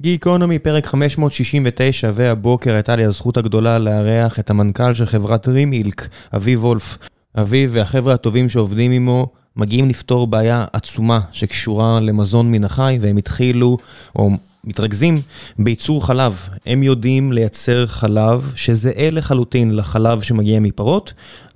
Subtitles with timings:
[0.00, 6.64] גיקונומי, פרק 569, והבוקר הייתה לי הזכות הגדולה לארח את המנכ"ל של חברת רימילק, אביב
[6.64, 6.98] וולף.
[7.38, 9.26] אביב והחבר'ה הטובים שעובדים עמו
[9.56, 13.78] מגיעים לפתור בעיה עצומה שקשורה למזון מן החי, והם התחילו,
[14.16, 14.30] או
[14.64, 15.20] מתרכזים,
[15.58, 16.48] בייצור חלב.
[16.66, 21.12] הם יודעים לייצר חלב שזהה לחלוטין לחלב שמגיע מפרות,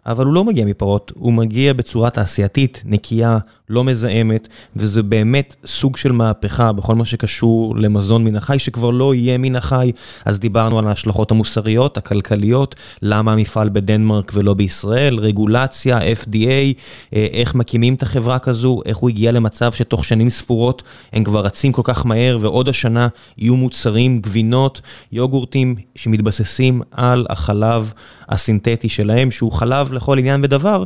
[0.06, 5.96] אבל הוא לא מגיע מפרות, הוא מגיע בצורה תעשייתית, נקייה, לא מזהמת, וזה באמת סוג
[5.96, 9.92] של מהפכה בכל מה שקשור למזון מן החי, שכבר לא יהיה מן החי.
[10.24, 16.80] אז דיברנו על ההשלכות המוסריות, הכלכליות, למה המפעל בדנמרק ולא בישראל, רגולציה, FDA,
[17.12, 21.72] איך מקימים את החברה כזו, איך הוא הגיע למצב שתוך שנים ספורות הם כבר רצים
[21.72, 24.80] כל כך מהר, ועוד השנה יהיו מוצרים, גבינות,
[25.12, 27.92] יוגורטים שמתבססים על החלב
[28.28, 30.84] הסינתטי שלהם, שהוא חלב לכל עניין ודבר.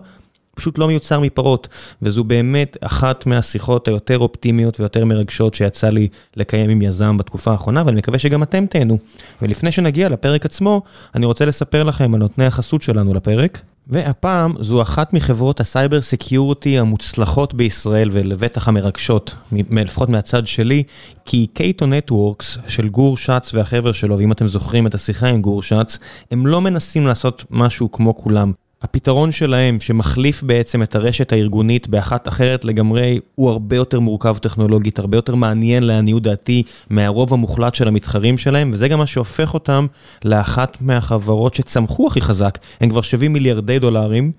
[0.57, 1.69] פשוט לא מיוצר מפרות,
[2.03, 7.83] וזו באמת אחת מהשיחות היותר אופטימיות ויותר מרגשות שיצא לי לקיים עם יזם בתקופה האחרונה,
[7.87, 8.99] ואני מקווה שגם אתם תהנו.
[9.43, 10.83] ולפני שנגיע לפרק עצמו,
[11.15, 13.61] אני רוצה לספר לכם על נותני החסות שלנו לפרק.
[13.89, 19.35] והפעם זו אחת מחברות ה cyber security המוצלחות בישראל ולבטח המרגשות,
[19.71, 20.83] לפחות מהצד שלי,
[21.25, 25.63] כי Cato Networks של גור שץ והחבר'ה שלו, ואם אתם זוכרים את השיחה עם גור
[25.63, 25.99] שץ,
[26.31, 28.53] הם לא מנסים לעשות משהו כמו כולם.
[28.83, 34.99] הפתרון שלהם, שמחליף בעצם את הרשת הארגונית באחת אחרת לגמרי, הוא הרבה יותר מורכב טכנולוגית,
[34.99, 39.87] הרבה יותר מעניין לעניות דעתי מהרוב המוחלט של המתחרים שלהם, וזה גם מה שהופך אותם
[40.25, 42.59] לאחת מהחברות שצמחו הכי חזק.
[42.81, 44.33] הם כבר שווים מיליארדי דולרים.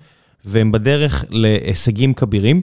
[0.44, 2.60] והם בדרך להישגים כבירים.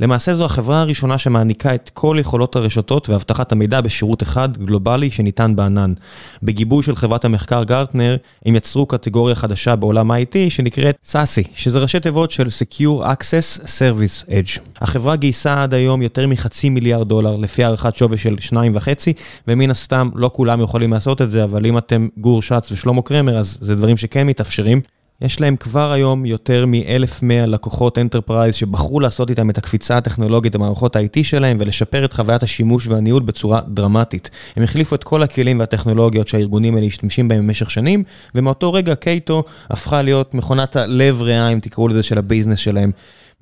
[0.00, 5.56] למעשה זו החברה הראשונה שמעניקה את כל יכולות הרשתות ואבטחת המידע בשירות אחד גלובלי שניתן
[5.56, 5.92] בענן.
[6.42, 12.00] בגיבוי של חברת המחקר גרטנר, הם יצרו קטגוריה חדשה בעולם IT שנקראת SASE, שזה ראשי
[12.00, 14.60] תיבות של Secure Access Service Edge.
[14.80, 19.12] החברה גייסה עד היום יותר מחצי מיליארד דולר לפי הערכת שווי של שניים וחצי,
[19.48, 23.38] ומן הסתם לא כולם יכולים לעשות את זה, אבל אם אתם גור שץ ושלמה קרמר,
[23.38, 24.80] אז זה דברים שכן מתאפשרים.
[25.22, 30.96] יש להם כבר היום יותר מ-1,100 לקוחות enterprise שבחרו לעשות איתם את הקפיצה הטכנולוגית במערכות
[30.96, 34.30] ה-IT שלהם ולשפר את חוויית השימוש והניהול בצורה דרמטית.
[34.56, 38.04] הם החליפו את כל הכלים והטכנולוגיות שהארגונים האלה משתמשים בהם במשך שנים,
[38.34, 42.90] ומאותו רגע קייטו הפכה להיות מכונת הלב ריאה, אם תקראו לזה, של הביזנס שלהם.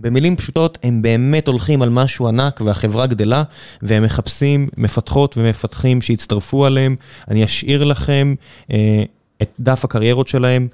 [0.00, 3.42] במילים פשוטות, הם באמת הולכים על משהו ענק והחברה גדלה,
[3.82, 6.96] והם מחפשים מפתחות ומפתחים שיצטרפו עליהם.
[7.28, 8.34] אני אשאיר לכם
[8.72, 9.02] אה,
[9.42, 10.68] את דף הקריירות שלהם.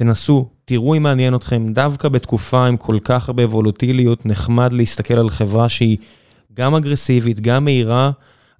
[0.00, 5.30] תנסו, תראו אם מעניין אתכם, דווקא בתקופה עם כל כך הרבה וולוטיליות, נחמד להסתכל על
[5.30, 5.96] חברה שהיא
[6.54, 8.10] גם אגרסיבית, גם מהירה,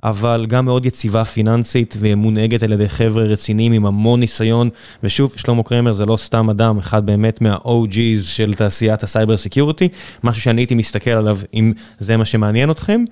[0.04, 4.70] אבל גם מאוד יציבה פיננסית ומונהגת על ידי חבר'ה רציניים עם המון ניסיון.
[5.02, 9.88] ושוב, שלמה קרמר זה לא סתם אדם, אחד באמת מה-OG's של תעשיית ה cyber security,
[10.24, 13.04] משהו שאני הייתי מסתכל עליו אם זה מה שמעניין אתכם.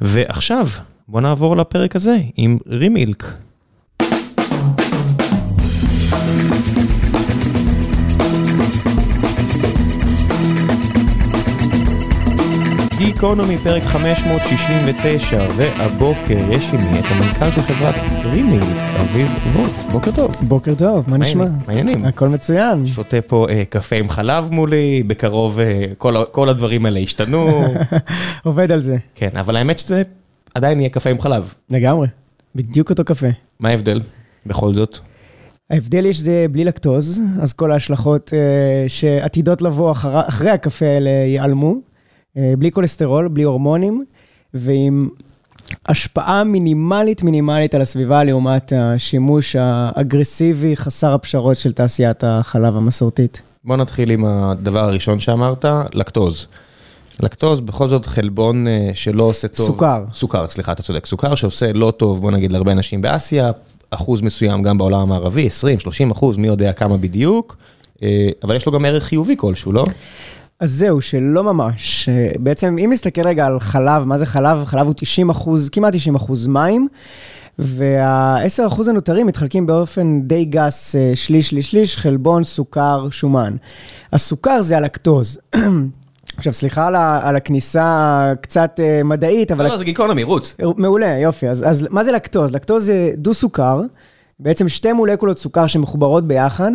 [0.00, 0.68] ועכשיו,
[1.08, 3.45] בואו נעבור לפרק הזה עם רימילק.
[13.06, 17.94] גיקונומי, פרק 569, והבוקר יש עימי את המנכ"ל של חברת
[18.24, 18.62] רימילק,
[19.00, 19.84] אביב וולף.
[19.92, 20.36] בוקר טוב.
[20.40, 21.44] בוקר טוב, מה נשמע?
[21.66, 22.04] מעניינים.
[22.04, 22.86] הכל מצוין.
[22.86, 27.64] שותה פה אה, קפה עם חלב מולי, בקרוב אה, כל, כל הדברים האלה השתנו.
[28.44, 28.96] עובד על זה.
[29.14, 30.02] כן, אבל האמת שזה
[30.54, 31.54] עדיין יהיה קפה עם חלב.
[31.70, 32.08] לגמרי,
[32.54, 33.28] בדיוק אותו קפה.
[33.60, 34.00] מה ההבדל
[34.46, 34.98] בכל זאת?
[35.70, 41.10] ההבדל יש זה בלי לקטוז, אז כל ההשלכות אה, שעתידות לבוא אחר, אחרי הקפה האלה
[41.10, 41.85] ייעלמו.
[42.36, 44.04] בלי כולסטרול, בלי הורמונים,
[44.54, 45.08] ועם
[45.86, 53.42] השפעה מינימלית מינימלית על הסביבה לעומת השימוש האגרסיבי, חסר הפשרות של תעשיית החלב המסורתית.
[53.64, 55.64] בוא נתחיל עם הדבר הראשון שאמרת,
[55.94, 56.46] לקטוז.
[57.20, 59.66] לקטוז בכל זאת חלבון שלא עושה טוב.
[59.66, 60.04] סוכר.
[60.12, 61.06] סוכר, סליחה, אתה צודק.
[61.06, 63.50] סוכר שעושה לא טוב, בוא נגיד, להרבה אנשים באסיה,
[63.90, 65.48] אחוז מסוים גם בעולם המערבי,
[66.08, 67.56] 20-30 אחוז, מי יודע כמה בדיוק,
[68.42, 69.84] אבל יש לו גם ערך חיובי כלשהו, לא?
[70.60, 72.08] אז זהו, שלא ממש.
[72.38, 74.64] בעצם, אם נסתכל רגע על חלב, מה זה חלב?
[74.64, 76.88] חלב הוא 90 אחוז, כמעט 90 אחוז מים,
[77.58, 83.56] וה-10 אחוז הנותרים מתחלקים באופן די גס, שליש, שליש, שליש, חלבון, סוכר, שומן.
[84.12, 85.38] הסוכר זה הלקטוז.
[86.36, 89.68] עכשיו, סליחה על, על הכניסה קצת מדעית, אבל...
[89.68, 90.56] לא, זה גיקונומי, רוץ.
[90.76, 91.48] מעולה, יופי.
[91.48, 92.52] אז, אז מה זה לקטוז?
[92.52, 93.82] לקטוז זה דו-סוכר.
[94.40, 96.70] בעצם שתי מולקולות סוכר שמחוברות ביחד,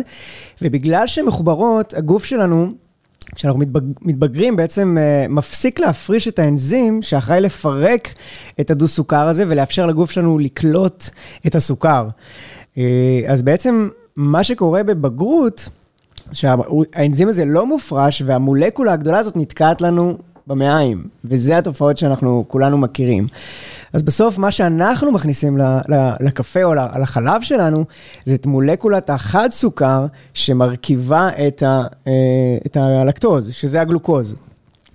[0.62, 2.72] ובגלל שהן מחוברות, הגוף שלנו
[3.34, 3.60] כשאנחנו
[4.02, 4.96] מתבגרים, בעצם
[5.28, 8.08] מפסיק להפריש את האנזים שאחראי לפרק
[8.60, 11.08] את הדו-סוכר הזה ולאפשר לגוף שלנו לקלוט
[11.46, 12.08] את הסוכר.
[13.26, 15.68] אז בעצם מה שקורה בבגרות,
[16.32, 23.26] שהאנזים הזה לא מופרש והמולקולה הגדולה הזאת נתקעת לנו במעיים, וזה התופעות שאנחנו כולנו מכירים.
[23.92, 25.58] אז בסוף מה שאנחנו מכניסים
[26.20, 27.84] לקפה או לחלב שלנו,
[28.24, 32.12] זה את מולקולת החד סוכר שמרכיבה את, ה, אה,
[32.66, 34.34] את הלקטוז, שזה הגלוקוז.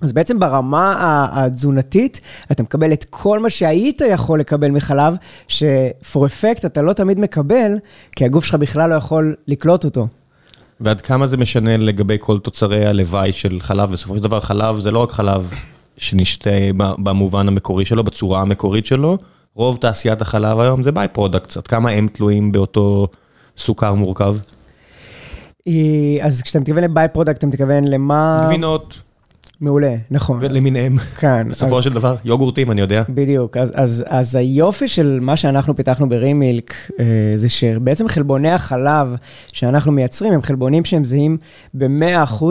[0.02, 2.22] אז בעצם ברמה התזונתית,
[2.52, 5.16] אתה מקבל את כל מה שהיית יכול לקבל מחלב,
[5.48, 7.78] ש-for effect אתה לא תמיד מקבל,
[8.16, 10.08] כי הגוף שלך בכלל לא יכול לקלוט אותו.
[10.80, 13.92] ועד כמה זה משנה לגבי כל תוצרי הלוואי של חלב?
[13.92, 15.54] בסופו של דבר חלב זה לא רק חלב
[15.98, 19.18] שנשתה במובן המקורי שלו, בצורה המקורית שלו,
[19.56, 23.08] רוב תעשיית החלב היום זה by-product, עד כמה הם תלויים באותו
[23.58, 24.36] סוכר מורכב?
[25.68, 25.74] אה,
[26.22, 28.42] אז כשאתה מתכוון ל by-product, אתה מתכוון למה...
[28.46, 29.07] גבינות.
[29.62, 30.40] מעולה, נכון.
[30.42, 30.98] ולמיניהם.
[31.20, 31.50] כן.
[31.50, 31.84] בסופו אז...
[31.84, 33.04] של דבר, יוגורטים, אני יודע.
[33.10, 33.58] בדיוק.
[33.58, 37.06] אז, אז, אז היופי של מה שאנחנו פיתחנו ברימילק, אה,
[37.36, 39.16] זה שבעצם חלבוני החלב
[39.48, 41.38] שאנחנו מייצרים, הם חלבונים שהם זהים
[41.74, 42.46] ב-100%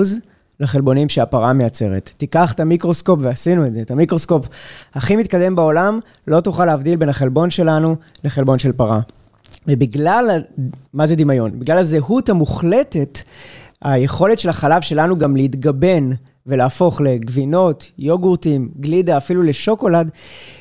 [0.61, 2.11] לחלבונים שהפרה מייצרת.
[2.17, 4.47] תיקח את המיקרוסקופ, ועשינו את זה, את המיקרוסקופ
[4.95, 9.01] הכי מתקדם בעולם, לא תוכל להבדיל בין החלבון שלנו לחלבון של פרה.
[9.69, 10.43] ובגלל,
[10.95, 11.59] מה זה דמיון?
[11.59, 13.19] בגלל הזהות המוחלטת,
[13.83, 16.11] היכולת של החלב שלנו גם להתגבן
[16.47, 20.11] ולהפוך לגבינות, יוגורטים, גלידה, אפילו לשוקולד,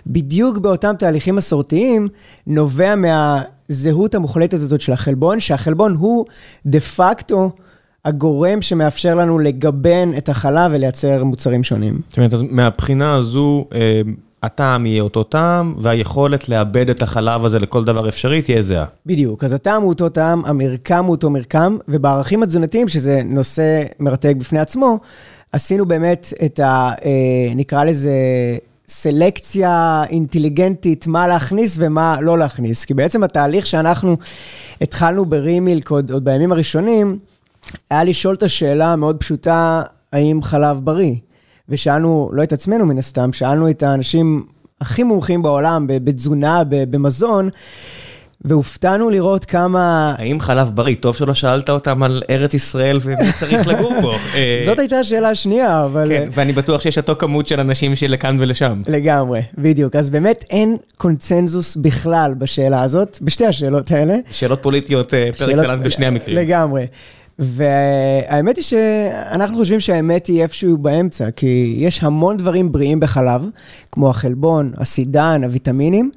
[0.08, 2.08] בדיוק באותם תהליכים מסורתיים,
[2.48, 6.26] נובע מהזהות המוחלטת הזאת של החלבון, שהחלבון הוא
[6.66, 7.52] דה פקטו
[8.06, 12.00] הגורם שמאפשר לנו לגבן את החלב ולייצר מוצרים שונים.
[12.10, 14.02] זאת אומרת, אז מהבחינה הזו, אה,
[14.44, 18.86] הטעם יהיה אותו טעם, והיכולת לאבד את החלב הזה לכל דבר אפשרי תהיה זהה.
[19.06, 24.34] בדיוק, אז הטעם הוא אותו טעם, המרקם הוא אותו מרקם, ובערכים התזונתיים, שזה נושא מרתק
[24.38, 25.00] בפני עצמו,
[25.52, 26.92] עשינו באמת את ה...
[27.06, 28.12] אה, נקרא לזה...
[28.88, 32.86] סלקציה אינטליגנטית, מה להכניס ומה לא להכניס.
[32.86, 34.18] כי בעצם התהליך שאנחנו
[34.82, 37.20] התחלנו ברימילק עוד, עוד בימים הראשונים,
[37.90, 39.82] היה לשאול את השאלה המאוד פשוטה,
[40.14, 41.16] האם חלב בריא?
[41.70, 44.46] ושאלנו, לא את עצמנו מן הסתם, שאלנו את האנשים
[44.82, 47.50] הכי מומחים בעולם בתזונה, במזון,
[48.46, 50.16] והופתענו לראות כמה...
[50.18, 50.96] האם חלב בריא?
[51.00, 54.16] טוב שלא שאלת אותם על ארץ ישראל ומי צריך לגור פה.
[54.66, 56.08] זאת הייתה השאלה השנייה, אבל...
[56.08, 58.82] כן, ואני בטוח שיש אותו כמות של אנשים שלכאן ולשם.
[58.88, 59.96] לגמרי, בדיוק.
[59.96, 64.16] אז באמת אין קונצנזוס בכלל בשאלה הזאת, בשתי השאלות האלה.
[64.32, 66.38] שאלות פוליטיות פר אקסלנס בשני המקרים.
[66.38, 66.86] לגמרי.
[67.40, 73.46] והאמת היא שאנחנו חושבים שהאמת היא איפשהו באמצע, כי יש המון דברים בריאים בחלב,
[73.92, 76.12] כמו החלבון, הסידן, הוויטמינים,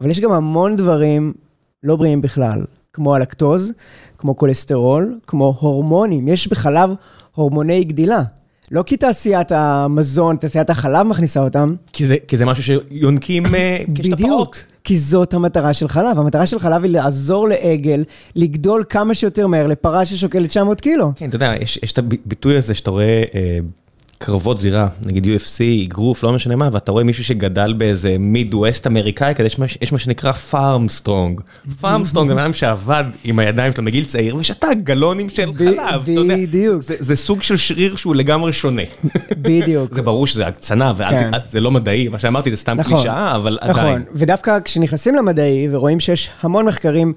[0.00, 1.32] אבל יש גם המון דברים
[1.82, 3.72] לא בריאים בכלל, כמו הלקטוז,
[4.16, 6.28] כמו כולסטרול, כמו הורמונים.
[6.28, 6.90] יש בחלב
[7.34, 8.22] הורמוני גדילה.
[8.70, 11.74] לא כי תעשיית המזון, תעשיית החלב מכניסה אותם.
[11.92, 13.42] כי זה, כי זה משהו שיונקים
[13.94, 14.20] כשתפעות.
[14.20, 16.18] בדיוק, כי זאת המטרה של חלב.
[16.18, 18.04] המטרה של חלב היא לעזור לעגל
[18.36, 21.12] לגדול כמה שיותר מהר לפרה ששוקלת 900 קילו.
[21.16, 23.22] כן, אתה יודע, יש, יש את הביטוי הזה שאתה רואה...
[23.34, 23.58] אה,
[24.24, 28.86] קרבות זירה, נגיד UFC, אגרוף, לא משנה מה, ואתה רואה מישהו שגדל באיזה מיד ווסט
[28.86, 29.48] אמריקאי, כדי
[29.80, 31.40] יש מה שנקרא farm strong.
[31.80, 36.10] farm strong זה אדם שעבד עם הידיים שלו מגיל צעיר ושתה גלונים של חלב, אתה
[36.10, 36.36] יודע.
[36.36, 36.82] בדיוק.
[36.82, 38.82] זה סוג של שריר שהוא לגמרי שונה.
[39.30, 39.94] בדיוק.
[39.96, 42.94] זה ברור שזה הקצנה, וזה לא מדעי, מה שאמרתי זה סתם נכון.
[42.94, 43.86] קלישאה, אבל עדיין.
[43.86, 47.12] נכון, ודווקא כשנכנסים למדעי ורואים שיש המון מחקרים,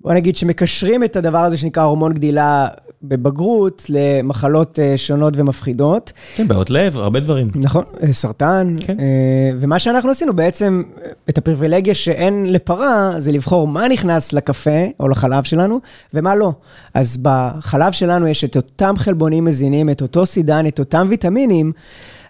[0.00, 2.68] בוא נגיד שמקשרים את הדבר הזה שנקרא הורמון גדילה
[3.02, 6.12] בבגרות למחלות אה, שונות ומפחידות.
[6.36, 7.50] כן, בעיות לב, הרבה דברים.
[7.54, 8.76] נכון, אה, סרטן.
[8.80, 9.00] כן.
[9.00, 10.82] אה, ומה שאנחנו עשינו בעצם,
[11.28, 15.80] את הפריבילגיה שאין לפרה, זה לבחור מה נכנס לקפה או לחלב שלנו
[16.14, 16.52] ומה לא.
[16.94, 21.72] אז בחלב שלנו יש את אותם חלבונים מזינים, את אותו סידן, את אותם ויטמינים.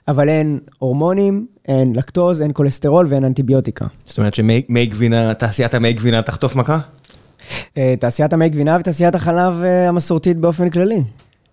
[0.08, 3.86] אבל אין הורמונים, אין לקטוז, אין כולסטרול ואין אנטיביוטיקה.
[4.06, 6.78] זאת אומרת שמי גבינה, תעשיית המי גבינה תחטוף מכה?
[7.78, 11.02] אה, תעשיית המי גבינה ותעשיית החלב אה, המסורתית באופן כללי.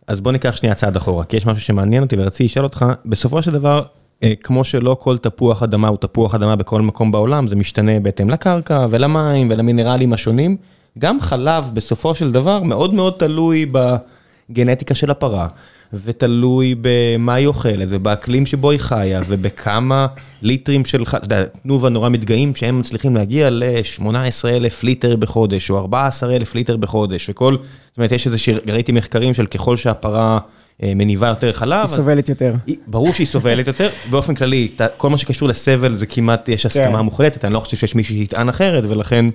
[0.08, 3.42] אז בוא ניקח שנייה צעד אחורה, כי יש משהו שמעניין אותי ורציתי לשאול אותך, בסופו
[3.42, 3.84] של דבר,
[4.24, 8.30] אה, כמו שלא כל תפוח אדמה הוא תפוח אדמה בכל מקום בעולם, זה משתנה בהתאם
[8.30, 10.58] לקרקע ולמים ולמינרלים השונים,
[11.00, 15.48] גם חלב בסופו של דבר מאוד מאוד תלוי בגנטיקה של הפרה.
[15.94, 20.08] ותלוי במה היא אוכלת, ובאקלים שבו היא חיה, ובכמה
[20.42, 25.78] ליטרים של, אתה יודע, תנובה נורא מתגאים שהם מצליחים להגיע ל-18 אלף ליטר בחודש, או
[25.78, 27.58] 14 אלף ליטר בחודש, וכל,
[27.90, 30.40] זאת אומרת, יש איזה, ראיתי מחקרים של ככל שהפרה...
[30.84, 31.80] אה, מניבה יותר חלב.
[31.80, 32.54] היא סובלת יותר.
[32.68, 36.98] היא, ברור שהיא סובלת יותר, באופן כללי, כל מה שקשור לסבל זה כמעט, יש הסכמה
[36.98, 37.00] כן.
[37.00, 39.26] מוחלטת, אני לא חושב שיש מישהו שיטען אחרת, ולכן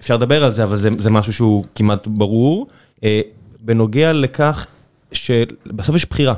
[0.00, 2.66] אפשר לדבר על זה, אבל זה, זה משהו שהוא כמעט ברור.
[3.04, 3.20] אה,
[3.60, 4.66] בנוגע לכך
[5.12, 6.34] שבסוף יש בחירה.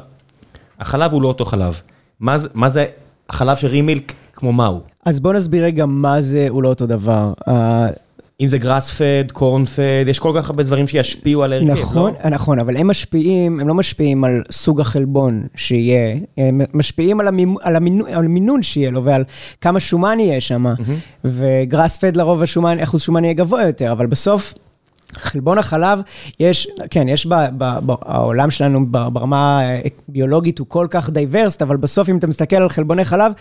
[0.81, 1.81] החלב הוא לא אותו חלב.
[2.21, 2.87] מה זה, מה זה
[3.31, 4.81] החלב של רימילק כמו מה הוא?
[5.05, 7.33] אז בוא נסביר רגע מה זה הוא לא אותו דבר.
[8.41, 12.13] אם זה גראס פד, קורן פד, יש כל כך הרבה דברים שישפיעו על ההרכב, נכון,
[12.25, 12.31] לא?
[12.31, 17.55] נכון, אבל הם משפיעים, הם לא משפיעים על סוג החלבון שיהיה, הם משפיעים על, המימ,
[17.63, 19.25] על, המינו, על המינון שיהיה לו ועל
[19.61, 20.67] כמה שומן יהיה שם.
[20.67, 21.25] Mm-hmm.
[21.25, 24.55] ו grass fed לרוב השומן, אחוז שומן יהיה גבוה יותר, אבל בסוף...
[25.13, 26.01] חלבון החלב,
[26.41, 27.27] יש, כן, יש
[27.83, 29.61] בעולם שלנו ברמה
[30.09, 33.33] ביולוגית הוא כל כך diverse, אבל בסוף אם אתה מסתכל על חלבוני חלב,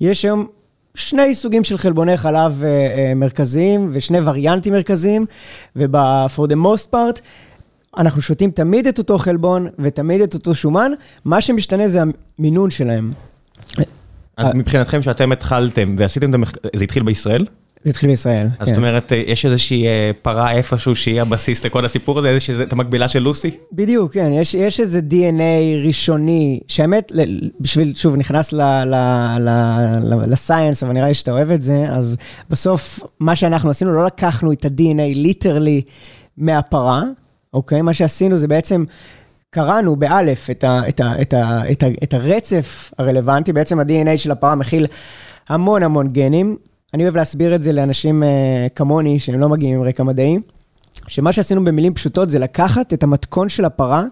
[0.00, 0.46] יש היום
[0.94, 2.62] שני סוגים של חלבוני חלב
[3.16, 5.26] מרכזיים ושני variantים מרכזיים,
[5.76, 7.20] ו for the most part,
[7.98, 10.92] אנחנו שותים תמיד את אותו חלבון ותמיד את אותו שומן,
[11.24, 12.00] מה שמשתנה זה
[12.38, 13.12] המינון שלהם.
[14.36, 17.44] אז מבחינתכם שאתם התחלתם ועשיתם את המחקר, זה התחיל בישראל?
[17.84, 18.54] זה התחיל בישראל, כן.
[18.58, 19.86] אז זאת אומרת, יש איזושהי
[20.22, 23.50] פרה איפשהו שהיא הבסיס לכל הסיפור הזה, איזושהי, את המקבילה של לוסי?
[23.72, 27.12] בדיוק, כן, יש, יש איזה DNA ראשוני, שהאמת,
[27.60, 28.54] בשביל, שוב, נכנס
[30.26, 32.16] לסייאנס, אבל נראה לי שאתה אוהב את זה, אז
[32.50, 35.82] בסוף, מה שאנחנו עשינו, לא לקחנו את ה-DNA ליטרלי
[36.36, 37.02] מהפרה,
[37.54, 37.82] אוקיי?
[37.82, 38.84] מה שעשינו זה בעצם...
[39.54, 44.16] קראנו באלף את, ה, את, ה, את, ה, את, ה, את הרצף הרלוונטי, בעצם ה-DNA
[44.16, 44.86] של הפרה מכיל
[45.48, 46.56] המון המון גנים,
[46.94, 48.26] אני אוהב להסביר את זה לאנשים uh,
[48.74, 50.38] כמוני, שהם לא מגיעים עם רקע מדעי,
[51.08, 54.04] שמה שעשינו במילים פשוטות זה לקחת את המתכון של הפרה,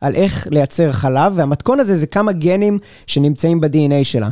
[0.00, 4.28] על איך לייצר חלב, והמתכון הזה זה כמה גנים שנמצאים ב-DNA שלה.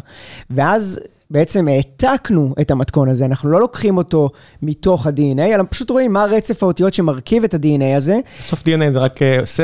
[0.51, 1.01] ואז
[1.33, 4.31] בעצם העתקנו את המתכון הזה, אנחנו לא לוקחים אותו
[4.63, 8.19] מתוך ה-DNA, אלא פשוט רואים מה רצף האותיות שמרכיב את ה-DNA הזה.
[8.39, 9.21] בסוף DNA זה רק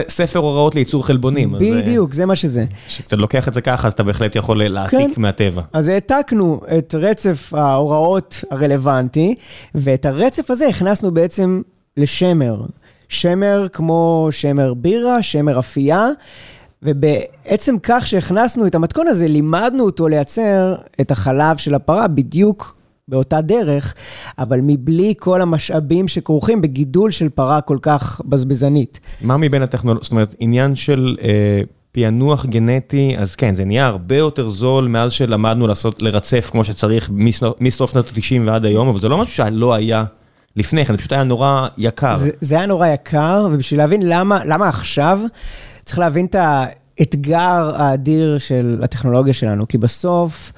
[0.09, 1.55] ספר הוראות לייצור חלבונים.
[1.59, 2.65] בדיוק, זה מה שזה.
[2.87, 5.23] כשאתה לוקח את זה ככה, אז אתה בהחלט יכול להעתיק כן.
[5.23, 5.63] מהטבע.
[5.73, 9.35] אז העתקנו את רצף ההוראות הרלוונטי,
[9.75, 11.63] ואת הרצף הזה הכנסנו בעצם
[11.97, 12.63] לשמר.
[13.09, 16.09] שמר כמו שמר בירה, שמר אפייה.
[16.83, 23.41] ובעצם כך שהכנסנו את המתכון הזה, לימדנו אותו לייצר את החלב של הפרה בדיוק באותה
[23.41, 23.95] דרך,
[24.39, 29.01] אבל מבלי כל המשאבים שכרוכים בגידול של פרה כל כך בזבזנית.
[29.21, 34.17] מה מבין הטכנולוגיות, זאת אומרת, עניין של אה, פענוח גנטי, אז כן, זה נהיה הרבה
[34.17, 37.11] יותר זול מאז שלמדנו לעשות, לרצף כמו שצריך
[37.61, 40.05] מסוף שנות ה-90 ועד היום, אבל זה לא משהו שלא היה.
[40.57, 42.17] לפני כן, זה פשוט היה נורא יקר.
[42.17, 45.21] זה, זה היה נורא יקר, ובשביל להבין למה, למה עכשיו,
[45.89, 50.53] צריך להבין את האתגר האדיר של הטכנולוגיה שלנו, כי בסוף,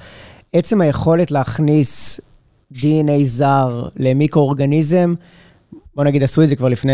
[0.53, 2.19] עצם היכולת להכניס
[2.73, 5.13] DNA זר למיקרואורגניזם,
[5.95, 6.91] בוא נגיד, עשו את זה כבר לפני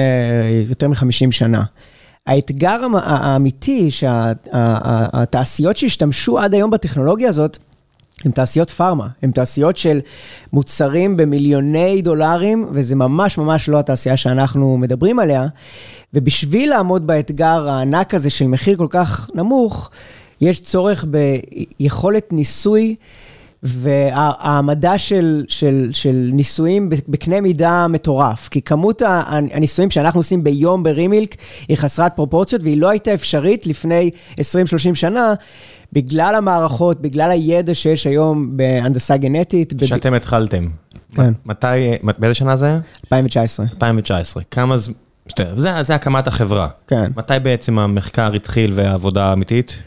[0.70, 1.64] יותר מ-50 שנה.
[2.28, 7.58] האתגר האמיתי שהתעשיות שהשתמשו עד היום בטכנולוגיה הזאת,
[8.26, 10.00] הן תעשיות פארמה, הן תעשיות של
[10.54, 15.48] מוצרים במיליוני דולרים, וזה ממש ממש לא התעשייה שאנחנו מדברים עליה.
[16.14, 19.90] ובשביל לעמוד באתגר הענק הזה של מחיר כל כך נמוך,
[20.42, 22.96] יש צורך ביכולת ניסוי
[23.64, 28.50] והעמדה של, של, של ניסויים בקנה מידה מטורף.
[28.50, 31.36] כי כמות הניסויים שאנחנו עושים ביום ברימילק
[31.68, 34.40] היא חסרת פרופורציות, והיא לא הייתה אפשרית לפני 20-30
[34.94, 35.34] שנה.
[35.94, 39.74] בגלל המערכות, בגלל הידע שיש היום בהנדסה גנטית.
[39.86, 40.68] שאתם התחלתם.
[41.16, 41.34] כן.
[41.46, 41.66] מתי,
[42.18, 42.80] באיזה שנה זה היה?
[43.06, 43.66] 2019.
[43.74, 44.44] 2019.
[44.52, 44.76] כמה
[45.56, 46.68] זה, זה הקמת החברה.
[46.88, 47.04] כן.
[47.16, 49.78] מתי בעצם המחקר התחיל והעבודה האמיתית?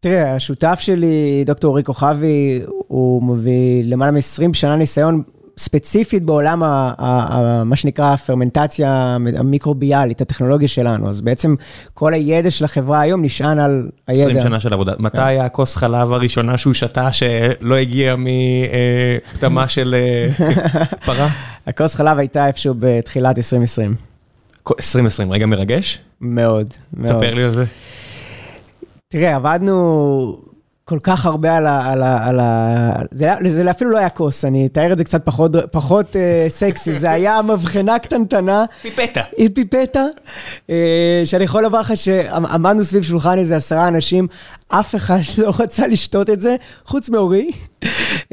[0.00, 5.22] תראה, השותף שלי, דוקטור אורי כוכבי, הוא מביא למעלה מ-20 שנה ניסיון
[5.58, 11.08] ספציפית בעולם, ה, ה, ה, מה שנקרא הפרמנטציה המיקרוביאלית, הטכנולוגיה שלנו.
[11.08, 11.54] אז בעצם
[11.94, 14.22] כל הידע של החברה היום נשען על הידע.
[14.22, 14.92] 20 שנה של עבודה.
[14.98, 20.28] מתי היה הכוס חלב הראשונה שהוא שתה שלא הגיע מפטמה של אה,
[21.06, 21.28] פרה?
[21.66, 24.09] הכוס חלב הייתה איפשהו בתחילת 2020.
[24.68, 26.02] 2020, רגע מרגש?
[26.20, 27.06] מאוד, מאוד.
[27.06, 27.64] תספר לי על זה.
[29.08, 30.42] תראה, עבדנו
[30.84, 31.92] כל כך הרבה על ה...
[31.92, 35.24] על ה, על ה זה, זה אפילו לא היה כוס, אני אתאר את זה קצת
[35.24, 38.64] פחות, פחות אה, סקסי, זה היה מבחנה קטנטנה.
[38.82, 39.22] פיפטה.
[39.36, 40.06] היא פיפטה,
[40.70, 44.28] אה, שאני יכול לומר לך שעמדנו סביב שולחן איזה עשרה אנשים,
[44.68, 47.50] אף אחד לא רצה לשתות את זה, חוץ מאורי.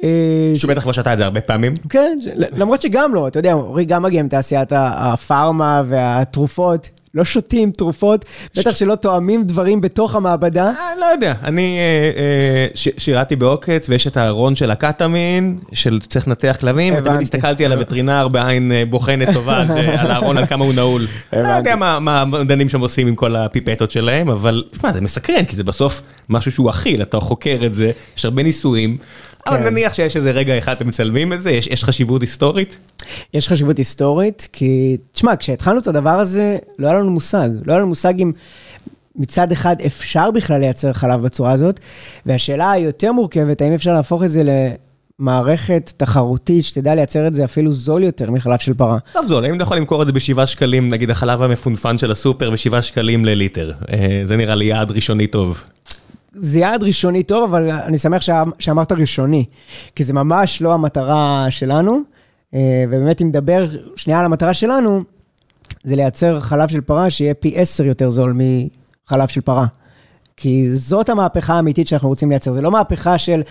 [0.04, 1.74] אה, שהוא בטח כבר שתה את זה הרבה פעמים.
[1.89, 6.89] כן, למרות שגם לא, אתה יודע, אורי גם מגיע מתעשיית הפארמה והתרופות.
[7.18, 8.26] לא שותים תרופות,
[8.58, 10.66] בטח שלא תואמים דברים בתוך המעבדה.
[10.66, 16.28] אה, לא יודע, אני אה, אה, שירתי בעוקץ, ויש את הארון של הקטמין, של צריך
[16.28, 19.64] לנתח כלבים, ותמיד הסתכלתי על הווטרינר בעין בוחנת טובה,
[19.98, 21.08] על הארון, על כמה הוא נעול.
[21.34, 25.56] לא יודע מה המדענים שם עושים עם כל הפיפטות שלהם, אבל, שמע, זה מסקרן, כי
[25.56, 28.98] זה בסוף משהו שהוא אכיל, אתה חוקר את זה, יש הרבה ניסויים.
[29.48, 29.68] אבל כן.
[29.70, 32.77] נניח שיש איזה רגע אחד אתם מצלמים את זה, יש, יש חשיבות היסטורית?
[33.34, 37.50] יש חשיבות היסטורית, כי, תשמע, כשהתחלנו את הדבר הזה, לא היה לנו מושג.
[37.66, 38.32] לא היה לנו מושג אם
[39.16, 41.80] מצד אחד אפשר בכלל לייצר חלב בצורה הזאת,
[42.25, 44.44] והשאלה היותר מורכבת, האם אפשר להפוך את זה
[45.20, 48.98] מערכת תחרותית שתדע לייצר את זה אפילו זול יותר מחלב של פרה.
[49.13, 52.50] טוב זול, אם אתה יכול למכור את זה בשבעה שקלים, נגיד החלב המפונפן של הסופר
[52.50, 53.72] בשבעה שקלים לליטר.
[53.92, 55.63] אה, זה נראה לי יעד ראשוני טוב.
[56.39, 58.22] זה יעד ראשוני טוב, אבל אני שמח
[58.60, 59.46] שאמרת ראשוני,
[59.96, 62.01] כי זה ממש לא המטרה שלנו.
[62.53, 65.03] אה, ובאמת, אם נדבר שנייה על המטרה שלנו,
[65.84, 69.65] זה לייצר חלב של פרה שיהיה פי עשר יותר זול מחלב של פרה.
[70.38, 72.53] כי זאת המהפכה האמיתית שאנחנו רוצים לייצר.
[72.53, 73.41] זה לא מהפכה של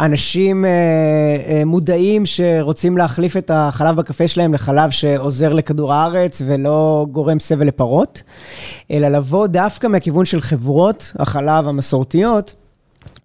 [0.00, 7.06] אנשים אה, אה, מודעים שרוצים להחליף את החלב בקפה שלהם לחלב שעוזר לכדור הארץ ולא
[7.12, 8.22] גורם סבל לפרות,
[8.90, 12.54] אלא לבוא דווקא מהכיוון של חברות החלב המסורתיות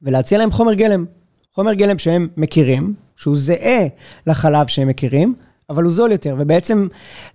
[0.03, 1.05] ולהציע להם חומר גלם.
[1.55, 3.87] חומר גלם שהם מכירים, שהוא זהה
[4.27, 5.35] לחלב שהם מכירים,
[5.69, 6.87] אבל הוא זול יותר, ובעצם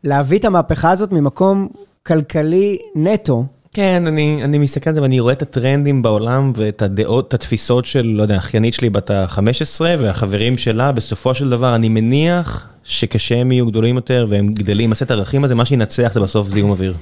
[0.05, 1.69] להביא את המהפכה הזאת ממקום
[2.07, 3.45] כלכלי נטו.
[3.75, 7.87] כן, אני, אני מסתכל על זה ואני רואה את הטרנדים בעולם ואת הדעות, את התפיסות
[7.87, 13.53] של, לא יודע, אחיינית שלי בת ה-15 והחברים שלה, בסופו של דבר אני מניח שכשהם
[13.53, 16.95] יהיו גדולים יותר והם גדלים עם הסט הערכים הזה, מה שינצח זה בסוף זיהום אוויר.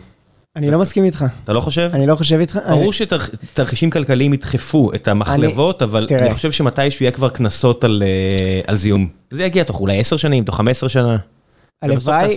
[0.56, 1.24] אני לא מסכים איתך.
[1.44, 1.90] אתה לא חושב?
[1.94, 2.58] אני לא חושב איתך.
[2.68, 7.84] ברור שתרחישים כלכליים ידחפו את המחלבות, אבל אני חושב שמתישהו יהיה כבר קנסות
[8.66, 9.08] על זיהום.
[9.30, 11.16] זה יגיע תוך אולי 10 שנים, תוך 15 שנה.
[11.82, 12.36] הלוואי,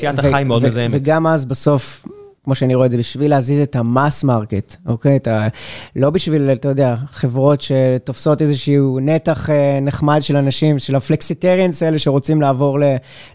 [0.92, 2.06] וגם אז בסוף,
[2.44, 5.20] כמו שאני רואה את זה, בשביל להזיז את ה mass market, אוקיי?
[5.28, 5.48] ה...
[5.96, 11.84] לא בשביל, אתה יודע, חברות שתופסות איזשהו נתח אה, נחמד של אנשים, של ה flexitarians
[11.84, 12.78] האלה שרוצים לעבור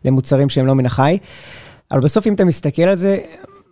[0.05, 1.19] למוצרים שהם לא מן החי.
[1.91, 3.19] אבל בסוף, אם אתה מסתכל על זה,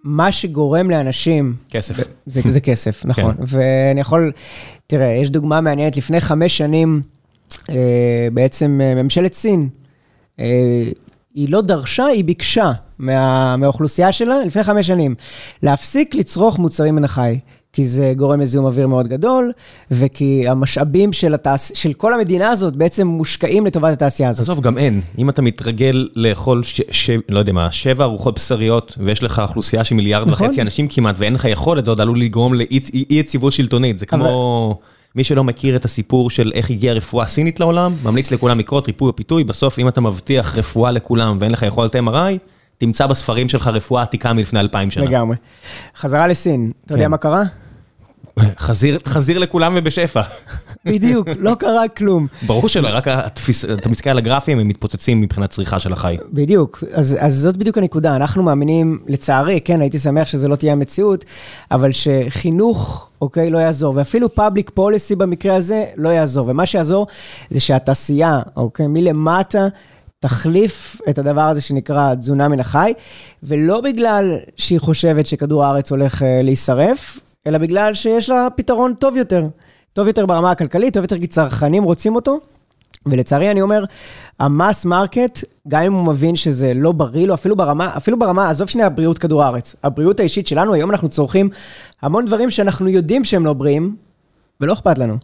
[0.05, 1.55] מה שגורם לאנשים...
[1.71, 1.97] כסף.
[2.26, 3.09] זה, זה כסף, כן.
[3.09, 3.35] נכון.
[3.35, 3.43] כן.
[3.47, 4.33] ואני יכול,
[4.87, 7.03] תראה, יש דוגמה מעניינת, לפני חמש שנים,
[7.71, 9.69] אה, בעצם אה, ממשלת סין,
[11.35, 15.14] היא לא דרשה, היא ביקשה מה, מהאוכלוסייה שלה לפני חמש שנים,
[15.62, 17.38] להפסיק לצרוך מוצרים מן החי.
[17.73, 19.53] כי זה גורם לזיהום אוויר מאוד גדול,
[19.91, 21.73] וכי המשאבים של, התעש...
[21.75, 24.41] של כל המדינה הזאת בעצם מושקעים לטובת התעשייה הזאת.
[24.41, 25.00] עזוב, גם אין.
[25.19, 26.81] אם אתה מתרגל לאכול, ש...
[26.91, 27.11] ש...
[27.29, 30.47] לא יודע מה, שבע ארוחות בשריות, ויש לך אוכלוסייה של מיליארד נכון.
[30.47, 33.99] וחצי אנשים כמעט, ואין לך יכולת, זה עוד עלול לגרום לאי יציבות שלטונית.
[33.99, 34.75] זה כמו...
[34.81, 34.94] אבל...
[35.14, 39.09] מי שלא מכיר את הסיפור של איך הגיעה רפואה סינית לעולם, ממליץ לכולם לקרות ריפוי
[39.09, 42.38] או פיתוי, בסוף אם אתה מבטיח רפואה לכולם ואין לך יכולת MRI,
[42.78, 45.04] תמצא בספרים שלך רפואה עתיקה מלפני אלפיים שנה.
[45.04, 45.37] לגמרי.
[45.97, 46.94] חזרה לסין, אתה כן.
[46.94, 47.42] יודע מה קרה?
[48.59, 50.22] חזיר, חזיר לכולם ובשפע.
[50.87, 52.27] בדיוק, לא קרה כלום.
[52.47, 56.16] ברור שלא, רק התפיס, אתה מסתכל על הגרפים, הם מתפוצצים מבחינת צריכה של החי.
[56.33, 58.16] בדיוק, אז, אז זאת בדיוק הנקודה.
[58.16, 61.25] אנחנו מאמינים, לצערי, כן, הייתי שמח שזה לא תהיה המציאות,
[61.70, 66.49] אבל שחינוך, אוקיי, לא יעזור, ואפילו פאבליק פוליסי במקרה הזה לא יעזור.
[66.49, 67.07] ומה שיעזור
[67.51, 69.68] זה שהתעשייה, אוקיי, מלמטה,
[70.20, 72.92] תחליף את הדבר הזה שנקרא תזונה מן החי,
[73.42, 79.16] ולא בגלל שהיא חושבת שכדור הארץ הולך uh, להישרף, אלא בגלל שיש לה פתרון טוב
[79.16, 79.47] יותר.
[79.94, 82.38] טוב יותר ברמה הכלכלית, טוב יותר כי צרכנים רוצים אותו.
[83.07, 83.85] ולצערי אני אומר,
[84.40, 88.50] ה mass market, גם אם הוא מבין שזה לא בריא לו, אפילו ברמה, אפילו ברמה,
[88.50, 91.48] עזוב שנייה בריאות כדור הארץ, הבריאות האישית שלנו, היום אנחנו צורכים
[92.02, 93.96] המון דברים שאנחנו יודעים שהם לא בריאים,
[94.61, 95.18] ולא אכפת לנו.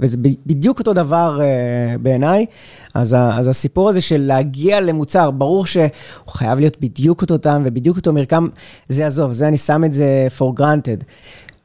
[0.00, 2.46] וזה בדיוק אותו דבר uh, בעיניי.
[2.94, 5.88] אז, אז הסיפור הזה של להגיע למוצר, ברור שהוא
[6.28, 8.48] חייב להיות בדיוק אותו טעם ובדיוק אותו מרקם,
[8.88, 11.04] זה עזוב, זה אני שם את זה for granted.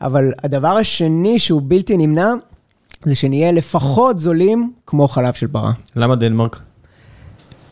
[0.01, 2.33] אבל הדבר השני שהוא בלתי נמנע,
[3.05, 5.71] זה שנהיה לפחות זולים כמו חלב של פרה.
[5.95, 6.59] למה דנמרק?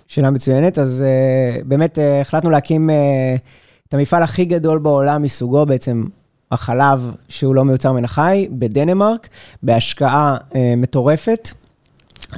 [0.08, 2.94] שאלה מצוינת, אז uh, באמת uh, החלטנו להקים uh,
[3.88, 6.04] את המפעל הכי גדול בעולם מסוגו, בעצם
[6.52, 9.30] החלב שהוא לא מיוצר מן החי, בדנמרק,
[9.64, 11.50] בהשקעה uh, מטורפת.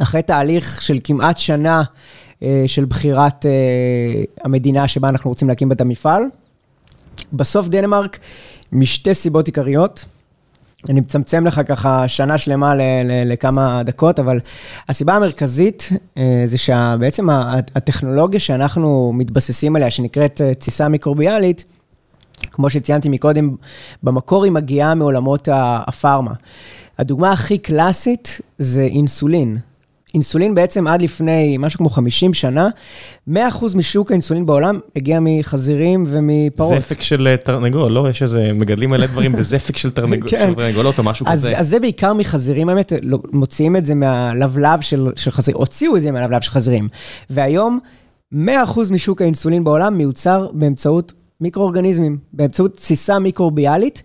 [0.02, 5.82] אחרי תהליך של כמעט שנה uh, של בחירת uh, המדינה שבה אנחנו רוצים להקים את
[5.82, 6.24] המפעל.
[7.34, 8.20] בסוף דנמרק,
[8.72, 10.06] משתי סיבות עיקריות,
[10.90, 14.40] אני מצמצם לך ככה שנה שלמה ל- ל- לכמה דקות, אבל
[14.90, 17.30] הסיבה המרכזית אה, זה שבעצם
[17.76, 21.64] הטכנולוגיה שאנחנו מתבססים עליה, שנקראת אה, תסיסה מיקרוביאלית,
[22.52, 23.56] כמו שציינתי מקודם,
[24.04, 26.34] במקור היא מגיעה מעולמות הפארמה.
[26.98, 29.58] הדוגמה הכי קלאסית זה אינסולין.
[30.14, 32.70] אינסולין בעצם עד לפני משהו כמו 50 שנה,
[33.30, 33.34] 100%
[33.76, 36.82] משוק האינסולין בעולם הגיע מחזירים ומפרות.
[36.82, 38.10] זפק של אה, תרנגול, לא?
[38.10, 40.48] יש איזה, מגדלים מלא דברים בזפק של תרנגול, כן.
[40.50, 41.58] של תרנגולות או משהו אז, כזה.
[41.58, 46.02] אז זה בעיקר מחזירים, האמת, לא, מוציאים את זה מהלבלב של, של חזירים, הוציאו את
[46.02, 46.88] זה מהלבלב של חזירים.
[47.30, 47.80] והיום,
[48.34, 48.38] 100%
[48.92, 54.04] משוק האינסולין בעולם מיוצר באמצעות מיקרואורגניזמים, באמצעות תסיסה מיקרוביאלית.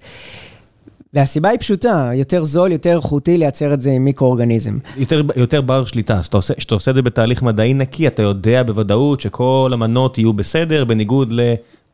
[1.15, 4.79] והסיבה היא פשוטה, יותר זול, יותר איכותי לייצר את זה עם מיקרואורגניזם.
[4.97, 9.21] יותר, יותר בר שליטה, אז כשאתה עושה את זה בתהליך מדעי נקי, אתה יודע בוודאות
[9.21, 11.33] שכל המנות יהיו בסדר, בניגוד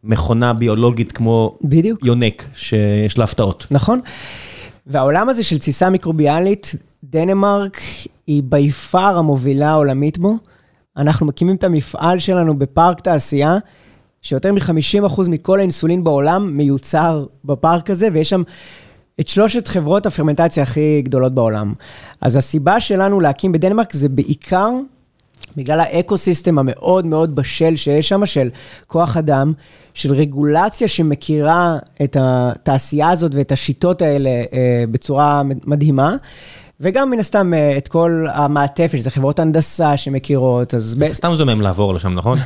[0.04, 2.04] למכונה ביולוגית כמו בדיוק.
[2.04, 3.66] יונק, שיש לה הפתעות.
[3.70, 4.00] נכון.
[4.86, 7.80] והעולם הזה של תסיסה מיקרוביאלית, דנמרק
[8.26, 10.36] היא בי פאר המובילה העולמית בו.
[10.96, 13.58] אנחנו מקימים את המפעל שלנו בפארק תעשייה,
[14.22, 18.42] שיותר מ-50% מכל האינסולין בעולם מיוצר בפארק הזה, ויש שם
[19.20, 21.72] את שלושת חברות הפרמנטציה הכי גדולות בעולם.
[22.20, 24.70] אז הסיבה שלנו להקים בדנמרק זה בעיקר
[25.56, 28.48] בגלל האקו-סיסטם המאוד מאוד בשל שיש שם, של
[28.86, 29.52] כוח אדם,
[29.94, 36.16] של רגולציה שמכירה את התעשייה הזאת ואת השיטות האלה אה, בצורה מדהימה.
[36.80, 40.96] וגם מן הסתם אה, את כל המעטפת, שזה חברות הנדסה שמכירות, אז...
[41.06, 42.38] אתה סתם זומם לעבור לשם, נכון?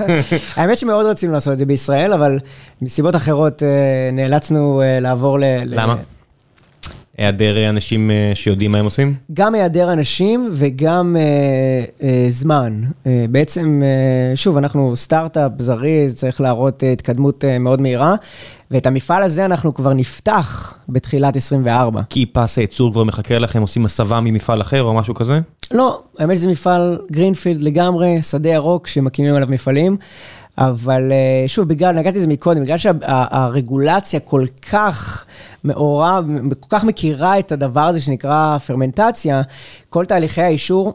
[0.56, 2.38] האמת שמאוד רצינו לעשות את זה בישראל, אבל
[2.82, 3.68] מסיבות אחרות אה,
[4.12, 5.44] נאלצנו לעבור ל...
[5.64, 5.94] למה?
[7.20, 9.14] היעדר אנשים אה, שיודעים מה הם עושים?
[9.32, 11.22] גם היעדר אנשים וגם אה,
[12.02, 12.80] אה, זמן.
[13.06, 18.14] אה, בעצם, אה, שוב, אנחנו סטארט-אפ זריז, צריך להראות אה, התקדמות אה, מאוד מהירה,
[18.70, 22.00] ואת המפעל הזה אנחנו כבר נפתח בתחילת 24.
[22.10, 25.40] כי פס הייצור כבר מחכה לכם, עושים הסבה ממפעל אחר או משהו כזה?
[25.70, 29.96] לא, האמת שזה מפעל גרינפילד לגמרי, שדה ירוק שמקימים עליו מפעלים.
[30.58, 35.24] אבל אה, שוב, בגלל, נגעתי לזה מקודם, בגלל שהרגולציה כל כך
[35.64, 36.24] מעורב,
[36.60, 39.42] כל כך מכירה את הדבר הזה שנקרא פרמנטציה,
[39.88, 40.92] כל תהליכי האישור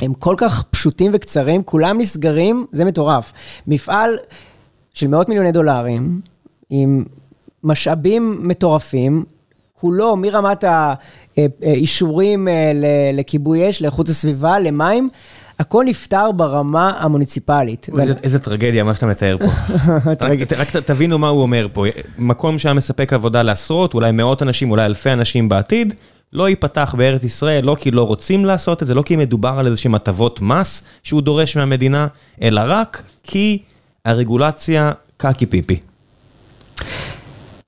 [0.00, 3.32] הם כל כך פשוטים וקצרים, כולם נסגרים, זה מטורף.
[3.66, 4.18] מפעל
[4.94, 6.20] של מאות מיליוני דולרים,
[6.70, 7.04] עם
[7.64, 9.24] משאבים מטורפים,
[9.80, 10.64] כולו מרמת
[11.36, 12.72] האישורים אה,
[13.12, 15.08] לכיבוי אש, לאיכות הסביבה, למים,
[15.58, 17.88] הכל נפתר ברמה המוניציפלית.
[18.22, 19.44] איזה טרגדיה, מה שאתה מתאר פה.
[20.56, 21.84] רק תבינו מה הוא אומר פה.
[22.18, 25.94] מקום שהיה מספק עבודה לעשרות, אולי מאות אנשים, אולי אלפי אנשים בעתיד,
[26.32, 29.66] לא ייפתח בארץ ישראל, לא כי לא רוצים לעשות את זה, לא כי מדובר על
[29.66, 32.06] איזשהם הטבות מס שהוא דורש מהמדינה,
[32.42, 33.62] אלא רק כי
[34.04, 35.80] הרגולציה קקי פיפי.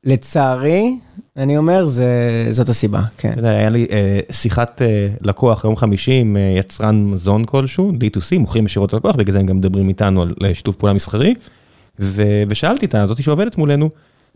[0.05, 0.99] לצערי,
[1.37, 2.07] אני אומר, זה,
[2.51, 3.31] זאת הסיבה, כן.
[3.31, 7.93] אתה יודע, היה לי אה, שיחת אה, לקוח יום חמישי עם אה, יצרן מזון כלשהו,
[7.93, 11.35] D2C, מוכרים ישירות ללקוח, בגלל זה הם גם מדברים איתנו על אה, שיתוף פעולה מסחרי,
[12.01, 13.91] ו, ושאלתי את הזאתי שעובדת מולנו,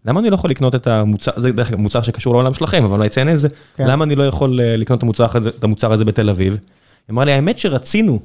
[0.06, 2.96] למה אני לא יכול לקנות את המוצר, זה דרך אגב מוצר שקשור לעולם שלכם, אבל
[2.96, 3.84] אני אציין את זה, כן.
[3.86, 6.52] למה אני לא יכול אה, לקנות את המוצר, הזה, את המוצר הזה בתל אביב?
[6.52, 8.20] היא אמרה לי, האמת שרצינו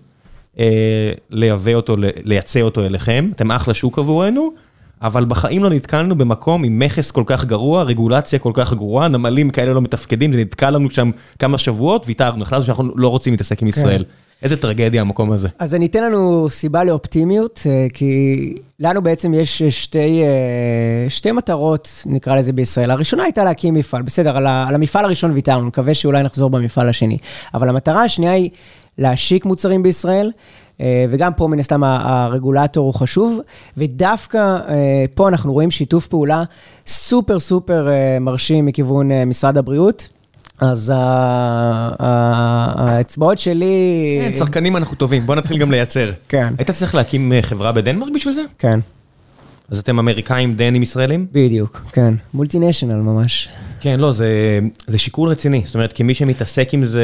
[0.60, 4.52] אה, לייבא אותו, לייצא אותו אליכם, אתם אחלה שוק עבורנו,
[5.02, 9.50] אבל בחיים לא נתקלנו במקום עם מכס כל כך גרוע, רגולציה כל כך גרועה, נמלים
[9.50, 13.62] כאלה לא מתפקדים, זה נתקע לנו שם כמה שבועות, ויתרנו, החלטנו שאנחנו לא רוצים להתעסק
[13.62, 13.80] עם כן.
[13.80, 14.04] ישראל.
[14.44, 15.48] איזה טרגדיה המקום הזה.
[15.60, 22.04] אז אני אתן לנו סיבה לאופטימיות, אה, כי לנו בעצם יש שתי, אה, שתי מטרות,
[22.06, 22.92] נקרא לזה בישראל.
[22.92, 27.18] הראשונה הייתה להקים מפעל, בסדר, על המפעל הראשון ויתרנו, נקווה שאולי נחזור במפעל השני.
[27.54, 28.50] אבל המטרה השנייה היא
[28.98, 30.32] להשיק מוצרים בישראל.
[30.82, 33.40] אה, וגם פה מן הסתם הרגולטור הוא חשוב,
[33.78, 36.44] ודווקא אה, פה אנחנו רואים שיתוף פעולה
[36.88, 40.10] סופר סופר אה, מרשים מכיוון משרד הבריאות.
[40.62, 40.94] אז
[42.00, 44.20] האצבעות שלי...
[44.22, 46.12] כן, צרכנים אנחנו טובים, בוא נתחיל גם לייצר.
[46.30, 46.54] כן.
[46.58, 48.42] היית צריך להקים חברה בדנמרק בשביל זה?
[48.60, 48.80] כן.
[49.72, 51.28] אז אתם אמריקאים דנים ישראלים?
[51.32, 52.14] בדיוק, כן.
[52.34, 53.50] מולטינשיונל ממש.
[53.88, 55.62] כן, לא, זה, זה שיקול רציני.
[55.66, 57.04] זאת אומרת, כמי שמתעסק עם זה,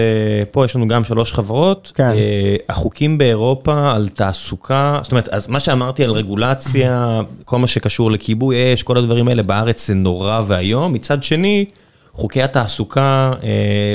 [0.52, 1.92] פה יש לנו גם שלוש חברות.
[1.96, 2.10] כן.
[2.10, 8.12] אה, החוקים באירופה על תעסוקה, זאת אומרת, אז מה שאמרתי על רגולציה, כל מה שקשור
[8.12, 10.94] לכיבוי אש, כל הדברים האלה בארץ זה נורא ואיום.
[10.94, 11.66] מצד שני,
[12.14, 13.50] חוקי התעסוקה אה,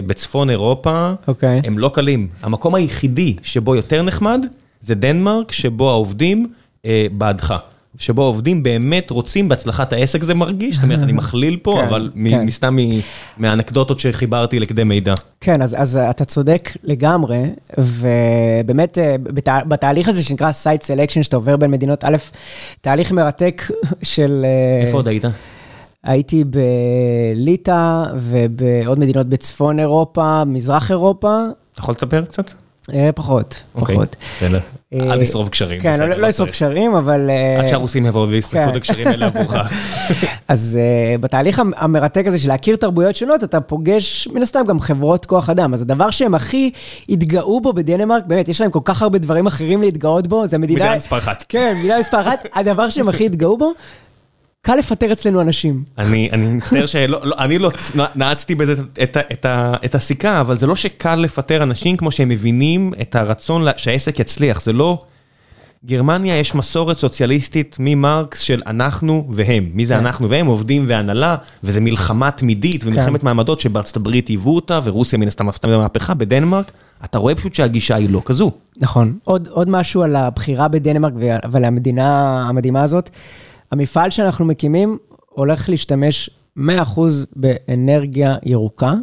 [0.07, 1.29] בצפון אירופה, okay.
[1.29, 1.61] אוקיי.
[1.65, 2.29] הם לא קלים.
[2.43, 4.47] המקום היחידי שבו יותר נחמד,
[4.81, 6.47] זה דנמרק, שבו העובדים
[6.85, 7.55] אה, בעדך.
[7.97, 12.11] שבו עובדים באמת רוצים בהצלחת העסק, זה מרגיש, זאת אומרת, אני מכליל פה, כן, אבל
[12.15, 12.47] כן.
[12.47, 12.77] מסתם
[13.39, 15.15] מהאנקדוטות שחיברתי לכדי מידע.
[15.41, 17.43] כן, אז, אז אתה צודק לגמרי,
[17.79, 22.17] ובאמת אה, בת, בתהליך הזה שנקרא site selection, שאתה עובר בין מדינות, א',
[22.81, 23.63] תהליך מרתק
[24.03, 24.45] של...
[24.45, 25.25] אה, איפה עוד היית?
[26.05, 31.39] הייתי בליטא ובעוד מדינות בצפון אירופה, מזרח אירופה.
[31.73, 32.53] אתה יכול לספר קצת?
[32.95, 34.17] אה, פחות, אוקיי, פחות.
[34.95, 35.81] אה, אל תשרוף קשרים.
[35.81, 37.31] כן, לא, לא לשרוף קשרים, אבל...
[37.31, 38.77] אה, עד שהרוסים יבואו וישרפו את כן.
[38.77, 39.55] הקשרים האלה עבורך.
[40.49, 40.79] אז
[41.21, 45.75] בתהליך המרתק הזה של להכיר תרבויות שונות, אתה פוגש מן הסתם גם חברות כוח אדם.
[45.75, 46.71] אז הדבר שהם הכי
[47.09, 50.81] התגאו בו בדנמרק, באמת, יש להם כל כך הרבה דברים אחרים להתגאות בו, זה מדינה...
[50.81, 51.45] מדינה מספר אחת.
[51.49, 52.47] כן, מדינה מספר אחת.
[52.59, 53.73] הדבר שהם הכי התגאו בו,
[54.63, 55.85] קל לפטר אצלנו אנשים.
[55.99, 57.71] אני מצטער שאני לא
[58.15, 58.75] נעצתי בזה
[59.85, 64.61] את הסיכה, אבל זה לא שקל לפטר אנשים כמו שהם מבינים את הרצון שהעסק יצליח,
[64.61, 65.03] זה לא...
[65.85, 69.71] גרמניה יש מסורת סוציאליסטית ממרקס של אנחנו והם.
[69.75, 70.01] מי זה כן.
[70.01, 70.47] אנחנו והם?
[70.47, 73.27] עובדים והנהלה, וזה מלחמה תמידית ומלחמת כן.
[73.27, 76.15] מעמדות שבארצת הברית היוו אותה, ורוסיה מן הסתם עשתה מהפכה.
[76.15, 76.73] בדנמרק,
[77.05, 78.51] אתה רואה פשוט שהגישה היא לא כזו.
[78.77, 79.19] נכון.
[79.25, 81.13] עוד משהו על הבחירה בדנמרק
[81.51, 83.11] ועל המדינה המדהימה הזאת.
[83.73, 86.61] המפעל שאנחנו מקימים הולך להשתמש 100%
[87.37, 88.95] באנרגיה ירוקה,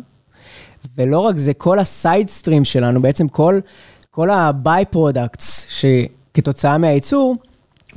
[0.97, 3.60] ולא רק זה, כל ה side stream שלנו, בעצם כל,
[4.12, 7.36] כל ה-by products שכתוצאה מהייצור,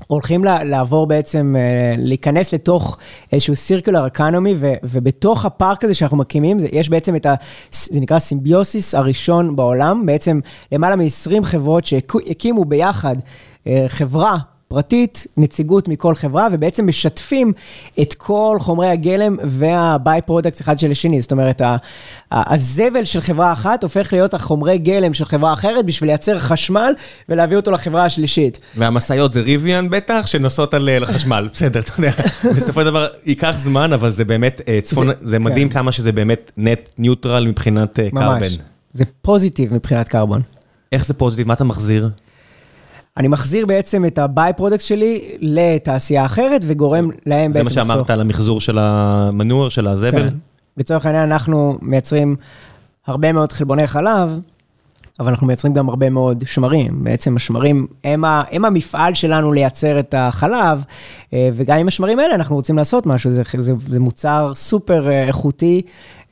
[0.06, 2.98] הולכים לעבור בעצם, אה, להיכנס לתוך
[3.32, 7.34] איזשהו circular economy, ובתוך הפארק הזה שאנחנו מקימים, יש בעצם את ה...
[7.72, 10.40] זה נקרא symbiosis הראשון בעולם, בעצם
[10.72, 13.16] למעלה מ-20 חברות שהקימו ביחד
[13.66, 17.52] אה, חברה פרטית, נציגות מכל חברה, ובעצם משתפים
[18.00, 21.20] את כל חומרי הגלם וה-by products אחד של השני.
[21.20, 21.62] זאת אומרת,
[22.32, 26.92] הזבל של חברה אחת הופך להיות החומרי גלם של חברה אחרת בשביל לייצר חשמל
[27.28, 28.60] ולהביא אותו לחברה השלישית.
[28.76, 32.12] והמשאיות זה ריוויאן בטח, שנוסעות על אה, חשמל, בסדר, אתה יודע.
[32.56, 35.74] בסופו של דבר ייקח זמן, אבל זה באמת אה, צפון, זה מדהים כן.
[35.74, 38.22] כמה שזה באמת נט ניוטרל מבחינת קרבן.
[38.22, 38.58] אה, ממש,
[38.92, 40.42] זה פוזיטיב מבחינת קרבון.
[40.92, 41.48] איך זה פוזיטיב?
[41.48, 42.08] מה אתה מחזיר?
[43.18, 47.68] אני מחזיר בעצם את ה-by product שלי לתעשייה אחרת וגורם להם בעצם...
[47.68, 50.30] זה מה שאמרת על המחזור של המנור, של הזבל?
[50.30, 50.34] כן.
[50.76, 52.36] לצורך העניין אנחנו מייצרים
[53.06, 54.38] הרבה מאוד חלבוני חלב,
[55.20, 57.04] אבל אנחנו מייצרים גם הרבה מאוד שמרים.
[57.04, 60.82] בעצם השמרים הם, ה, הם המפעל שלנו לייצר את החלב,
[61.32, 63.30] אה, וגם עם השמרים האלה אנחנו רוצים לעשות משהו.
[63.30, 65.82] זה, זה, זה מוצר סופר אה, איכותי,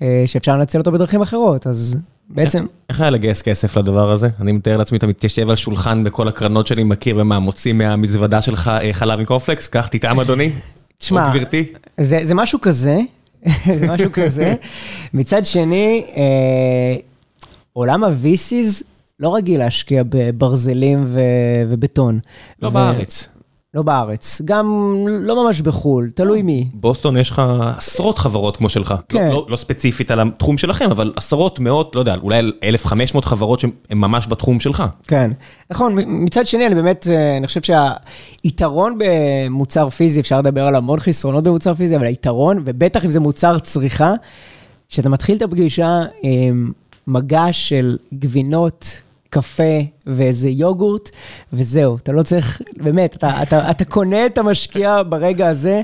[0.03, 2.67] אה, שאפשר לנצל אותו בדרכים אחרות, אז בעצם...
[2.91, 4.29] איך היה לגייס כסף לדבר הזה?
[4.41, 8.69] אני מתאר לעצמי, אתה מתיישב על שולחן בכל הקרנות שאני מכיר, ומה, מוציא מהמזוודה שלך
[8.69, 9.69] אה, חלב עם קורפלקס?
[9.69, 10.51] קח, תטעם אדוני.
[10.99, 11.33] תשמע,
[12.01, 12.99] זה, זה משהו כזה,
[13.79, 14.55] זה משהו כזה.
[15.15, 16.97] מצד שני, אה,
[17.73, 18.85] עולם ה-VCs
[19.21, 21.21] לא רגיל להשקיע בברזלים ו-
[21.69, 22.19] ובטון.
[22.62, 23.29] לא ו- בארץ.
[23.77, 26.69] לא בארץ, גם לא ממש בחו"ל, תלוי מי.
[26.75, 27.43] בוסטון יש לך
[27.77, 28.91] עשרות חברות כמו שלך.
[28.91, 29.31] לא- כן.
[29.31, 33.71] לא, לא ספציפית על התחום שלכם, אבל עשרות, מאות, לא יודע, אולי 1,500 חברות שהן
[33.91, 34.83] ממש בתחום שלך.
[35.07, 35.31] כן,
[35.71, 41.01] נכון, מצד שני, אני באמת, אה, אני חושב שהיתרון במוצר פיזי, אפשר לדבר על המון
[41.01, 44.15] חסרונות במוצר פיזי, אבל היתרון, ובטח אם זה מוצר צריכה,
[44.89, 46.73] שאתה מתחיל את הפגישה עם
[47.07, 51.11] מגע של גבינות, קפה ואיזה יוגורט,
[51.53, 55.83] וזהו, אתה לא צריך, באמת, אתה, אתה, אתה קונה את המשקיע ברגע הזה,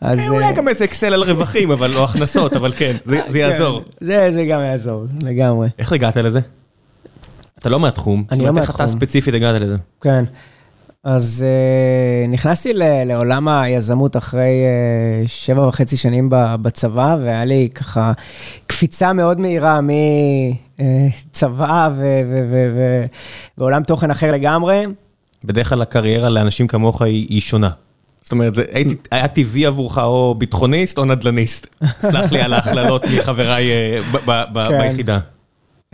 [0.00, 0.18] אז...
[0.18, 3.44] אה, אולי גם איזה אקסל על רווחים, אבל לא הכנסות, אבל כן, זה, זה כן,
[3.44, 3.82] יעזור.
[4.00, 5.68] זה, זה גם יעזור, לגמרי.
[5.78, 6.40] איך הגעת לזה?
[7.58, 8.24] אתה לא מהתחום.
[8.32, 8.62] אני לא מהתחום.
[8.62, 9.76] איך אתה ספציפית הגעת לזה?
[10.00, 10.24] כן.
[11.04, 14.48] אז uh, נכנסתי ל- לעולם היזמות אחרי
[15.24, 18.12] uh, שבע וחצי שנים בצבא, והיה לי ככה
[18.66, 19.80] קפיצה מאוד מהירה
[20.78, 23.04] מצבא ו- ו- ו-
[23.58, 24.84] ועולם תוכן אחר לגמרי.
[25.44, 27.70] בדרך כלל הקריירה לאנשים כמוך היא, היא שונה.
[28.22, 31.66] זאת אומרת, זה הייתי, היה טבעי עבורך או ביטחוניסט או נדל"ניסט.
[32.02, 33.70] סלח לי על ההכללות מחבריי
[34.12, 34.78] ב- ב- ב- כן.
[34.80, 35.18] ביחידה.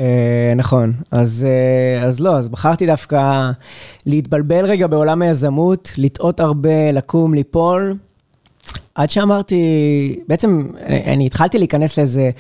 [0.01, 3.51] אה, נכון, אז אה, אז לא, אז בחרתי דווקא
[4.07, 7.97] להתבלבל רגע בעולם היזמות, לטעות הרבה, לקום, ליפול,
[8.95, 9.57] עד שאמרתי,
[10.29, 12.31] בעצם אני התחלתי להיכנס לאיזה,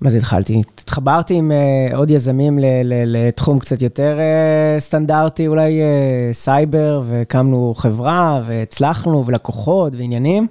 [0.00, 0.62] מה זה התחלתי?
[0.80, 7.02] התחברתי עם uh, עוד יזמים ל, ל, לתחום קצת יותר uh, סטנדרטי, אולי uh, סייבר,
[7.06, 10.46] והקמנו חברה, והצלחנו, ולקוחות, ועניינים.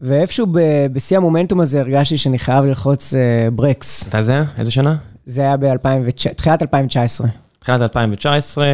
[0.00, 0.46] ואיפשהו
[0.92, 3.14] בשיא המומנטום הזה הרגשתי שאני חייב ללחוץ
[3.52, 4.08] ברקס.
[4.08, 4.42] מתי זה?
[4.58, 4.96] איזה שנה?
[5.26, 7.26] זה היה בתחילת 2019.
[7.58, 8.66] תחילת 2019,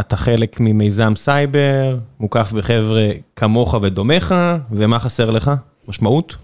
[0.00, 4.34] אתה חלק ממיזם סייבר, מוקף בחבר'ה כמוך ודומיך,
[4.70, 5.50] ומה חסר לך?
[5.88, 6.36] משמעות?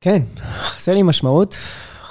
[0.00, 0.22] כן,
[0.62, 1.56] חסר לי משמעות.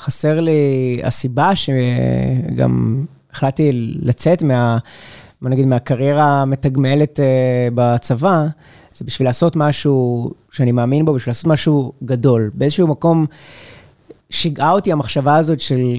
[0.04, 3.70] חסר לי הסיבה שגם החלטתי
[4.02, 4.78] לצאת מה,
[5.42, 7.24] בוא נגיד, מהקריירה המתגמלת uh,
[7.76, 8.46] בצבא,
[8.94, 12.52] זה בשביל לעשות משהו שאני מאמין בו, בשביל לעשות משהו גדול.
[12.54, 13.26] באיזשהו מקום
[14.30, 15.96] שיגעה אותי המחשבה הזאת של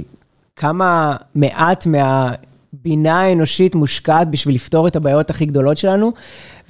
[0.56, 6.12] כמה מעט מהבינה האנושית מושקעת בשביל לפתור את הבעיות הכי גדולות שלנו,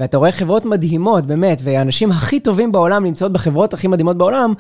[0.01, 4.55] ואתה רואה חברות מדהימות, באמת, והאנשים הכי טובים בעולם נמצאות בחברות הכי מדהימות בעולם,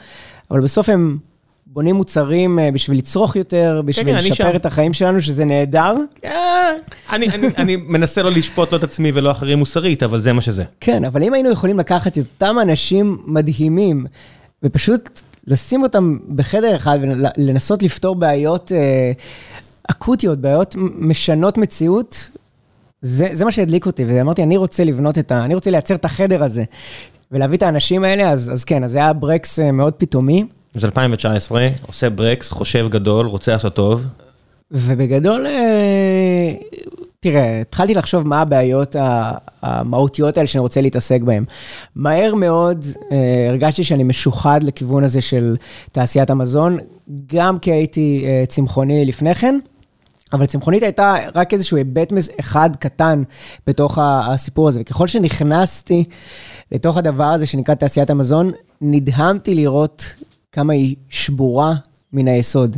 [0.50, 1.18] אבל בסוף הם
[1.66, 5.94] בונים מוצרים אה, בשביל לצרוך יותר, בשביל כן, כן לשפר את החיים שלנו, שזה נהדר.
[6.24, 6.72] אה,
[7.12, 10.40] אני, אני, אני מנסה לא לשפוט לא את עצמי ולא אחרים מוסרית, אבל זה מה
[10.40, 10.64] שזה.
[10.80, 14.06] כן, אבל אם היינו יכולים לקחת את אותם אנשים מדהימים,
[14.62, 19.12] ופשוט לשים אותם בחדר אחד ולנסות לפתור בעיות אה,
[19.90, 22.30] אקוטיות, בעיות משנות מציאות,
[23.02, 25.44] זה, זה מה שהדליק אותי, ואמרתי, אני רוצה לבנות את ה...
[25.44, 26.64] אני רוצה לייצר את החדר הזה,
[27.32, 30.44] ולהביא את האנשים האלה, אז, אז כן, אז זה היה ברקס אה, מאוד פתאומי.
[30.74, 34.06] אז 2019, עושה ברקס, חושב גדול, רוצה לעשות טוב.
[34.70, 35.52] ובגדול, אה,
[37.24, 38.96] תראה, התחלתי לחשוב מה הבעיות
[39.62, 41.44] המהותיות האלה שאני רוצה להתעסק בהן.
[41.96, 45.56] מהר מאוד אה, הרגשתי שאני משוחד לכיוון הזה של
[45.92, 46.78] תעשיית המזון,
[47.26, 49.58] גם כי הייתי אה, צמחוני לפני כן.
[50.32, 53.22] אבל צמחונית הייתה רק איזשהו היבט אחד קטן
[53.66, 56.04] בתוך הסיפור הזה, וככל שנכנסתי
[56.72, 60.14] לתוך הדבר הזה שנקרא תעשיית המזון, נדהמתי לראות
[60.52, 61.74] כמה היא שבורה
[62.12, 62.76] מן היסוד.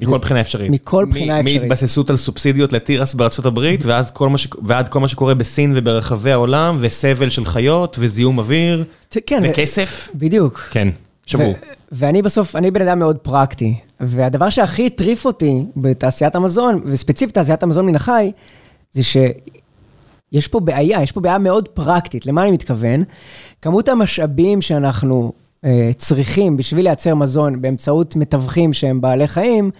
[0.00, 0.70] מכל בחינה אפשרית.
[0.70, 1.62] מכל בחינה אפשרית.
[1.62, 7.44] מהתבססות על סובסידיות לתירס בארצות הברית, ועד כל מה שקורה בסין וברחבי העולם, וסבל של
[7.44, 8.84] חיות, וזיהום אוויר,
[9.26, 10.08] כן, וכסף.
[10.14, 10.58] בדיוק.
[10.70, 10.88] כן,
[11.26, 11.54] שבור.
[11.92, 17.62] ואני בסוף, אני בן אדם מאוד פרקטי, והדבר שהכי הטריף אותי בתעשיית המזון, וספציפית תעשיית
[17.62, 18.32] המזון מן החי,
[18.92, 22.26] זה שיש פה בעיה, יש פה בעיה מאוד פרקטית.
[22.26, 23.04] למה אני מתכוון?
[23.62, 25.32] כמות המשאבים שאנחנו
[25.96, 29.70] צריכים בשביל לייצר מזון באמצעות מתווכים שהם בעלי חיים,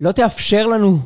[0.00, 0.98] לא תאפשר לנו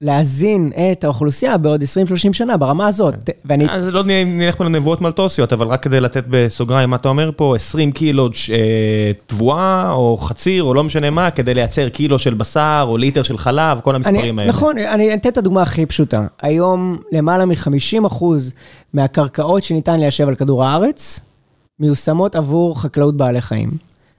[0.00, 1.86] להזין את האוכלוסייה בעוד 20-30
[2.32, 3.14] שנה ברמה הזאת.
[3.24, 3.32] כן.
[3.44, 3.66] ואני...
[3.70, 7.92] אז לא נלך לנבואות מלטוסיות, אבל רק כדי לתת בסוגריים מה אתה אומר פה, 20
[7.92, 12.96] קילו אה, תבואה או חציר או לא משנה מה, כדי לייצר קילו של בשר או
[12.96, 14.50] ליטר של חלב, כל המספרים האלה.
[14.50, 16.26] נכון, אני אתן את הדוגמה הכי פשוטה.
[16.42, 18.24] היום למעלה מ-50%
[18.94, 21.20] מהקרקעות שניתן ליישב על כדור הארץ,
[21.80, 23.70] מיושמות עבור חקלאות בעלי חיים.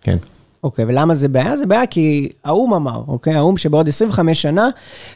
[0.02, 0.18] כן.
[0.64, 1.58] אוקיי, ולמה זה בעיה?
[1.58, 3.34] זה בעיה כי האו"ם אמר, אוקיי?
[3.36, 4.70] האו"ם שבעוד 25 שנה,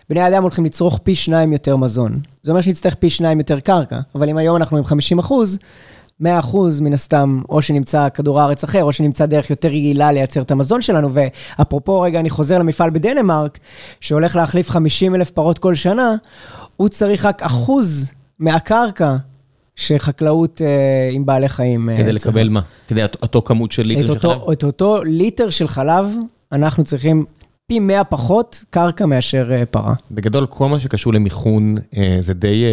[0.09, 2.19] בני אדם הולכים לצרוך פי שניים יותר מזון.
[2.43, 5.59] זה אומר שנצטרך פי שניים יותר קרקע, אבל אם היום אנחנו עם 50 אחוז,
[6.19, 10.41] 100 אחוז מן הסתם, או שנמצא כדור הארץ אחר, או שנמצא דרך יותר יעילה לייצר
[10.41, 11.09] את המזון שלנו.
[11.13, 13.59] ואפרופו, רגע, אני חוזר למפעל בדנמרק,
[13.99, 16.15] שהולך להחליף 50 אלף פרות כל שנה,
[16.77, 19.15] הוא צריך רק אחוז מהקרקע
[19.81, 21.89] שחקלאות אה, עם בעלי חיים...
[21.89, 22.61] אה, כדי לקבל מה?
[22.87, 24.49] כדי אותו כמות של ליטר של חלב?
[24.51, 26.07] את אותו ליטר של חלב,
[26.51, 27.25] אנחנו צריכים
[27.67, 29.93] פי 100 פחות קרקע מאשר אה, פרה.
[30.11, 31.75] בגדול, כל מה שקשור למיכון,
[32.19, 32.63] זה די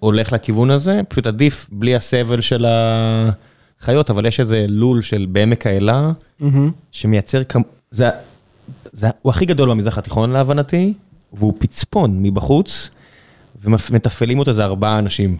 [0.00, 5.66] הולך לכיוון הזה, פשוט עדיף בלי הסבל של החיות, אבל יש איזה לול של בעמק
[5.66, 6.12] האלה,
[6.92, 7.42] שמייצר,
[7.90, 8.10] זה,
[8.92, 10.94] זה, הוא הכי גדול במזרח התיכון להבנתי,
[11.32, 12.90] והוא פצפון מבחוץ,
[13.62, 15.36] ומתפעלים אותו איזה ארבעה אנשים.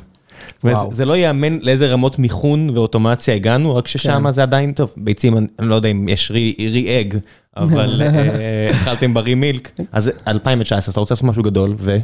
[0.91, 4.31] זה לא ייאמן לאיזה רמות מיכון ואוטומציה הגענו, רק ששם כן.
[4.31, 4.95] זה עדיין טוב.
[4.97, 7.19] ביצים, אני לא יודע אם יש רי אג,
[7.57, 9.71] אבל אה, אכלתם ברי מילק.
[9.93, 11.97] אז 2019, אתה רוצה לעשות משהו גדול, ו...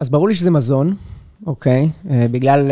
[0.00, 0.94] אז ברור לי שזה מזון,
[1.46, 1.88] אוקיי?
[2.10, 2.70] אה, בגלל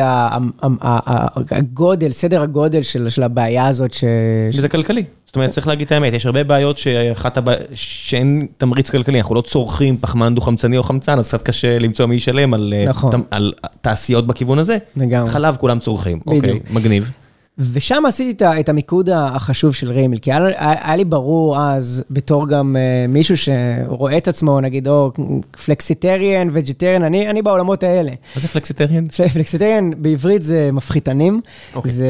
[1.51, 4.05] הגודל, סדר הגודל של הבעיה הזאת ש...
[4.51, 5.05] שזה כלכלי.
[5.27, 9.35] זאת אומרת, צריך להגיד את האמת, יש הרבה בעיות שאחת הבעיות, שאין תמריץ כלכלי, אנחנו
[9.35, 13.11] לא צורכים פחמן דו-חמצני או חמצן, אז קצת קשה למצוא מי ישלם על אה, נכון.
[13.81, 14.79] תעשיות בכיוון הזה.
[14.97, 15.31] לגמרי.
[15.31, 17.11] חלב כולם צורכים, אוקיי, מגניב.
[17.61, 22.77] ושם עשיתי את המיקוד החשוב של רימילק, כי היה, היה לי ברור אז, בתור גם
[22.77, 25.12] uh, מישהו שרואה את עצמו, נגיד, או
[25.64, 28.11] flexitarian, vegetarian, אני, אני בעולמות האלה.
[28.11, 29.05] מה זה flexitarian?
[29.33, 31.40] flexitarian בעברית זה מפחיתנים.
[31.44, 31.77] Okay.
[31.77, 31.92] אוקיי.
[31.92, 32.07] זה,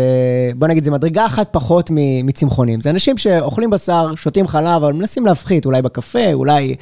[0.57, 1.91] בוא נגיד, זה מדרגה אחת פחות
[2.25, 2.81] מצמחונים.
[2.81, 6.75] זה אנשים שאוכלים בשר, שותים חלב, אבל מנסים להפחית, אולי בקפה, אולי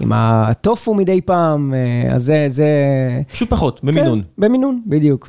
[0.00, 2.44] עם הטופו מדי פעם, אה, אז זה...
[2.48, 2.68] זה...
[3.32, 4.20] פשוט פחות, במינון.
[4.20, 5.28] כן, במינון, בדיוק.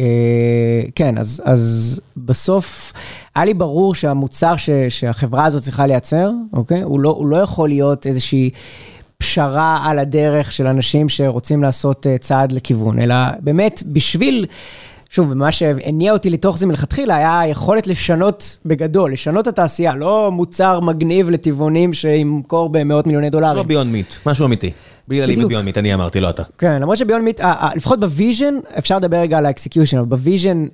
[0.00, 2.92] אה, כן, אז, אז בסוף
[3.34, 6.82] היה לי ברור שהמוצר ש, שהחברה הזאת צריכה לייצר, אוקיי?
[6.82, 8.50] הוא לא, הוא לא יכול להיות איזושהי
[9.18, 14.46] פשרה על הדרך של אנשים שרוצים לעשות אה, צעד לכיוון, אלא באמת בשביל...
[15.12, 20.30] שוב, מה שהניע אותי לתוך זה מלכתחילה היה היכולת לשנות בגדול, לשנות את התעשייה, לא
[20.32, 23.56] מוצר מגניב לטבעונים שימכור במאות מיליוני דולרים.
[23.56, 24.70] לא ביונד מיט, משהו אמיתי.
[25.08, 26.42] בלי להעליב בביונד מיט, אני אמרתי, לא אתה.
[26.58, 27.40] כן, למרות שביונד מיט,
[27.76, 30.66] לפחות ב vision, אפשר לדבר רגע על ה execution, אבל ב vision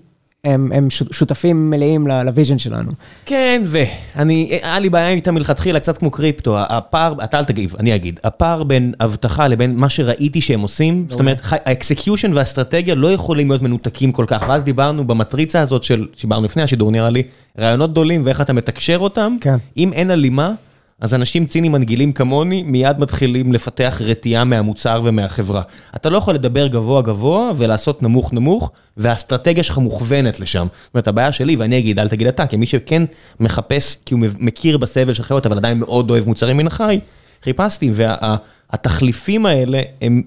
[0.47, 2.91] הם, הם שותפים מלאים ל vision שלנו.
[3.27, 7.95] כן, ואני, היה לי בעיה איתם מלכתחילה, קצת כמו קריפטו, הפער, אתה אל תגיב, אני
[7.95, 13.13] אגיד, הפער בין הבטחה לבין מה שראיתי שהם עושים, זאת אומרת, ה execution והאסטרטגיה לא
[13.13, 17.23] יכולים להיות מנותקים כל כך, ואז דיברנו במטריצה הזאת של, שדיברנו לפני השידור נראה לי,
[17.59, 19.55] רעיונות גדולים ואיך אתה מתקשר אותם, כן.
[19.77, 20.53] אם אין הלימה,
[21.01, 25.63] אז אנשים ציניים מנגילים כמוני מיד מתחילים לפתח רתיעה מהמוצר ומהחברה.
[25.97, 30.67] אתה לא יכול לדבר גבוה גבוה ולעשות נמוך נמוך, והאסטרטגיה שלך מוכוונת לשם.
[30.85, 33.03] זאת אומרת, הבעיה שלי, ואני אגיד, אל תגיד אתה, כמי שכן
[33.41, 37.01] מחפש, כי הוא מכיר בסבל של חיות, אבל עדיין מאוד אוהב מוצרים מן החי,
[37.43, 40.23] חיפשתי, והתחליפים וה, האלה הם...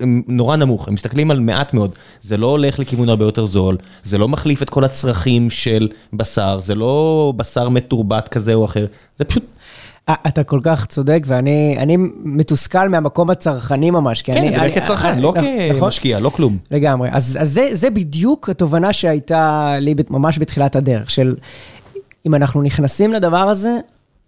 [0.00, 1.90] הם נורא נמוך, הם מסתכלים על מעט מאוד,
[2.22, 6.60] זה לא הולך לכיוון הרבה יותר זול, זה לא מחליף את כל הצרכים של בשר,
[6.60, 8.86] זה לא בשר מתורבת כזה או אחר,
[9.18, 9.44] זה פשוט
[10.10, 14.22] אתה כל כך צודק, ואני מתוסכל מהמקום הצרכני ממש.
[14.22, 15.80] כן, אני מדבר כצרכן, לא נכון.
[15.80, 16.58] כמשקיע, לא כלום.
[16.70, 17.08] לגמרי.
[17.12, 21.34] אז זה בדיוק התובנה שהייתה לי ממש בתחילת הדרך, של
[22.26, 23.76] אם אנחנו נכנסים לדבר הזה,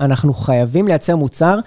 [0.00, 1.58] אנחנו חייבים לייצר מוצר,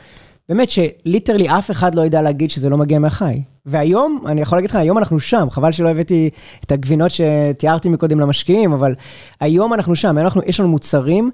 [0.50, 3.42] באמת שליטרלי אף אחד לא ידע להגיד שזה לא מגיע מהחי.
[3.66, 6.30] והיום, אני יכול להגיד לך, היום אנחנו שם, חבל שלא הבאתי
[6.66, 8.96] את הגבינות שתיארתי מקודם למשקיעים, אבל
[9.40, 11.32] היום אנחנו שם, אנחנו, יש לנו מוצרים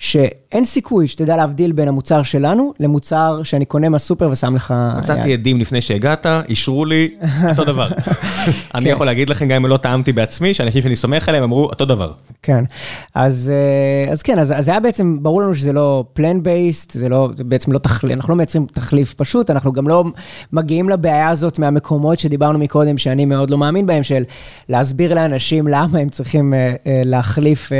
[0.00, 4.74] שאין סיכוי שתדע להבדיל בין המוצר שלנו למוצר שאני קונה מהסופר ושם לך...
[4.98, 7.08] מצאתי עדים לפני שהגעת, אישרו לי
[7.48, 7.88] אותו דבר.
[8.74, 11.84] אני יכול להגיד לכם, גם אם לא טעמתי בעצמי, שאנשים שאני סומך עליהם אמרו אותו
[11.84, 12.12] דבר.
[12.42, 12.64] כן,
[13.14, 13.52] אז
[14.24, 17.78] כן, אז היה בעצם, ברור לנו שזה לא plan based, זה לא, זה בעצם לא
[17.78, 20.04] תחליף, אנחנו לא מייצרים תחליף פשוט, אנחנו גם לא
[20.52, 24.22] מגיעים לבעיה הזאת מהמקומות שדיברנו מקודם, שאני מאוד לא מאמין בהם, של
[24.68, 26.54] להסביר לאנשים למה הם צריכים
[26.86, 27.72] להחליף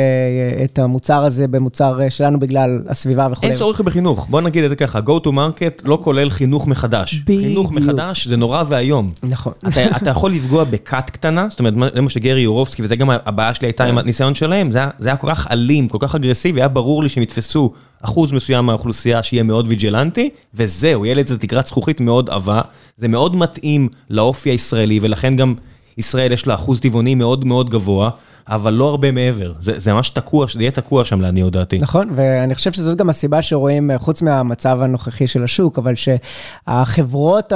[0.65, 3.47] את המוצר הזה במוצר שלנו בגלל הסביבה וכו'.
[3.47, 7.15] אין צורך בחינוך, בוא נגיד את זה ככה, go to market לא כולל חינוך מחדש.
[7.15, 7.41] בדיוק.
[7.43, 9.11] חינוך מחדש זה נורא ואיום.
[9.23, 9.53] נכון.
[9.69, 13.55] אתה, אתה יכול לפגוע בכת קטנה, זאת אומרת, זה מה שגרי יורובסקי, וזה גם הבעיה
[13.55, 16.61] שלי הייתה עם הניסיון שלהם, זה, היה- זה היה כל כך אלים, כל כך אגרסיבי,
[16.61, 21.67] היה ברור לי שהם יתפסו אחוז מסוים מהאוכלוסייה שיהיה מאוד ויג'לנטי, וזהו, ילד זה תקרת
[21.67, 22.61] זכוכית מאוד עבה,
[22.97, 25.55] זה מאוד מתאים לאופי הישראלי, ולכן גם
[25.99, 28.11] ישראל יש לה אחוז טבעוני מאוד מאוד גבוה,
[28.49, 29.53] אבל לא הרבה מעבר.
[29.61, 31.79] זה, זה ממש תקוע, זה יהיה תקוע שם לעניות דעתי.
[31.79, 37.53] נכון, ואני חושב שזאת גם הסיבה שרואים, חוץ מהמצב הנוכחי של השוק, אבל שהחברות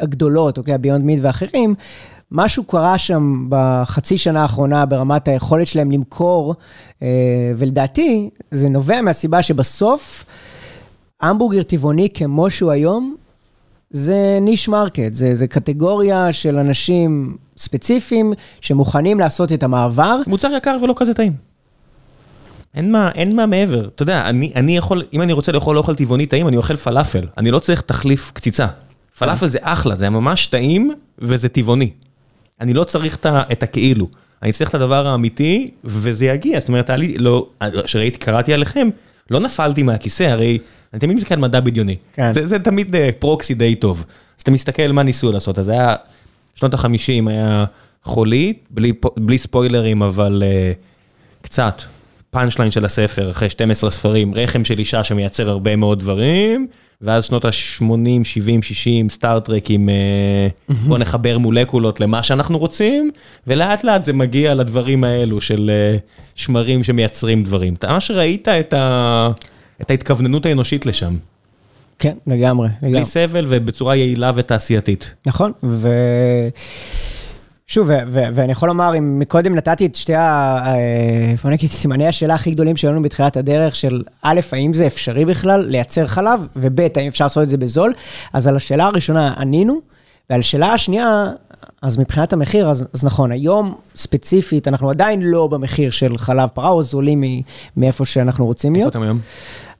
[0.00, 1.74] הגדולות, אוקיי, הביונד מיד ואחרים,
[2.32, 6.54] משהו קרה שם בחצי שנה האחרונה ברמת היכולת שלהם למכור,
[7.02, 7.08] אה,
[7.56, 10.24] ולדעתי, זה נובע מהסיבה שבסוף,
[11.20, 13.16] המבורגר טבעוני כמו שהוא היום,
[13.90, 20.20] זה niche market, זה, זה קטגוריה של אנשים ספציפיים שמוכנים לעשות את המעבר.
[20.26, 21.32] מוצר יקר ולא כזה טעים.
[22.74, 23.88] אין מה, אין מה מעבר.
[23.88, 27.26] אתה יודע, אני, אני יכול, אם אני רוצה לאכול אוכל טבעוני טעים, אני אוכל פלאפל.
[27.38, 28.66] אני לא צריך תחליף קציצה.
[29.18, 31.90] פלאפל זה אחלה, זה ממש טעים וזה טבעוני.
[32.60, 34.06] אני לא צריך את הכאילו.
[34.42, 36.60] אני צריך את הדבר האמיתי, וזה יגיע.
[36.60, 37.46] זאת אומרת, לא,
[37.86, 38.88] שראיתי, קראתי עליכם,
[39.30, 40.58] לא נפלתי מהכיסא, הרי
[40.92, 41.96] אני תמיד מסתכל על מדע בדיוני.
[42.12, 42.32] כן.
[42.32, 44.04] זה, זה תמיד אה, proxy די טוב.
[44.36, 45.94] אז אתה מסתכל מה ניסו לעשות, אז היה,
[46.54, 47.64] שנות ה-50 היה
[48.04, 50.72] חולית, בלי, בלי ספוילרים, אבל אה,
[51.42, 51.82] קצת.
[52.30, 56.66] punch line של הספר, אחרי 12 ספרים, רחם של אישה שמייצר הרבה מאוד דברים,
[57.00, 63.10] ואז שנות ה-80, 70, 60, סטאר טרק עם אה, בוא נחבר מולקולות למה שאנחנו רוצים,
[63.46, 65.70] ולאט לאט זה מגיע לדברים האלו של
[66.34, 67.74] שמרים שמייצרים דברים.
[67.74, 69.28] אתה ממש ראית את, ה...
[69.82, 71.16] את ההתכווננות האנושית לשם,
[71.98, 72.92] כן, לגמרי, לגמרי.
[72.92, 75.14] בלי סבל ובצורה יעילה ותעשייתית.
[75.26, 75.88] נכון, ו...
[77.66, 80.58] שוב, ו- ו- ואני יכול לומר, אם מקודם נתתי את שתי ה...
[80.66, 84.86] אה, בוא נגיד, סימני השאלה הכי גדולים שהיו לנו בתחילת הדרך, של א', האם זה
[84.86, 87.92] אפשרי בכלל לייצר חלב, וב', האם אפשר לעשות את זה בזול,
[88.32, 89.80] אז על השאלה הראשונה ענינו,
[90.30, 91.26] ועל השאלה השנייה,
[91.82, 96.68] אז מבחינת המחיר, אז, אז נכון, היום ספציפית, אנחנו עדיין לא במחיר של חלב פרה,
[96.68, 97.24] או זולים
[97.76, 98.96] מאיפה שאנחנו רוצים איפה להיות.
[98.96, 99.20] אתם היום?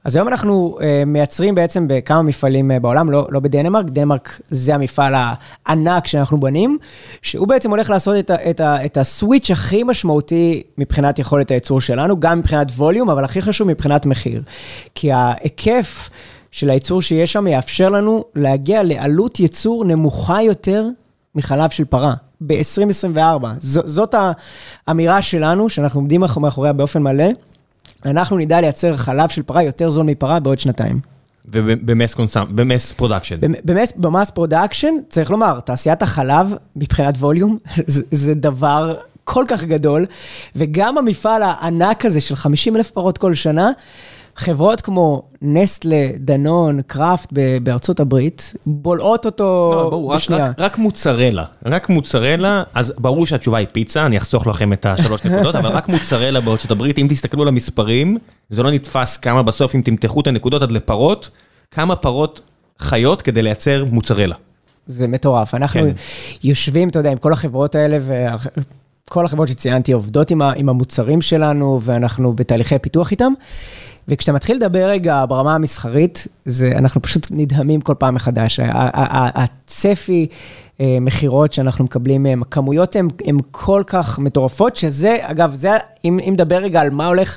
[0.04, 4.74] אז היום אנחנו uh, מייצרים בעצם בכמה מפעלים uh, בעולם, לא, לא בדנמרק, דנמרק זה
[4.74, 6.78] המפעל הענק שאנחנו בנים,
[7.22, 11.80] שהוא בעצם הולך לעשות את, ה, את, ה, את הסוויץ' הכי משמעותי מבחינת יכולת הייצור
[11.80, 14.42] שלנו, גם מבחינת ווליום, אבל הכי חשוב מבחינת מחיר.
[14.94, 16.10] כי ההיקף
[16.50, 20.86] של הייצור שיש שם יאפשר לנו להגיע לעלות ייצור נמוכה יותר
[21.34, 22.14] מחלב של פרה.
[22.46, 23.18] ב-2024.
[23.60, 24.14] ז- זאת
[24.86, 27.24] האמירה שלנו, שאנחנו עומדים מאחור- מאחוריה באופן מלא.
[28.04, 31.00] אנחנו נדע לייצר חלב של פרה יותר זול מפרה בעוד שנתיים.
[31.52, 33.36] וב mass consume, ב mass production.
[33.40, 38.94] במ- ב mass, ב mass production, צריך לומר, תעשיית החלב, מבחינת volume, זה, זה דבר
[39.24, 40.06] כל כך גדול,
[40.56, 43.70] וגם המפעל הענק הזה של 50 אלף פרות כל שנה,
[44.36, 50.44] חברות כמו נסטלה, דנון, קראפט בארצות הברית, בולעות אותו לא, ברור, רק, בשנייה.
[50.44, 55.24] רק, רק מוצרלה, רק מוצרלה, אז ברור שהתשובה היא פיצה, אני אחסוך לכם את השלוש
[55.26, 58.16] נקודות, אבל רק מוצרלה בארצות הברית, אם תסתכלו על המספרים,
[58.50, 61.30] זה לא נתפס כמה בסוף, אם תמתחו את הנקודות עד לפרות,
[61.70, 62.40] כמה פרות
[62.78, 64.36] חיות כדי לייצר מוצרלה.
[64.86, 65.54] זה מטורף.
[65.54, 65.90] אנחנו כן.
[66.42, 67.98] יושבים, אתה יודע, עם כל החברות האלה,
[69.08, 73.32] וכל החברות שציינתי עובדות עם, ה, עם המוצרים שלנו, ואנחנו בתהליכי פיתוח איתם.
[74.10, 78.60] וכשאתה מתחיל לדבר רגע ברמה המסחרית, זה, אנחנו פשוט נדהמים כל פעם מחדש.
[78.62, 80.26] הצפי
[80.80, 85.70] אה, מכירות שאנחנו מקבלים מהם, הכמויות הן כל כך מטורפות, שזה, אגב, זה,
[86.04, 87.36] אם אם נדבר רגע על מה הולך...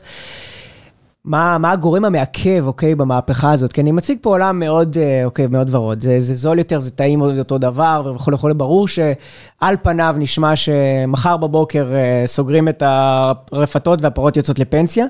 [1.26, 3.74] מה, מה הגורם המעכב, אוקיי, במהפכה הזאת?
[3.74, 6.00] כי אני מציג פה עולם מאוד, אה, אוקיי, מאוד ורוד.
[6.00, 8.54] זה, זה זול יותר, זה טעים עוד אותו דבר, וכולי וכולי.
[8.54, 15.06] ברור שעל פניו נשמע שמחר בבוקר אה, סוגרים את הרפתות והפרות יוצאות לפנסיה.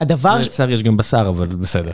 [0.00, 0.36] הדבר...
[0.40, 1.90] לצער יש גם בשר, אבל בסדר.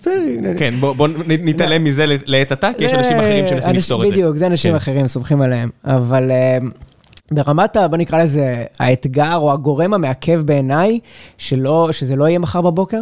[0.58, 4.08] כן, בוא בוא נ- נתעלם מזה לעת עתה, כי יש אנשים אחרים שמנסים לפתור את
[4.08, 4.14] זה.
[4.14, 4.76] בדיוק, זה אנשים כן.
[4.76, 5.68] אחרים, סומכים עליהם.
[5.84, 6.58] אבל אה,
[7.30, 10.98] ברמת, בוא נקרא לזה, האתגר או הגורם המעכב בעיניי,
[11.38, 13.00] שזה לא יהיה מחר בבוקר,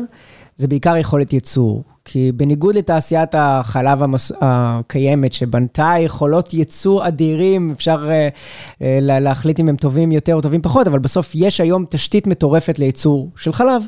[0.57, 1.83] זה בעיקר יכולת ייצור.
[2.05, 4.33] כי בניגוד לתעשיית החלב המס...
[4.41, 10.87] הקיימת, שבנתה יכולות ייצור אדירים, אפשר uh, להחליט אם הם טובים יותר או טובים פחות,
[10.87, 13.83] אבל בסוף יש היום תשתית מטורפת לייצור של חלב,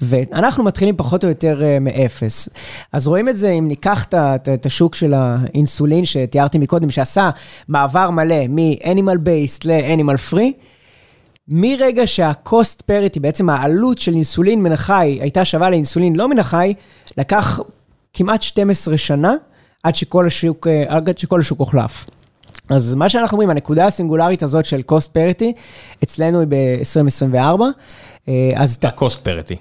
[0.00, 2.48] ואנחנו מתחילים פחות או יותר uh, מאפס.
[2.92, 7.30] אז רואים את זה, אם ניקח את השוק של האינסולין שתיארתי מקודם, שעשה
[7.68, 10.52] מעבר מלא מ-Animal Based ל-Animal Free,
[11.48, 16.74] מרגע שה-cost parity, בעצם העלות של אינסולין מן החי הייתה שווה לאינסולין לא מן החי,
[17.18, 17.60] לקח
[18.12, 19.34] כמעט 12 שנה
[19.82, 22.06] עד שכל השוק, אה, עד שכל השוק הוחלף.
[22.68, 25.44] אז מה שאנחנו אומרים, הנקודה הסינגולרית הזאת של cost parity,
[26.02, 27.62] אצלנו היא ב-2024.
[28.28, 28.78] אה, אז...
[28.82, 29.56] ה-cost parity.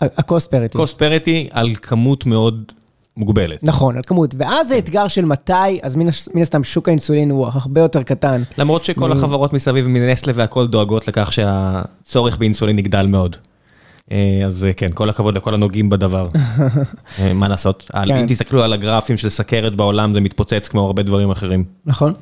[0.00, 0.76] ה-cost parity.
[0.76, 2.72] cost parity על כמות מאוד
[3.16, 3.62] מוגבלת.
[3.62, 4.34] נכון, על כמות.
[4.38, 5.96] ואז האתגר של מתי, אז
[6.34, 8.42] מן הסתם שוק האינסולין הוא הרבה יותר קטן.
[8.58, 13.36] למרות שכל החברות מסביב מנסלה והכל דואגות לכך שהצורך באינסולין יגדל מאוד.
[14.12, 16.28] אה, אז כן, כל הכבוד לכל הנוגעים בדבר.
[17.18, 17.90] אה, מה לעשות?
[17.92, 18.16] כן.
[18.16, 21.64] אם תסתכלו על הגרפים של סכרת בעולם, זה מתפוצץ כמו הרבה דברים אחרים.
[21.86, 22.12] נכון.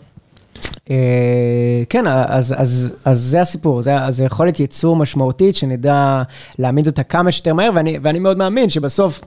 [0.91, 6.23] אה, כן, אז, אז, אז זה הסיפור, זה, זה יכולת ייצור משמעותית, שנדע
[6.59, 9.21] להעמיד אותה כמה שיותר מהר, ואני, ואני מאוד מאמין שבסוף...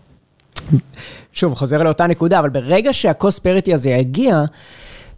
[1.36, 4.44] שוב, חוזר לאותה נקודה, אבל ברגע שהקוספריטי הזה יגיע,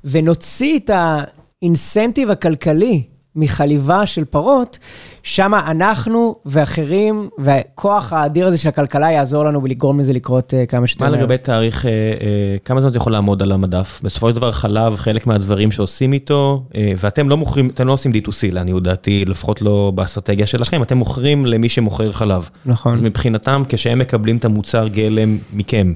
[0.04, 3.04] ונוציא את האינסנטיב הכלכלי
[3.38, 4.80] מחליבה של פרות,
[5.24, 10.88] שם אנחנו ואחרים, והכוח האדיר הזה של הכלכלה יעזור לנו ולגרום לזה לקרות uh, כמה
[10.88, 11.06] שיותר.
[11.06, 14.00] מה לגבי תאריך, uh, uh, כמה זמן זה יכול לעמוד על המדף?
[14.04, 18.12] בסופו של דבר חלב, חלק מהדברים שעושים איתו, uh, ואתם לא מוכרים, אתם לא עושים
[18.12, 22.50] D2C, לעניות דעתי, לפחות לא באסטרטגיה שלכם, אתם מוכרים למי שמוכר חלב.
[22.66, 22.94] נכון.
[22.94, 25.94] אז מבחינתם, כשהם מקבלים את המוצר גלם מכם,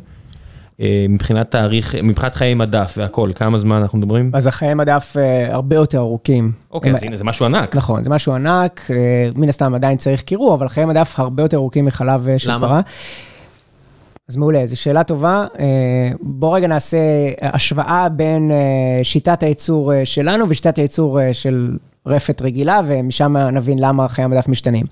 [1.09, 4.31] מבחינת תאריך, מבחינת חיי מדף והכל, כמה זמן אנחנו מדברים?
[4.33, 6.51] אז החיי מדף אה, הרבה יותר ארוכים.
[6.71, 7.75] אוקיי, אז הנה, זה משהו ענק.
[7.75, 11.57] נכון, זה משהו ענק, אה, מן הסתם עדיין צריך קירור, אבל חיי מדף הרבה יותר
[11.57, 12.69] ארוכים מחלב של פרה.
[12.69, 12.81] למה?
[14.29, 15.45] אז מעולה, זו שאלה טובה.
[16.21, 16.97] בואו רגע נעשה
[17.41, 18.51] השוואה בין
[19.03, 24.85] שיטת הייצור שלנו ושיטת הייצור של רפת רגילה, ומשם נבין למה חיי המדף משתנים.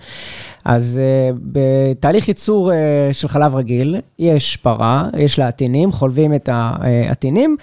[0.66, 2.74] אז uh, בתהליך ייצור uh,
[3.14, 7.56] של חלב רגיל, יש פרה, יש לה עטינים, חולבים את העטינים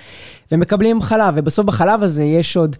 [0.52, 2.76] ומקבלים חלב, ובסוף בחלב הזה יש עוד...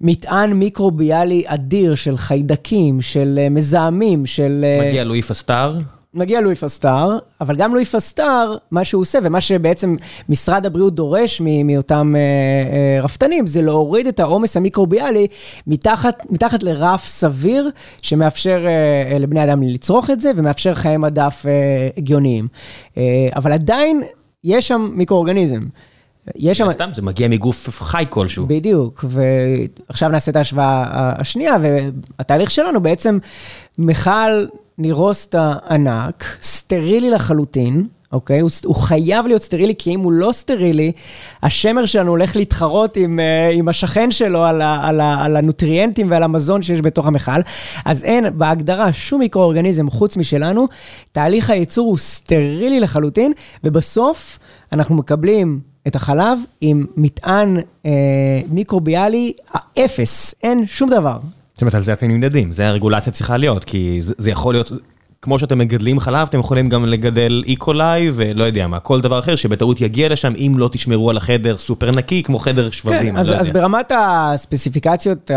[0.00, 4.64] מטען מיקרוביאלי אדיר של חיידקים, של מזהמים, של...
[4.88, 5.74] מגיע לואי פסטר.
[6.16, 9.96] מגיע לואי פסטר, אבל גם לואי פסטר, מה שהוא עושה, ומה שבעצם
[10.28, 15.26] משרד הבריאות דורש מאותם אה, אה, רפתנים, זה להוריד את העומס המיקרוביאלי
[15.66, 17.70] מתחת, מתחת לרף סביר,
[18.02, 21.46] שמאפשר אה, לבני אדם לצרוך את זה, ומאפשר חיי מדף
[21.96, 22.48] הגיוניים.
[23.36, 24.02] אבל עדיין
[24.44, 25.60] יש שם מיקרואורגניזם.
[26.34, 26.70] יש שם...
[26.70, 28.46] סתם, זה מגיע מגוף חי כלשהו.
[28.46, 33.18] בדיוק, ועכשיו נעשה את ההשוואה השנייה, והתהליך שלנו בעצם
[33.78, 34.46] מכל
[34.78, 38.40] נירוסטה ענק, סטרילי לחלוטין, אוקיי?
[38.40, 40.92] הוא, הוא חייב להיות סטרילי, כי אם הוא לא סטרילי,
[41.42, 46.10] השמר שלנו הולך להתחרות עם, uh, עם השכן שלו על, ה, על, ה, על הנוטריאנטים
[46.10, 47.40] ועל המזון שיש בתוך המכל.
[47.84, 50.66] אז אין בהגדרה שום מיקרואורגניזם חוץ משלנו,
[51.12, 53.32] תהליך הייצור הוא סטרילי לחלוטין,
[53.64, 54.38] ובסוף
[54.72, 57.56] אנחנו מקבלים את החלב עם מטען
[57.86, 57.90] אה,
[58.50, 59.32] מיקרוביאלי
[59.78, 61.18] אפס, אין שום דבר.
[61.54, 64.72] זאת אומרת, על זה אתם נמדדים, זה הרגולציה צריכה להיות, כי זה, זה יכול להיות,
[65.26, 69.36] כמו שאתם מגדלים חלב, אתם יכולים גם לגדל איקולאי ולא יודע מה, כל דבר אחר
[69.36, 73.30] שבטעות יגיע לשם, אם לא תשמרו על החדר סופר נקי, כמו חדר שבבים, כן, אז,
[73.30, 75.30] לא אז ברמת הספציפיקציות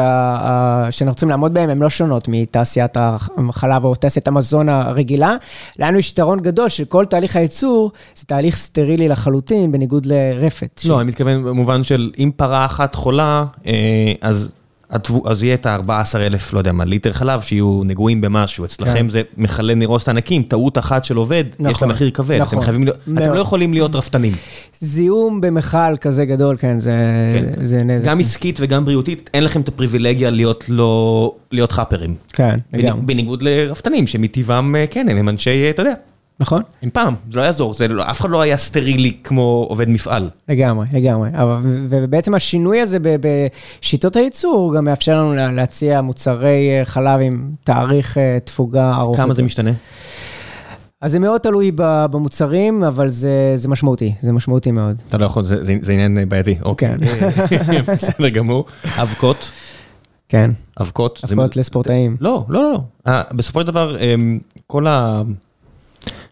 [0.91, 5.35] שאנחנו רוצים לעמוד בהן, הן לא שונות מתעשיית החלב או תעשיית המזון הרגילה.
[5.79, 10.81] לנו יש יתרון גדול שכל תהליך הייצור זה תהליך סטרילי לחלוטין, בניגוד לרפת.
[10.85, 10.99] לא, ש...
[10.99, 14.51] אני מתכוון במובן של אם פרה אחת חולה, אה, אז...
[15.25, 18.65] אז יהיה את ה-14,000, לא יודע מה, ליטר חלב שיהיו נגועים במשהו.
[18.65, 19.09] אצלכם כן.
[19.09, 22.41] זה מכלי נירוסט ענקים, טעות אחת של עובד, נכון, יש לה מחיר כבד.
[22.41, 22.57] נכון.
[22.57, 24.33] אתם חייבים להיות, אתם לא יכולים להיות רפתנים.
[24.79, 26.91] זיהום במכל כזה גדול, כן, זה,
[27.55, 27.65] כן.
[27.65, 28.07] זה נזק.
[28.07, 32.15] גם עסקית וגם בריאותית, אין לכם את הפריבילגיה להיות לא, להיות חאפרים.
[32.33, 33.05] כן, לגמרי.
[33.05, 35.93] בניגוד לרפתנים, שמטבעם, אה, כן, הם אנשי, אתה יודע.
[36.39, 36.61] נכון.
[36.81, 40.29] עם פעם, זה לא יעזור, זה לא, אף אחד לא היה סטרילי כמו עובד מפעל.
[40.49, 41.29] לגמרי, לגמרי.
[41.89, 48.37] ובעצם השינוי הזה בשיטות הייצור גם מאפשר לנו להציע מוצרי אה, חלב עם תאריך אה,
[48.43, 49.17] תפוגה ארוך.
[49.17, 49.71] כמה זה משתנה?
[51.01, 55.01] אז זה מאוד תלוי במוצרים, אבל זה, זה משמעותי, זה משמעותי מאוד.
[55.09, 56.55] אתה לא יכול, זה, זה, זה עניין בעייתי.
[56.63, 56.89] אוקיי,
[57.49, 57.81] כן.
[57.93, 58.65] בסדר גמור.
[58.85, 59.51] אבקות.
[60.29, 60.51] כן.
[60.81, 61.21] אבקות.
[61.23, 62.17] אבקות לספורטאים.
[62.19, 62.79] לא, לא, לא.
[63.07, 65.21] אה, בסופו של דבר, אמ, כל ה...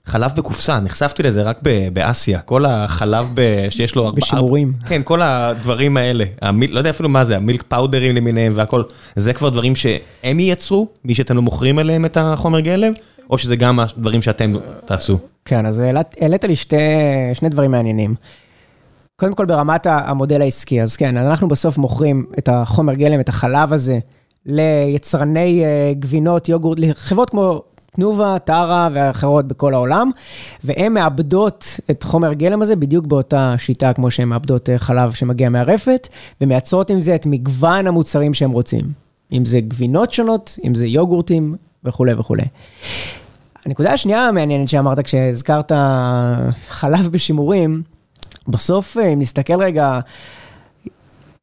[0.06, 1.60] חלב בקופסה, נחשפתי לזה רק
[1.94, 3.36] באסיה, כל החלב
[3.70, 4.12] שיש לו...
[4.12, 4.74] בשימורים.
[4.88, 8.84] כן, כל הדברים האלה, המיל, לא יודע אפילו מה זה, המילק פאודרים למיניהם והכל,
[9.16, 12.94] זה כבר דברים שהם ייצרו, מי שאתם לא מוכרים אליהם את החומר גלם,
[13.30, 14.54] או שזה גם הדברים שאתם
[14.86, 15.20] תעשו?
[15.46, 15.82] כן, אז
[16.22, 16.76] העלית לי שתי,
[17.34, 18.16] שני דברים מעניינים.
[19.16, 23.74] קודם כל ברמת המודל העסקי, אז כן, אנחנו בסוף מוכרים את החומר גלם, את החלב
[23.74, 24.00] הזה,
[24.46, 27.64] ליצרני אה, גבינות, יוגורט, לחברות כמו
[27.98, 30.12] תנובה, טרה ואחרות בכל העולם,
[30.64, 35.50] והן מאבדות את חומר הגלם הזה בדיוק באותה שיטה כמו שהן מאבדות אה, חלב שמגיע
[35.50, 36.08] מהרפת,
[36.42, 38.86] ומייצרות עם זה את מגוון המוצרים שהם רוצים.
[39.32, 42.44] אם זה גבינות שונות, אם זה יוגורטים וכולי וכולי.
[43.66, 45.72] הנקודה השנייה המעניינת שאמרת כשהזכרת
[46.68, 47.82] חלב בשימורים,
[48.48, 50.00] בסוף, אה, אם נסתכל רגע,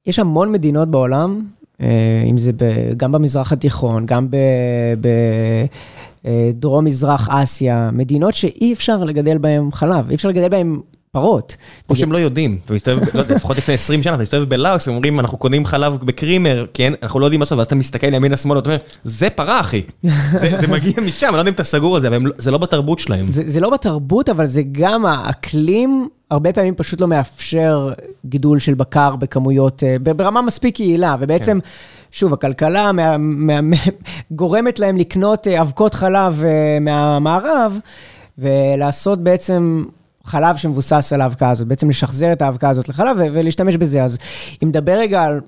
[0.07, 1.45] יש המון מדינות בעולם,
[1.81, 2.53] אה, אם זה
[2.97, 4.29] גם במזרח התיכון, גם
[6.25, 10.81] בדרום-מזרח אסיה, מדינות שאי אפשר לגדל בהן חלב, אי אפשר לגדל בהן
[11.15, 11.57] פרות.
[11.91, 14.89] או שהם לא יודעים, אתה מסתובב, לא יודע, לפחות לפני 20 שנה, אתה מסתובב בלאוס,
[14.89, 18.37] ואומרים, אנחנו קונים חלב בקרימר, כן, אנחנו לא יודעים מה לעשות, ואז אתה מסתכל ימינה
[18.37, 19.83] שמאלה, אתה אומר, זה פרה, אחי.
[20.61, 22.59] זה מגיע משם, אני לא יודע אם אתה סגור על זה, אבל לא- זה לא
[22.59, 23.27] בתרבות שלהם.
[23.29, 27.93] זה לא בתרבות, אבל זה גם האקלים, הרבה פעמים פשוט לא מאפשר
[28.27, 31.59] גידול של בקר בכמויות, אה, ברמה מספיק יעילה, ובעצם...
[31.61, 31.69] כן.
[32.11, 32.91] שוב, הכלכלה
[34.31, 37.79] גורמת להם לקנות אה, אבקות חלב אה, מהמערב,
[38.39, 39.85] ולעשות בעצם
[40.25, 44.05] חלב שמבוסס על האבקה הזאת, בעצם לשחזר את האבקה הזאת לחלב ולהשתמש בזה.
[44.05, 44.19] אז
[44.63, 45.41] אם נדבר רגע על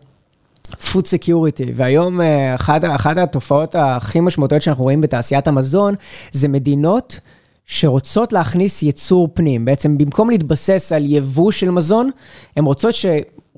[0.69, 5.95] food security, והיום אה, אחת, אחת התופעות הכי משמעותיות שאנחנו רואים בתעשיית המזון,
[6.33, 7.21] זה מדינות
[7.67, 9.65] שרוצות להכניס יצור פנים.
[9.65, 12.11] בעצם במקום להתבסס על יבוא של מזון,
[12.57, 13.07] הן רוצות ש...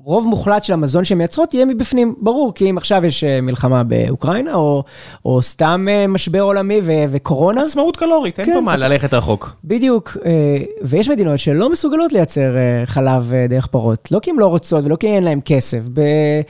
[0.09, 3.83] רוב מוחלט של המזון שהן מייצרות יהיה מבפנים, ברור, כי אם עכשיו יש אה, מלחמה
[3.83, 4.83] באוקראינה, או,
[5.25, 7.61] או סתם אה, משבר עולמי ו- וקורונה.
[7.61, 9.51] עצמאות קלורית, אין כן, פה מה ללכת רחוק.
[9.63, 12.55] בדיוק, אה, ויש מדינות שלא מסוגלות לייצר
[12.85, 15.79] חלב דרך פרות, לא כי הן לא רוצות ולא כי אין להן כסף.
[15.93, 16.41] ב-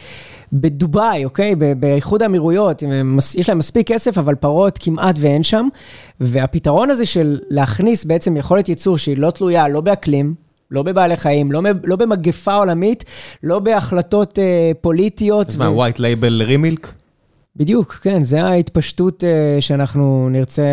[0.53, 1.55] בדובאי, אוקיי?
[1.55, 2.83] באיחוד האמירויות,
[3.35, 5.67] יש להם מספיק כסף, אבל פרות כמעט ואין שם.
[6.19, 11.51] והפתרון הזה של להכניס בעצם יכולת ייצור שהיא לא תלויה לא באקלים, לא בבעלי חיים,
[11.51, 13.03] לא, לא במגפה עולמית,
[13.43, 15.47] לא בהחלטות אה, פוליטיות.
[15.49, 15.59] אז ו...
[15.59, 16.91] מה, white label רימילק?
[17.55, 20.63] בדיוק, כן, זה ההתפשטות אה, שאנחנו נרצה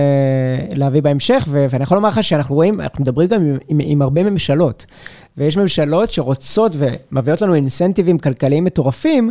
[0.74, 4.02] להביא בהמשך, ו- ואני יכול לומר לך שאנחנו רואים, אנחנו מדברים גם עם, עם, עם
[4.02, 4.86] הרבה ממשלות,
[5.36, 9.30] ויש ממשלות שרוצות ומביאות לנו אינסנטיבים כלכליים מטורפים,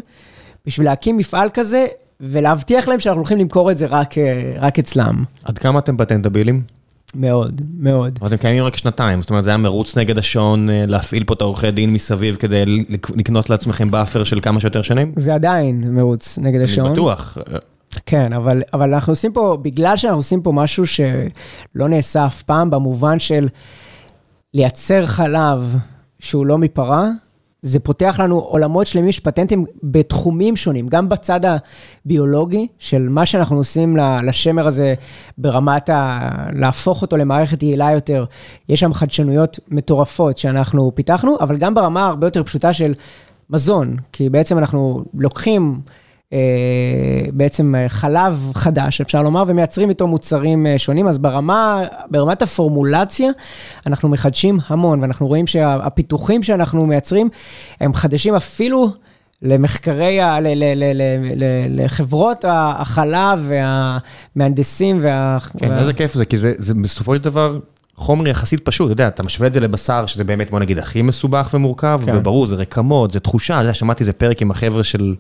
[0.65, 1.85] בשביל להקים מפעל כזה,
[2.21, 5.23] ולהבטיח להם שאנחנו הולכים למכור את זה רק, אה, רק אצלם.
[5.43, 6.61] עד כמה אתם פטנטבילים?
[7.15, 8.19] מאוד, מאוד.
[8.21, 11.33] אבל אתם קיימים רק שנתיים, זאת אומרת, זה היה מרוץ נגד השעון אה, להפעיל פה
[11.33, 12.63] את העורכי דין מסביב כדי
[13.15, 15.13] לקנות לעצמכם buffer של כמה שיותר שנים?
[15.15, 16.85] זה עדיין מרוץ נגד השעון.
[16.85, 17.37] אני בטוח.
[18.05, 22.69] כן, אבל, אבל אנחנו עושים פה, בגלל שאנחנו עושים פה משהו שלא נעשה אף פעם,
[22.69, 23.47] במובן של
[24.53, 25.75] לייצר חלב
[26.19, 27.09] שהוא לא מפרה,
[27.65, 31.39] זה פותח לנו עולמות שלמים של פטנטים בתחומים שונים, גם בצד
[32.05, 34.93] הביולוגי, של מה שאנחנו עושים לשמר הזה
[35.37, 36.19] ברמת ה...
[36.53, 38.25] להפוך אותו למערכת יעילה יותר.
[38.69, 42.93] יש שם חדשנויות מטורפות שאנחנו פיתחנו, אבל גם ברמה הרבה יותר פשוטה של
[43.49, 45.79] מזון, כי בעצם אנחנו לוקחים...
[46.33, 46.39] אה,
[47.33, 51.07] בעצם אה, חלב חדש, אפשר לומר, ומייצרים איתו מוצרים אה, שונים.
[51.07, 53.31] אז ברמה, ברמת הפורמולציה,
[53.87, 57.29] אנחנו מחדשים המון, ואנחנו רואים שהפיתוחים שאנחנו מייצרים,
[57.79, 58.89] הם חדשים אפילו
[59.41, 61.01] למחקרי, ה, ל, ל, ל, ל,
[61.35, 63.49] ל, לחברות החלב
[64.35, 64.99] והמהנדסים.
[65.01, 65.79] וה, כן, וה...
[65.79, 67.59] איזה כיף זה, כי זה, זה בסופו של דבר...
[67.97, 71.01] חומר יחסית פשוט, אתה יודע, אתה משווה את זה לבשר, שזה באמת, בוא נגיד, הכי
[71.01, 72.17] מסובך ומורכב, כן.
[72.17, 75.15] וברור, זה רקמות, זה תחושה, אתה יודע, שמעתי איזה פרק עם החבר'ה של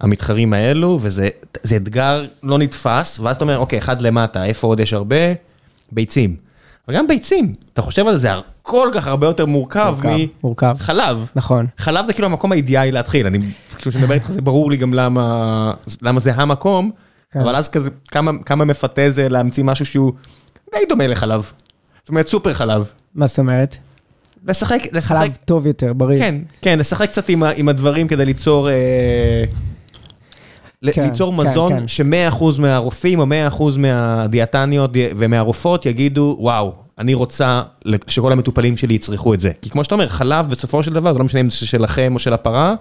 [0.00, 1.28] המתחרים האלו, וזה
[1.76, 5.16] אתגר לא נתפס, ואז אתה אומר, אוקיי, אחד למטה, איפה עוד יש הרבה?
[5.92, 6.36] ביצים.
[6.88, 8.30] אבל גם ביצים, אתה חושב על זה,
[8.62, 9.96] כל כך הרבה יותר מורכב
[10.74, 11.30] מחלב.
[11.36, 11.66] נכון.
[11.78, 14.94] חלב זה כאילו המקום האידיאלי להתחיל, אני, כאילו כשאני מדבר איתך זה ברור לי גם
[14.94, 15.72] למה,
[16.02, 16.90] למה זה המקום,
[17.30, 17.40] כן.
[17.40, 20.12] אבל אז כזה, כמה, כמה מפתה זה להמציא משהו שהוא
[20.72, 21.52] די דומה לחלב.
[22.00, 22.90] זאת אומרת, סופר חלב.
[23.14, 23.76] מה זאת אומרת?
[24.46, 25.16] לשחק, לשחק.
[25.16, 26.18] חלב טוב יותר, בריא.
[26.18, 28.68] כן, כן, לשחק קצת עם, עם הדברים כדי ליצור...
[28.70, 29.44] אה,
[30.92, 31.88] כן, ליצור כן, מזון כן.
[31.88, 37.62] ש-100% מהרופאים או 100% מהדיאטניות ומהרופאות יגידו, וואו, אני רוצה
[38.06, 39.50] שכל המטופלים שלי יצרכו את זה.
[39.62, 42.18] כי כמו שאתה אומר, חלב בסופו של דבר, זה לא משנה אם זה שלכם או
[42.18, 42.74] של הפרה,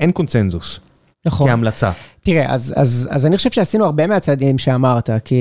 [0.00, 0.80] אין קונצנזוס.
[1.26, 1.48] נכון.
[1.48, 1.90] כהמלצה.
[2.22, 5.36] תראה, אז, אז, אז אני חושב שעשינו הרבה מהצעדים שאמרת, כי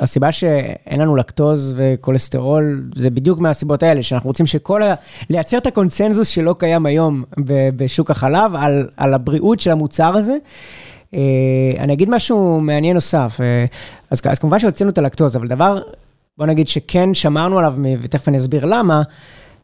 [0.00, 4.94] הסיבה שאין לנו לקטוז וכולסטרול, זה בדיוק מהסיבות האלה, שאנחנו רוצים שכל ה...
[5.30, 7.24] לייצר את הקונצנזוס שלא קיים היום
[7.76, 10.36] בשוק החלב, על, על הבריאות של המוצר הזה.
[11.14, 11.20] אה,
[11.78, 13.38] אני אגיד משהו מעניין נוסף.
[13.40, 13.64] אה,
[14.10, 15.82] אז, אז כמובן שהוצאנו את הלקטוז, אבל דבר,
[16.38, 19.02] בוא נגיד שכן שמרנו עליו, ותכף אני אסביר למה,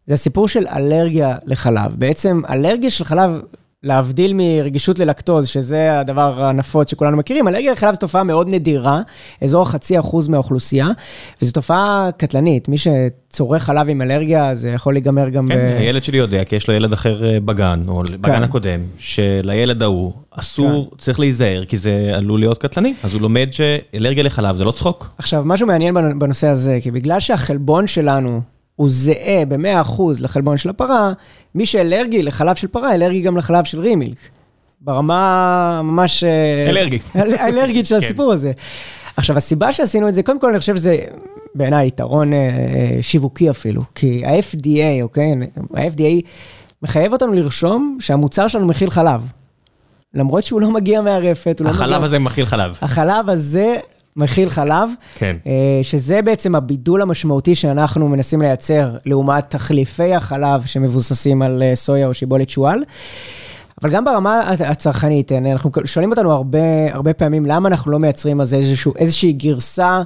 [0.07, 1.95] זה הסיפור של אלרגיה לחלב.
[1.99, 3.41] בעצם אלרגיה של חלב
[3.85, 9.01] להבדיל מרגישות ללקטוז, שזה הדבר הנפוץ שכולנו מכירים, אלרגיה לחלב זו תופעה מאוד נדירה,
[9.43, 10.89] אזור חצי אחוז מהאוכלוסייה,
[11.43, 12.69] וזו תופעה קטלנית.
[12.69, 15.49] מי שצורך חלב עם אלרגיה, זה יכול להיגמר גם...
[15.49, 15.81] כן, ב...
[15.81, 18.43] הילד שלי יודע, כי יש לו ילד אחר אה, בגן, או בגן כן.
[18.43, 22.95] הקודם, שלילד ההוא אסור, צריך להיזהר, כי זה עלול להיות קטלני.
[23.03, 25.15] אז הוא לומד שאלרגיה לחלב זה לא צחוק.
[25.19, 28.41] עכשיו, משהו מעניין בנ- בנושא הזה, כי בגלל שהחלבון שלנו
[28.77, 31.13] הוא זהה ב-100% לחלבון של הפרה,
[31.55, 34.17] מי שאלרגי לחלב של פרה, אלרגי גם לחלב של רימילק.
[34.81, 36.25] ברמה ממש...
[36.25, 36.99] אה, אלרגי.
[37.17, 38.05] אל- אלרגית של כן.
[38.05, 38.53] הסיפור הזה.
[39.17, 40.97] עכשיו, הסיבה שעשינו את זה, קודם כל אני חושב שזה
[41.55, 42.39] בעיניי יתרון אה,
[43.01, 45.33] שיווקי אפילו, כי ה-FDA, אוקיי?
[45.75, 46.27] ה-FDA
[46.83, 49.33] מחייב אותנו לרשום שהמוצר שלנו מכיל חלב.
[50.15, 51.85] למרות שהוא לא מגיע מהרפת, הוא לא מגיע...
[51.85, 52.79] החלב הזה מכיל חלב.
[52.83, 53.77] החלב הזה
[54.17, 55.37] מכיל חלב, כן.
[55.47, 62.07] אה, שזה בעצם הבידול המשמעותי שאנחנו מנסים לייצר לעומת תחליפי החלב שמבוססים על אה, סויה
[62.07, 62.85] או שיבולת שועל.
[63.83, 66.59] אבל גם ברמה הצרכנית, אה, אנחנו שואלים אותנו הרבה,
[66.93, 70.03] הרבה פעמים למה אנחנו לא מייצרים אז איזשהו, איזושהי גרסה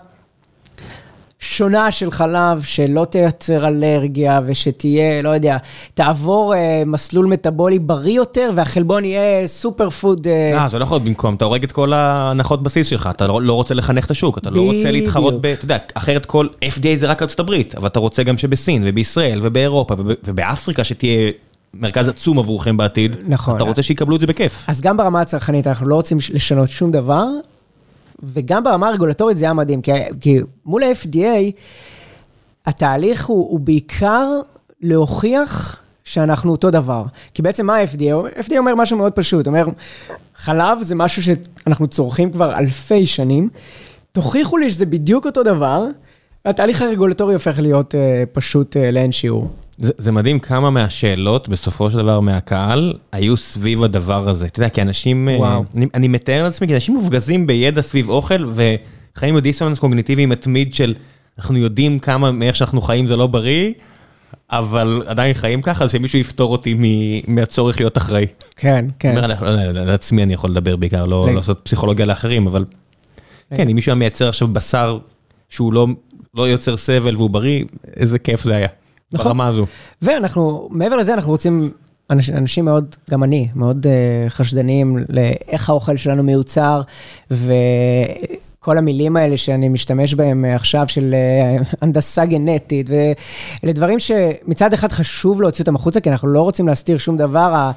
[1.41, 5.57] שונה של חלב, שלא תייצר אלרגיה ושתהיה, לא יודע,
[5.95, 10.27] תעבור אה, מסלול מטאבולי בריא יותר והחלבון יהיה סופר פוד.
[10.27, 13.27] אה, אה, זה לא יכול להיות במקום, אתה הורג את כל ההנחות בסיס שלך, אתה
[13.27, 14.91] לא לא רוצה לחנך את השוק, אתה לא רוצה.
[14.91, 15.47] להתחרות ב...
[15.47, 19.41] אתה יודע, אחרת כל FDA זה רק ארצות הברית, אבל אתה רוצה גם שבסין ובישראל
[19.43, 21.31] ובאירופה וב- ובאפריקה שתהיה
[21.75, 23.57] מרכז עצום עבורכם בעתיד, נכון.
[23.57, 24.65] אתה רוצה שיקבלו את זה בכיף.
[24.69, 27.27] אז גם ברמה הצרכנית אנחנו לא רוצים לשנות שום דבר,
[28.23, 31.53] וגם ברמה הרגולטורית זה היה מדהים, כי, כי מול ה-FDA,
[32.67, 34.29] התהליך הוא, הוא בעיקר
[34.83, 37.05] להוכיח שאנחנו אותו דבר.
[37.35, 38.13] כי בעצם מה ה-FDA?
[38.13, 38.31] אומר?
[38.37, 39.67] ה-FDA אומר משהו מאוד פשוט, אומר,
[40.35, 43.49] חלב זה משהו שאנחנו צורכים כבר אלפי שנים,
[44.13, 45.87] תוכיחו לי שזה בדיוק אותו דבר,
[46.45, 47.99] והתהליך הרגולטורי הופך להיות uh,
[48.33, 49.49] פשוט uh, לאין שיעור.
[49.79, 54.47] זה, זה מדהים כמה מהשאלות, בסופו של דבר מהקהל, היו סביב הדבר הזה.
[54.47, 55.65] אתה יודע, כי אנשים, אה, וואו.
[55.77, 60.95] אני, אני מתאר לעצמי, כי אנשים מופגזים בידע סביב אוכל, וחיים בדיסוננס קוגניטיבי מתמיד של,
[61.39, 63.73] אנחנו יודעים כמה מאיך שאנחנו חיים זה לא בריא,
[64.51, 68.27] אבל עדיין חיים ככה, אז שמישהו יפתור אותי מ- מהצורך להיות אחראי.
[68.57, 69.17] כן, כן.
[69.17, 72.65] אומר, לא יודע, לעצמי אני יכול לדבר בעיקר, לא לג- לעשות פסיכולוגיה לאחרים, אבל
[73.51, 74.99] לג- כן, אם מישהו היה מייצר עכשיו בשר
[75.49, 75.87] שהוא לא,
[76.35, 77.65] לא יוצר סבל והוא בריא,
[77.97, 78.69] איזה כיף זה היה.
[79.13, 79.27] נכון.
[79.27, 79.67] ברמה הזו.
[80.03, 81.71] ואנחנו, מעבר לזה, אנחנו רוצים,
[82.11, 86.83] אנשים, אנשים מאוד, גם אני, מאוד uh, חשדניים לאיך האוכל שלנו מיוצר,
[87.31, 91.15] וכל המילים האלה שאני משתמש בהם אה, עכשיו, של
[91.63, 96.69] uh, הנדסה גנטית, ואלה דברים שמצד אחד חשוב להוציא אותם החוצה, כי אנחנו לא רוצים
[96.69, 97.71] להסתיר שום דבר.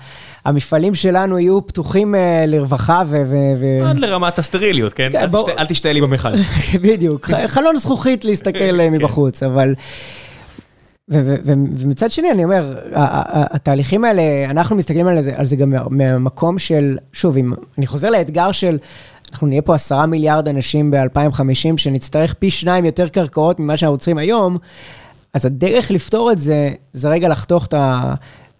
[0.45, 2.15] המפעלים שלנו יהיו פתוחים
[2.47, 3.21] לרווחה ו...
[3.25, 5.09] ו-, ו- עד לרמת הסטריליות, כן?
[5.11, 6.29] כן, אל בוא- תשתה- אל תשתה לי במכל.
[6.81, 9.73] בדיוק, חלון זכוכית להסתכל אה, מבחוץ, אבל...
[11.09, 15.69] ומצד שני, אני אומר, ה- ה- התהליכים האלה, אנחנו מסתכלים על זה, על זה גם
[15.69, 18.77] מה- מהמקום של, שוב, אם אני חוזר לאתגר של,
[19.31, 24.17] אנחנו נהיה פה עשרה מיליארד אנשים ב-2050, שנצטרך פי שניים יותר קרקעות ממה שאנחנו צריכים
[24.17, 24.57] היום,
[25.33, 27.73] אז הדרך לפתור את זה, זה רגע לחתוך את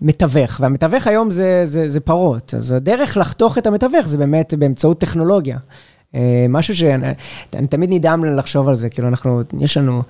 [0.02, 5.00] המתווך, והמתווך היום זה, זה, זה פרות, אז הדרך לחתוך את המתווך זה באמת באמצעות
[5.00, 5.58] טכנולוגיה.
[6.16, 7.08] אה, משהו שאני
[7.56, 10.02] אני תמיד נדהם לחשוב על זה, כאילו אנחנו, יש לנו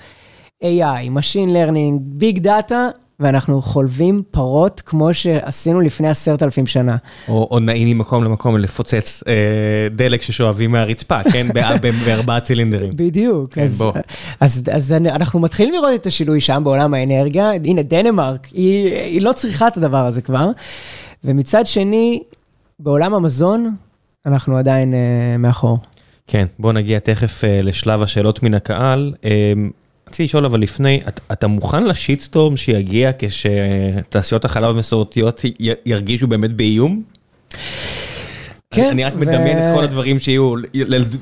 [0.64, 2.74] AI, Machine Learning, Big Data,
[3.20, 6.98] ואנחנו חולבים פרות כמו שעשינו לפני עשרת אלפים שנה.
[7.28, 9.34] או או נעים ממקום למקום לפוצץ אה,
[9.92, 11.48] דלק ששואבים מהרצפה, כן?
[12.06, 12.92] בארבעה צילינדרים.
[12.96, 13.94] בדיוק, כן, אז, בוא.
[14.40, 17.52] אז, אז אנחנו מתחילים לראות את השינוי שם בעולם האנרגיה.
[17.66, 20.52] הנה, דנמרק, היא, היא לא צריכה את הדבר הזה כבר.
[21.24, 22.24] ומצד שני,
[22.80, 23.76] בעולם המזון,
[24.26, 25.78] אנחנו עדיין uh, מאחור.
[26.28, 29.14] כן, בוא נגיע תכף אה, לשלב השאלות מן הקהל.
[29.26, 29.54] אה,
[30.10, 35.42] רציתי לשאול אבל לפני, את- אתה מוכן לשיטסטורם שיגיע כשתעשיות החלב המסורתיות
[35.86, 37.02] ירגישו באמת באיום?
[38.74, 40.54] כן, אני- רק ו- מדמיין את כל הדברים שיהיו,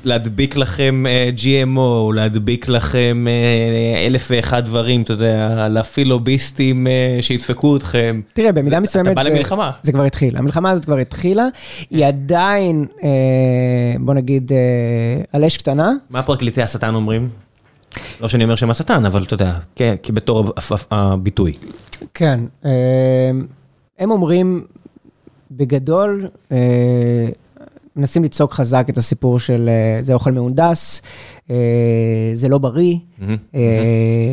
[0.04, 1.78] להדביק לכם אה, GMO,
[2.14, 8.20] להדביק לכם אה, אלף ואחד דברים, אתה יודע, להפעיל לוביסטים אה, שידפקו אתכם.
[8.32, 9.70] תראה, במידה זה- מסוימת אתה בא זה, למלחמה.
[9.82, 10.36] זה כבר התחיל.
[10.36, 11.46] המלחמה הזאת כבר התחילה,
[11.90, 12.84] היא עדיין,
[14.00, 14.52] בוא נגיד,
[15.32, 15.92] על אש קטנה.
[16.10, 17.28] מה פרקליטי השטן אומרים?
[18.20, 20.60] לא שאני אומר שהם השטן, אבל אתה יודע, כ- כבתור ה-
[20.94, 21.52] ה- הביטוי.
[22.14, 22.70] כן, אה,
[23.98, 24.64] הם אומרים,
[25.50, 26.56] בגדול, אה,
[27.96, 31.02] מנסים לצעוק חזק את הסיפור של אה, זה אוכל מהונדס,
[32.34, 32.96] זה לא בריא.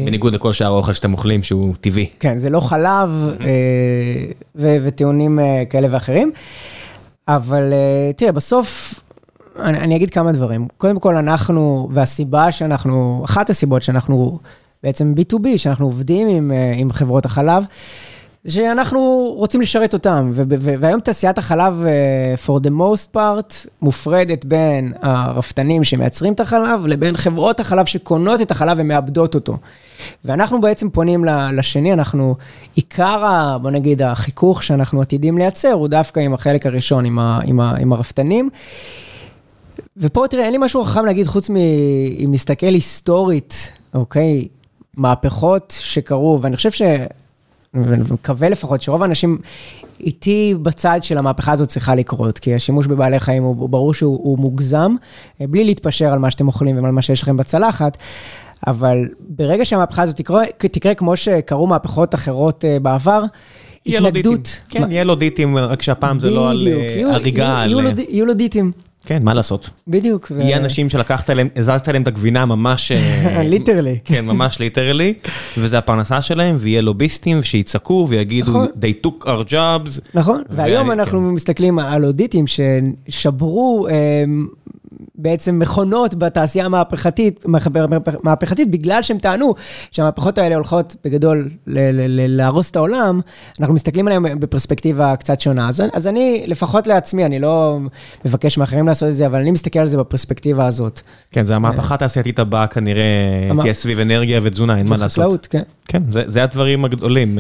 [0.06, 2.10] בניגוד לכל שאר האוכל שאתם אוכלים שהוא טבעי.
[2.20, 3.10] כן, זה לא חלב,
[4.56, 5.40] וטיעונים
[5.70, 6.32] כאלה ואחרים.
[7.28, 9.00] אבל אה, תראה, בסוף,
[9.60, 10.68] אני, אני אגיד כמה דברים.
[10.78, 14.40] קודם כל, אנחנו, והסיבה שאנחנו, אחת הסיבות שאנחנו
[14.84, 17.64] בעצם B2B, שאנחנו עובדים עם, אה, עם חברות החלב,
[18.48, 20.32] שאנחנו רוצים לשרת אותם,
[20.80, 21.86] והיום תעשיית החלב,
[22.46, 28.52] for the most part, מופרדת בין הרפתנים שמייצרים את החלב, לבין חברות החלב שקונות את
[28.52, 29.58] החלב ומאבדות אותו.
[30.26, 32.36] ואנחנו בעצם פונים לשני, אנחנו,
[32.76, 37.60] עיקר, בוא נגיד, החיכוך שאנחנו עתידים לייצר, הוא דווקא עם החלק הראשון, עם, ה, עם,
[37.60, 38.50] ה, עם הרפתנים.
[39.98, 44.48] ופה תראה, אין לי משהו חכם להגיד, חוץ אם נסתכל היסטורית, אוקיי?
[44.98, 46.82] מהפכות שקרו, ואני חושב ש...
[47.74, 49.38] ומקווה לפחות שרוב האנשים
[50.00, 54.96] איתי בצד של המהפכה הזאת צריכה לקרות, כי השימוש בבעלי חיים הוא ברור שהוא מוגזם,
[55.40, 57.98] בלי להתפשר על מה שאתם אוכלים ועל מה שיש לכם בצלחת,
[58.68, 63.24] אבל ברגע שהמהפכה הזאת תקרה, תקרה כמו שקרו מהפכות אחרות אה, בעבר,
[63.86, 64.62] התנגדות.
[64.70, 66.68] כן, יהיה לו דיטים, רק שהפעם זה לא על
[67.14, 67.66] הריגה.
[68.10, 68.72] יהיו לודיטים.
[69.06, 69.70] כן, מה לעשות?
[69.88, 70.32] בדיוק.
[70.40, 72.92] יהיה אנשים שלקחת להם, הזזת להם את הגבינה ממש...
[73.52, 74.00] literally.
[74.06, 75.14] כן, ממש literally,
[75.58, 78.68] וזה הפרנסה שלהם, ויהיה לוביסטים שיצעקו ויגידו, נכון.
[78.68, 80.02] they took our jobs.
[80.14, 81.26] נכון, והיום אנחנו כן.
[81.26, 83.88] מסתכלים על לודיטים ששברו
[85.16, 87.46] בעצם מכונות בתעשייה המהפכתית,
[88.24, 89.56] מהפכתית, בגלל שהם טענו
[89.92, 91.50] שהמהפכות האלה הולכות בגדול
[92.28, 93.20] להרוס את העולם,
[93.60, 95.70] אנחנו מסתכלים עליהם בפרספקטיבה קצת שונה.
[95.70, 97.80] אז, אז אני, לפחות לעצמי, אני לא
[98.26, 101.02] מבקש מאחרים לעשות את זה, אבל אני מסתכל על זה בפרספקטיבה הזאת.
[101.32, 103.04] כן, זה המהפכה התעשייתית הבאה כנראה,
[103.62, 105.48] תהיה סביב אנרגיה ותזונה, אין מה לעשות.
[105.48, 105.62] כן.
[105.88, 107.40] כן, זה, זה הדברים הגדולים.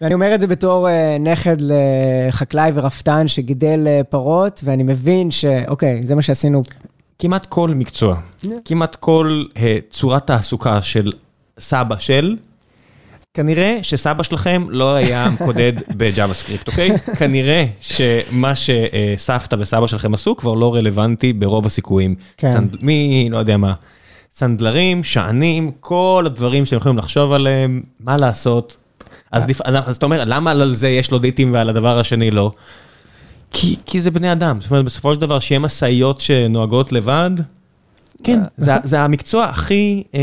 [0.00, 0.90] ואני אומר את זה בתור uh,
[1.20, 6.62] נכד לחקלאי ורפתן שגידל uh, פרות, ואני מבין שאוקיי, זה מה שעשינו
[7.18, 8.48] כמעט כל מקצוע, yeah.
[8.64, 9.58] כמעט כל uh,
[9.90, 11.12] צורת תעסוקה של
[11.58, 12.36] סבא של,
[13.34, 16.98] כנראה שסבא שלכם לא היה מקודד בג'אווה סקריפט, אוקיי?
[16.98, 22.14] כנראה שמה שסבתא וסבא שלכם עשו כבר לא רלוונטי ברוב הסיכויים.
[22.36, 22.52] כן.
[22.52, 22.76] סנד...
[22.80, 23.74] מי, לא יודע מה,
[24.32, 28.76] סנדלרים, שענים, כל הדברים שאתם יכולים לחשוב עליהם, מה לעשות.
[29.32, 32.52] אז, אתה אומר, למה על זה יש לודיטים ועל הדבר השני לא?
[33.50, 37.30] כי, כי זה בני אדם, זאת אומרת, בסופו של דבר, שיהיה משאיות שנוהגות לבד,
[38.22, 40.02] כן, זה, זה המקצוע הכי...
[40.14, 40.20] אה,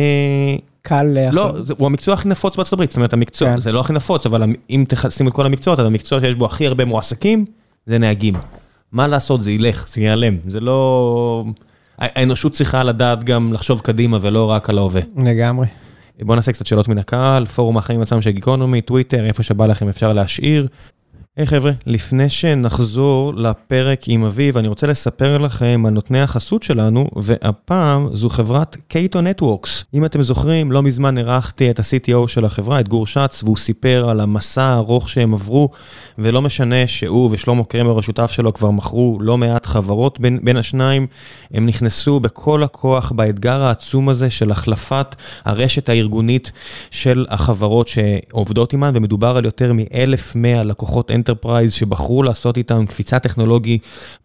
[0.81, 1.35] קל לאחר.
[1.35, 3.59] לא, זה, הוא המקצוע הכי נפוץ בארצות הברית, זאת אומרת, המקצוע, כן.
[3.59, 6.67] זה לא הכי נפוץ, אבל אם תשימו את כל המקצועות, אז המקצוע שיש בו הכי
[6.67, 7.45] הרבה מועסקים,
[7.85, 8.35] זה נהגים.
[8.91, 11.43] מה לעשות, זה ילך, זה ייעלם, זה לא...
[11.97, 15.01] האנושות צריכה לדעת גם לחשוב קדימה ולא רק על ההווה.
[15.23, 15.67] לגמרי.
[16.21, 19.89] בואו נעשה קצת שאלות מן הקהל, פורום החיים עצמם של גיקונומי, טוויטר, איפה שבא לכם
[19.89, 20.67] אפשר להשאיר.
[21.37, 26.63] היי hey, חבר'ה, לפני שנחזור לפרק עם אביב, אני רוצה לספר לכם על נותני החסות
[26.63, 29.85] שלנו, והפעם זו חברת קייטו נטוורקס.
[29.93, 34.09] אם אתם זוכרים, לא מזמן אירחתי את ה-CTO של החברה, את גור שץ, והוא סיפר
[34.09, 35.69] על המסע הארוך שהם עברו,
[36.17, 41.07] ולא משנה שהוא ושלמה קרמר השותף שלו כבר מכרו לא מעט חברות בין, בין השניים,
[41.53, 45.15] הם נכנסו בכל הכוח באתגר העצום הזה של החלפת
[45.45, 46.51] הרשת הארגונית
[46.91, 53.77] של החברות שעובדות עימן, ומדובר על יותר מ-1,100 לקוחות enterprise שבחרו לעשות איתם קפיצה טכנולוגי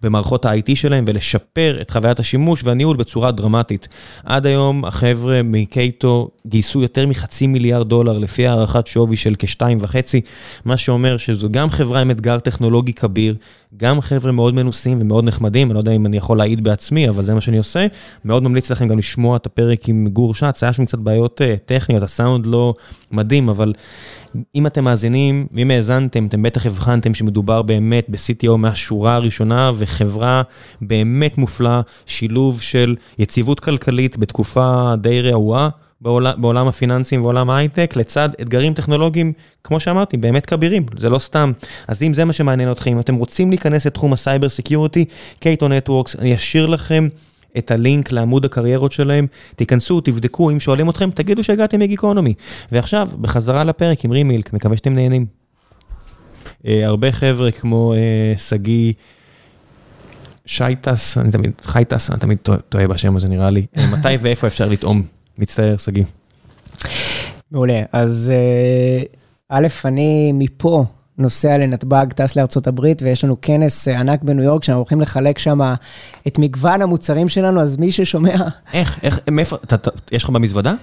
[0.02, 3.88] במערכות ה-IT שלהם ולשפר את חוויית השימוש והניהול בצורה דרמטית.
[4.24, 10.20] עד היום החבר'ה מקייטו גייסו יותר מחצי מיליארד דולר לפי הערכת שווי של כשתיים וחצי,
[10.64, 13.34] מה שאומר שזו גם חברה עם אתגר טכנולוגי כביר,
[13.76, 17.24] גם חבר'ה מאוד מנוסים ומאוד נחמדים, אני לא יודע אם אני יכול להעיד בעצמי, אבל
[17.24, 17.86] זה מה שאני עושה.
[18.24, 21.58] מאוד ממליץ לכם גם לשמוע את הפרק עם גור שץ, היה שם קצת בעיות uh,
[21.66, 22.74] טכניות, הסאונד לא
[23.10, 23.72] מדהים, אבל
[24.54, 30.42] אם אתם מאזינים, ואם האזנתם, אתם בטח הבחנתם שמדובר באמת ב-CTO מהשורה הראשונה, וחברה
[30.80, 35.68] באמת מופלאה, שילוב של יציבות כלכלית בתקופה די רעועה.
[36.00, 39.32] בעולם, בעולם הפיננסים ועולם ההייטק, לצד אתגרים טכנולוגיים,
[39.64, 41.52] כמו שאמרתי, באמת כבירים, זה לא סתם.
[41.88, 45.04] אז אם זה מה שמעניין אתכם, אם אתם רוצים להיכנס לתחום ה cyber security,
[45.40, 47.08] קייטו נטוורקס, אני אשאיר לכם
[47.58, 49.26] את הלינק לעמוד הקריירות שלהם,
[49.56, 52.34] תיכנסו, תבדקו, אם שואלים אתכם, תגידו שהגעתם מגיקונומי.
[52.72, 55.26] ועכשיו, בחזרה לפרק עם רימילק, מקווה שאתם נהנים.
[56.62, 58.92] Uh, הרבה חבר'ה כמו אה, שגיא,
[60.46, 62.38] שייטס, אני תמיד, חייטס, אני תמיד
[62.68, 63.66] טועה בשם הזה נראה לי.
[63.76, 65.19] Uh, מתי ואיפה אפשר לטעום?
[65.40, 66.04] מצטער, שגיא.
[67.52, 68.32] מעולה, אז
[69.48, 70.84] א', אני מפה
[71.18, 75.60] נוסע לנתב"ג, טס לארצות הברית, ויש לנו כנס ענק בניו יורק, שאנחנו הולכים לחלק שם
[76.26, 78.36] את מגוון המוצרים שלנו, אז מי ששומע...
[78.72, 80.74] איך, איך, מאיפה, אתה, יש לך במזוודה?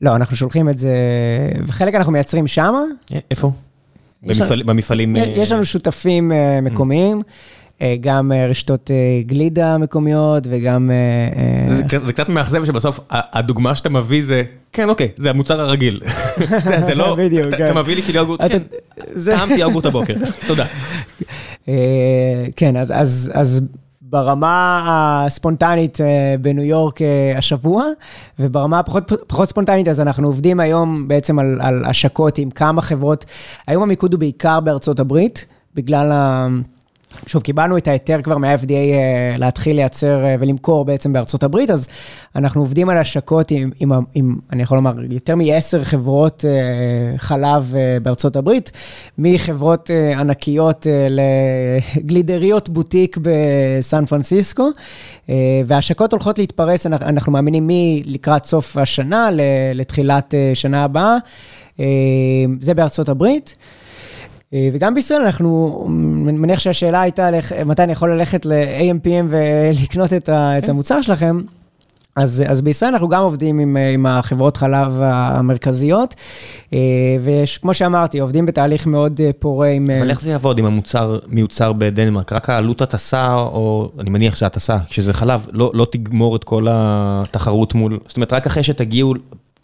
[0.00, 0.94] לא, אנחנו שולחים את זה,
[1.66, 2.74] וחלק אנחנו מייצרים שם.
[3.30, 3.52] איפה?
[4.22, 5.16] במפעל, במפעלים...
[5.16, 6.32] יש לנו שותפים
[6.62, 7.16] מקומיים.
[7.16, 7.22] אה,
[8.00, 10.90] גם אה, רשתות אה, גלידה מקומיות וגם...
[11.86, 16.00] זה קצת מאכזב שבסוף הדוגמה שאתה מביא זה, כן, אוקיי, זה המוצר הרגיל.
[16.86, 17.16] זה לא,
[17.48, 17.78] אתה כן.
[17.78, 18.62] מביא לי כאילו יוגורט, כן,
[19.24, 20.14] טעמתי יוגורט הבוקר,
[20.48, 20.64] תודה.
[22.56, 23.60] כן, אז
[24.14, 27.84] ברמה הספונטנית אה, בניו יורק אה, השבוע,
[28.38, 33.24] וברמה הפחות פחות ספונטנית, אז אנחנו עובדים היום בעצם על, על השקות עם כמה חברות.
[33.66, 36.48] היום המיקוד הוא בעיקר בארצות הברית, בגלל ה...
[37.26, 41.88] שוב, קיבלנו את ההיתר כבר מה-FDA אה, להתחיל לייצר אה, ולמכור בעצם בארצות הברית, אז
[42.36, 47.74] אנחנו עובדים על השקות עם, עם, עם אני יכול לומר, יותר מעשר חברות אה, חלב
[48.02, 48.70] בארצות הברית,
[49.18, 50.86] מחברות ענקיות
[51.96, 54.68] לגלידריות בוטיק בסן פרנסיסקו,
[55.66, 59.28] והשקות הולכות להתפרס, אנחנו מאמינים, מלקראת סוף השנה
[59.74, 61.16] לתחילת שנה הבאה,
[62.60, 63.56] זה בארצות הברית.
[64.54, 67.28] אה, וגם בישראל אנחנו, מניח שהשאלה הייתה
[67.66, 70.70] מתי אני יכול ללכת ל-AMPM ולקנות את, ה, את כן.
[70.70, 71.40] המוצר שלכם.
[72.16, 76.14] אז, אז בישראל אנחנו גם עובדים עם, עם החברות חלב המרכזיות,
[76.72, 76.78] אה,
[77.20, 79.90] וכמו שאמרתי, עובדים בתהליך מאוד אה, פורה עם...
[79.98, 82.32] אבל איך זה יעבוד אם המוצר מיוצר בדנמרק?
[82.32, 86.66] רק העלות הטסה, או אני מניח שזה הטסה, כשזה חלב, לא, לא תגמור את כל
[86.70, 87.98] התחרות מול...
[88.08, 89.14] זאת אומרת, רק אחרי שתגיעו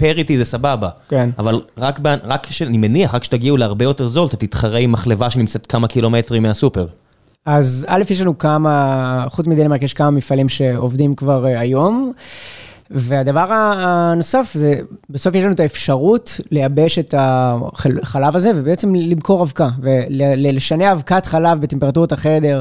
[0.00, 0.88] פריטי זה סבבה.
[1.08, 1.30] כן.
[1.38, 2.62] אבל רק, רק ש...
[2.62, 6.86] אני מניח, רק כשתגיעו להרבה יותר זול, אתה תתחרה עם מחלבה שנמצאת כמה קילומטרים מהסופר.
[7.46, 12.12] אז א', יש לנו כמה, חוץ מדנמרק, יש כמה מפעלים שעובדים כבר uh, היום.
[12.90, 14.74] והדבר הנוסף זה,
[15.10, 19.68] בסוף יש לנו את האפשרות לייבש את החלב הזה ובעצם למכור אבקה.
[19.82, 22.60] ולשנע אבקת חלב בטמפרטורת החדר,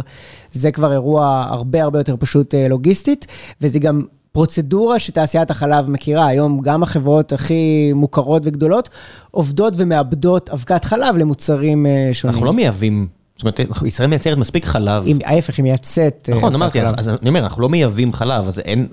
[0.52, 3.28] זה כבר אירוע הרבה הרבה יותר פשוט אה, לוגיסטית,
[3.62, 4.02] וזה גם
[4.32, 6.28] פרוצדורה שתעשיית החלב מכירה.
[6.28, 8.90] היום גם החברות הכי מוכרות וגדולות
[9.32, 12.34] עובדות ומאבדות אבקת חלב למוצרים אה, שונים.
[12.34, 15.06] אנחנו לא מייבאים, זאת אומרת, ישראל מייצרת מספיק חלב.
[15.26, 18.88] ההפך, היא מייצאת אה, נכון, אמרתי, אז אני אומר, אנחנו לא מייבאים חלב, אז אין...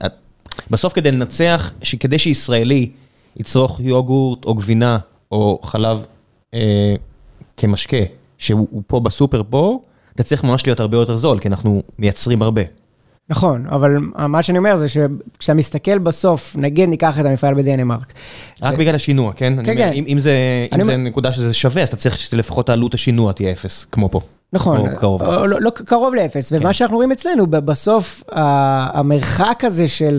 [0.71, 2.91] בסוף כדי לנצח, כדי שישראלי
[3.37, 4.99] יצרוך יוגורט או גבינה
[5.33, 6.07] או חלב
[6.55, 6.95] אה,
[7.57, 7.97] כמשקה,
[8.39, 9.81] שהוא פה בסופר פה,
[10.15, 12.63] אתה צריך ממש להיות הרבה יותר זול, כי אנחנו מייצרים הרבה.
[13.31, 13.97] נכון, אבל
[14.29, 18.13] מה שאני אומר זה שכשאתה מסתכל בסוף, נגיד ניקח את המפעל בדנמרק.
[18.63, 19.65] רק בגלל השינוע, כן?
[19.65, 19.93] כן, כן.
[20.09, 24.21] אם זה נקודה שזה שווה, אז אתה צריך שלפחות העלות השינוע תהיה אפס, כמו פה.
[24.53, 25.51] נכון, או קרוב לאפס.
[25.51, 26.73] לא, לא קרוב לאפס, ומה כן.
[26.73, 30.19] שאנחנו רואים אצלנו, בסוף המרחק הזה של,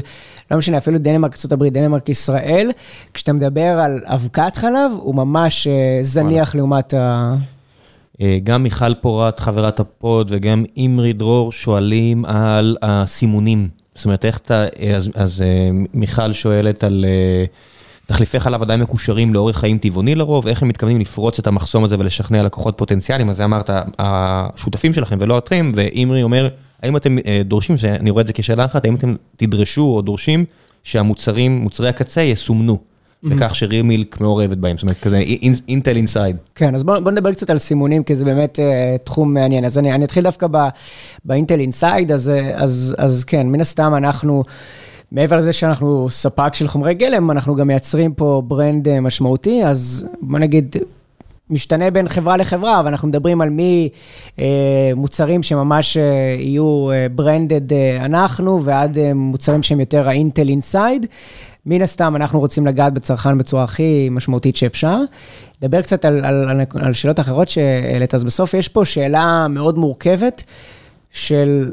[0.52, 2.72] לא משנה, אפילו דנמרק, ארה"ב, דנמרק, ישראל,
[3.14, 7.36] כשאתה מדבר על אבקת חלב, הוא ממש אה, זניח לעומת ה...
[8.22, 13.70] אה, גם מיכל פורת, חברת הפוד, וגם אימרי דרור שואלים על הסימונים.
[13.96, 14.66] זאת אומרת, איך אתה,
[14.96, 17.46] אז, אז אה, מיכל שואלת על אה,
[18.06, 21.96] תחליפי חלב עדיין מקושרים לאורך חיים טבעוני לרוב, איך הם מתכוונים לפרוץ את המחסום הזה
[22.00, 26.48] ולשכנע לקוחות פוטנציאליים, אז זה אמרת, השותפים שלכם ולא אתם, ואימרי אומר,
[26.84, 30.46] האם אתם דורשים, אני רואה את זה כשאלה אחת, האם אתם תדרשו או דורשים
[30.84, 32.80] שהמוצרים, מוצרי הקצה יסומנו?
[33.30, 35.24] לכך שרימילק מעורבת בהם, זאת אומרת, כזה
[35.68, 36.36] אינטל אינסייד.
[36.56, 39.66] כן, אז בואו נדבר קצת על סימונים, כי זה באמת uh, תחום מעניין.
[39.66, 40.48] אז אני, אני אתחיל דווקא
[41.26, 44.44] באינטל אינסייד, אז, אז, אז כן, מן הסתם אנחנו...
[45.12, 50.08] מעבר לזה שאנחנו ספק של חומרי גלם, אנחנו גם מייצרים פה brand אה, משמעותי, אז
[50.22, 50.76] בוא נגיד,
[51.50, 53.90] משתנה בין חברה לחברה, אבל אנחנו מדברים על מי
[54.40, 54.46] אה,
[54.96, 55.96] מוצרים שממש
[56.40, 61.06] יהיו branded אנחנו, ועד מוצרים שהם יותר האינטל אינסייד.
[61.70, 64.98] מן הסתם, אנחנו רוצים לגעת בצרכן בצורה הכי משמעותית שאפשר.
[65.62, 69.78] נדבר קצת על, על, על, על שאלות אחרות שהעלית, אז בסוף יש פה שאלה מאוד
[69.78, 70.44] מורכבת
[71.12, 71.72] של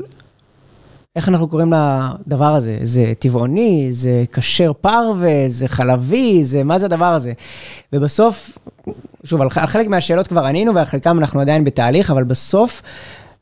[1.17, 2.79] איך אנחנו קוראים לדבר הזה?
[2.83, 7.33] זה טבעוני, זה כשר פרווה, זה חלבי, זה מה זה הדבר הזה?
[7.93, 8.59] ובסוף,
[9.25, 12.83] שוב, על חלק מהשאלות כבר ענינו ועל חלקם אנחנו עדיין בתהליך, אבל בסוף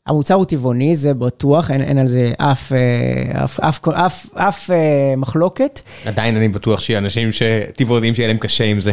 [0.07, 4.71] המוצר הוא טבעוני, זה בטוח, אין, אין על זה אף, אה, אף, אף, אף, אף
[4.71, 5.79] אה, מחלוקת.
[6.05, 8.91] עדיין אני בטוח שיהיה אנשים שטבעונים שיהיה להם קשה עם זה.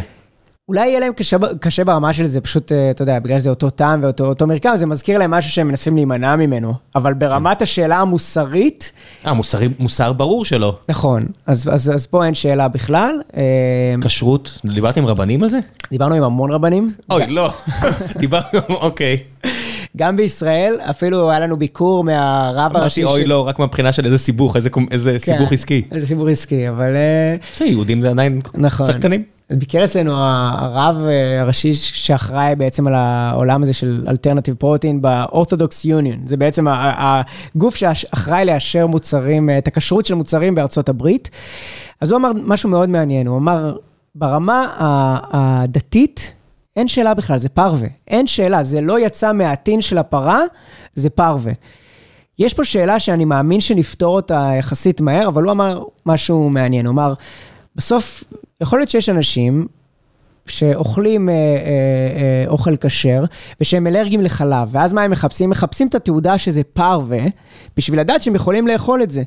[0.68, 3.70] אולי יהיה להם קשה, קשה ברמה של זה, פשוט, אה, אתה יודע, בגלל שזה אותו
[3.70, 6.74] טעם ואותו מרקם, זה מזכיר להם משהו שהם מנסים להימנע ממנו.
[6.94, 7.62] אבל ברמת כן.
[7.62, 8.92] השאלה המוסרית...
[9.26, 10.78] אה, מוסרי, מוסר ברור שלא.
[10.88, 13.20] נכון, אז, אז, אז פה אין שאלה בכלל.
[14.04, 15.58] כשרות, דיברת עם רבנים על זה?
[15.90, 16.92] דיברנו עם המון רבנים.
[17.10, 17.52] אוי, לא,
[18.20, 19.18] דיברנו, אוקיי.
[19.96, 23.02] גם בישראל, אפילו היה לנו ביקור מהרב הראשי.
[23.02, 25.82] אמרתי, אוי לא, רק מבחינה של איזה סיבוך, איזה כן, סיבוך עסקי.
[25.92, 26.90] איזה סיבוך עסקי, אבל...
[27.54, 28.86] שיהודים זה עדיין נכון.
[28.86, 29.22] צרכנים.
[29.52, 36.18] ביקר אצלנו הרב אה, הראשי שאחראי בעצם על העולם הזה של אלטרנטיב פרוטין ב-Orthodox Union.
[36.26, 41.30] זה בעצם הגוף שאחראי לאשר מוצרים, את הכשרות של מוצרים בארצות הברית.
[42.00, 43.76] אז הוא אמר משהו מאוד מעניין, הוא אמר,
[44.14, 44.66] ברמה
[45.32, 46.32] הדתית,
[46.76, 47.88] אין שאלה בכלל, זה פרווה.
[48.08, 50.40] אין שאלה, זה לא יצא מהטין של הפרה,
[50.94, 51.52] זה פרווה.
[52.38, 56.92] יש פה שאלה שאני מאמין שנפתור אותה יחסית מהר, אבל הוא אמר משהו מעניין, הוא
[56.92, 57.14] אמר,
[57.76, 58.24] בסוף,
[58.60, 59.66] יכול להיות שיש אנשים
[60.50, 63.24] שאוכלים אה, אה, אה, אוכל כשר,
[63.60, 65.50] ושהם אלרגיים לחלב, ואז מה הם מחפשים?
[65.50, 67.20] מחפשים את התעודה שזה פרווה,
[67.76, 69.22] בשביל לדעת שהם יכולים לאכול את זה.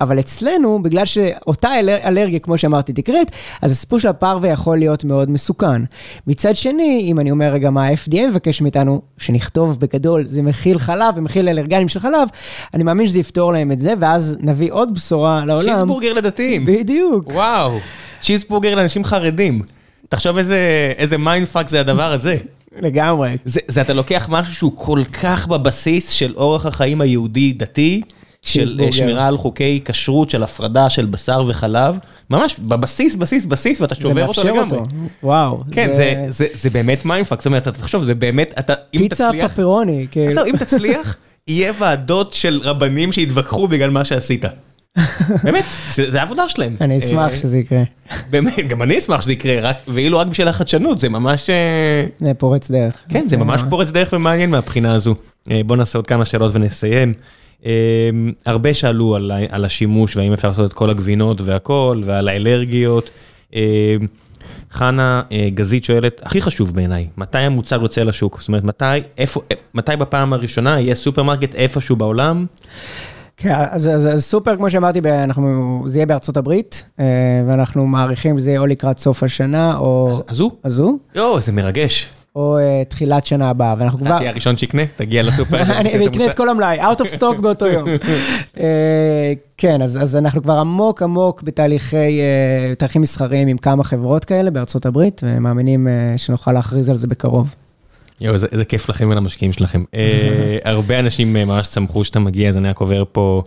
[0.00, 3.30] אבל אצלנו, בגלל שאותה אל, אלרגיה, כמו שאמרתי, תקרית,
[3.62, 5.82] אז הסיפור של הפרווה יכול להיות מאוד מסוכן.
[6.26, 11.14] מצד שני, אם אני אומר רגע מה ה-FDA מבקש מאיתנו, שנכתוב בגדול, זה מכיל חלב
[11.16, 12.28] ומכיל אלרגנים של חלב,
[12.74, 15.74] אני מאמין שזה יפתור להם את זה, ואז נביא עוד בשורה לעולם.
[15.74, 16.66] צ'יזבורגר לדתיים.
[16.66, 17.28] בדיוק.
[17.28, 17.78] וואו,
[18.20, 19.62] צ'יזבורגר לאנשים חרדים.
[20.08, 22.36] תחשוב איזה, איזה mindfuck זה הדבר הזה.
[22.80, 23.36] לגמרי.
[23.44, 28.02] זה, זה אתה לוקח משהו שהוא כל כך בבסיס של אורח החיים היהודי-דתי,
[28.44, 28.90] של צ'יזבורגר.
[28.90, 31.98] שמירה על חוקי כשרות, של הפרדה של בשר וחלב,
[32.30, 34.78] ממש בבסיס, בסיס, בסיס, ואתה שובר אותו לגמרי.
[35.22, 35.60] וואו.
[35.72, 39.28] כן, זה, זה, זה באמת mindfuck, זאת אומרת, אתה תחשוב, זה באמת, אתה, אם פיצה
[39.28, 40.28] תצליח, פפרוני, כאילו.
[40.28, 41.16] עכשיו, אם תצליח,
[41.48, 44.44] יהיה ועדות של רבנים שיתווכחו בגלל מה שעשית.
[45.44, 45.64] באמת,
[45.94, 46.76] זה, העבודה שלהם.
[46.80, 47.82] אני אשמח אה, שזה יקרה.
[48.30, 51.50] באמת, גם אני אשמח שזה יקרה, ואילו רק בשביל החדשנות, זה ממש...
[51.50, 52.96] אה, זה פורץ דרך.
[53.08, 55.14] כן, זה ממש פורץ דרך ומעניין מהבחינה הזו.
[55.50, 57.12] אה, בואו נעשה עוד כמה שאלות ונסיים.
[58.46, 59.16] הרבה שאלו
[59.50, 63.10] על, השימוש והאם אפשר לעשות את כל הגבינות והכל, ועל האלרגיות.
[64.72, 65.22] חנה
[65.54, 68.40] גזית שואלת, הכי חשוב בעיניי, מתי המוצר יוצא לשוק?
[68.40, 68.84] זאת אומרת, מתי,
[69.18, 69.40] איפה,
[69.74, 72.46] מתי בפעם הראשונה יהיה סופרמרקט איפשהו בעולם?
[73.36, 77.04] כן, אז, אז, אז סופר, כמו שאמרתי, אנחנו, זה יהיה בארצות הברית, אה,
[77.46, 80.22] ואנחנו מעריכים שזה יהיה או לקראת סוף השנה, או...
[80.28, 80.50] הזו?
[80.64, 82.08] הזו, יואו, זה מרגש.
[82.36, 84.08] או אה, תחילת שנה הבאה, ואנחנו כבר...
[84.08, 85.62] אתה תהיה הראשון שיקנה, תגיע לסופר.
[85.80, 87.88] אני אקנה את כל המלאי, out of stock באותו יום.
[88.60, 94.24] אה, כן, אז, אז אנחנו כבר עמוק עמוק בתהליכי, אה, תהליכים מסחריים עם כמה חברות
[94.24, 97.54] כאלה בארצות הברית, ומאמינים אה, שנוכל להכריז על זה בקרוב.
[98.24, 99.84] יואו, איזה, איזה כיף לכם ולמשקיעים שלכם.
[99.94, 103.42] אה, הרבה אנשים אה, ממש שמחו שאתה מגיע, אז אני רק עובר פה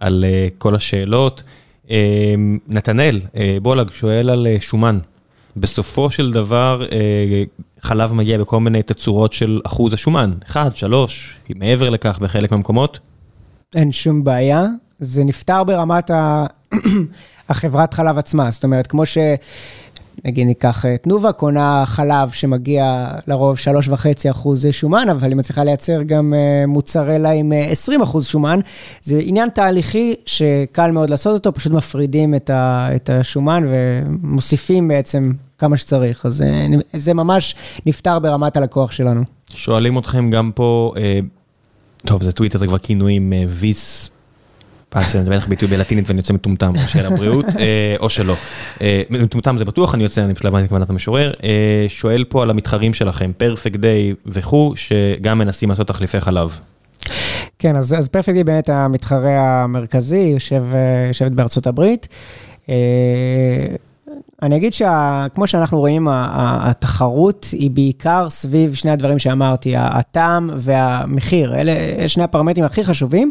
[0.00, 1.42] על אה, כל השאלות.
[1.90, 2.34] אה,
[2.68, 4.98] נתנאל, אה, בולג שואל על אה, שומן.
[5.56, 7.42] בסופו של דבר, אה,
[7.80, 12.98] חלב מגיע בכל מיני תצורות של אחוז השומן, 1, 3, מעבר לכך בחלק מהמקומות.
[13.74, 14.66] אין שום בעיה,
[15.00, 16.46] זה נפתר ברמת ה...
[17.48, 19.18] החברת חלב עצמה, זאת אומרת, כמו ש...
[20.24, 23.56] נגיד ניקח את תנובה, קונה חלב שמגיע לרוב
[23.90, 28.60] 3.5 אחוז שומן, אבל היא מצליחה לייצר גם אה, מוצרלה עם אה, 20 אחוז שומן.
[29.02, 35.32] זה עניין תהליכי שקל מאוד לעשות אותו, פשוט מפרידים את, ה, את השומן ומוסיפים בעצם
[35.58, 36.26] כמה שצריך.
[36.26, 37.54] אז אה, זה ממש
[37.86, 39.22] נפתר ברמת הלקוח שלנו.
[39.54, 41.20] שואלים אתכם גם פה, אה,
[42.06, 44.10] טוב, זה טוויטר, זה כבר כינויים אה, ויס,
[44.88, 48.34] פאסן, זה בטח ביטוי בלטינית ואני יוצא מטומטם, של הבריאות, אה, או שלא.
[48.82, 51.32] אה, מטומטם זה בטוח, אני יוצא, אני פשוט הבנתי את כוונת המשורר.
[51.44, 56.60] אה, שואל פה על המתחרים שלכם, פרפקט דיי וכו', שגם מנסים לעשות תחליפי חלב.
[57.58, 60.64] כן, אז, אז פרפקטי באמת המתחרה המרכזי, יושב,
[61.08, 62.08] יושבת בארצות הברית.
[64.42, 71.54] אני אגיד שכמו שאנחנו רואים, התחרות היא בעיקר סביב שני הדברים שאמרתי, הטעם והמחיר.
[71.54, 71.72] אלה,
[72.08, 73.30] שני הפרמטרים הכי חשובים,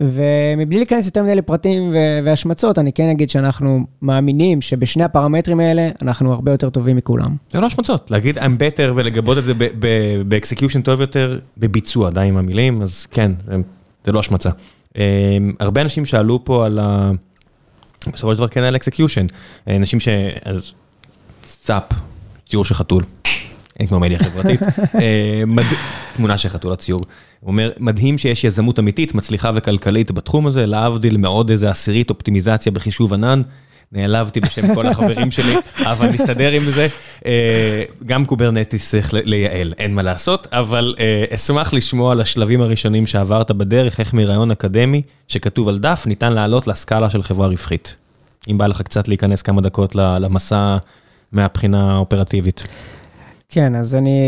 [0.00, 1.94] ומבלי להיכנס יותר מדי לפרטים
[2.24, 7.36] והשמצות, אני כן אגיד שאנחנו מאמינים שבשני הפרמטרים האלה, אנחנו הרבה יותר טובים מכולם.
[7.50, 9.52] זה לא השמצות, להגיד I'm better ולגבות את זה
[10.28, 13.32] ב execution טוב יותר, בביצוע, די עם המילים, אז כן,
[14.04, 14.50] זה לא השמצה.
[14.98, 17.10] אה, הרבה אנשים שאלו פה על ה...
[18.12, 19.26] בסופו של דבר כן על execution.
[19.66, 20.08] אנשים ש...
[20.44, 20.72] אז
[21.44, 21.84] סאפ,
[22.48, 23.04] ציור של חתול.
[23.80, 24.60] אין כמו מדיה חברתית.
[25.00, 25.64] אה, מד...
[26.12, 27.00] תמונה של חתול הציור.
[27.40, 32.72] הוא אומר, מדהים שיש יזמות אמיתית, מצליחה וכלכלית בתחום הזה, להבדיל מעוד איזה עשירית אופטימיזציה
[32.72, 33.42] בחישוב ענן.
[33.92, 36.86] נעלבתי בשם כל החברים שלי, אבל נסתדר עם זה.
[37.26, 43.06] אה, גם Kubernetes צריך לייעל, אין מה לעשות, אבל אה, אשמח לשמוע על השלבים הראשונים
[43.06, 47.96] שעברת בדרך, איך מרעיון אקדמי שכתוב על דף ניתן לעלות לסקאלה של חברה רווחית.
[48.50, 50.76] אם בא לך קצת להיכנס כמה דקות למסע
[51.32, 52.68] מהבחינה האופרטיבית.
[53.48, 54.20] כן, אז אני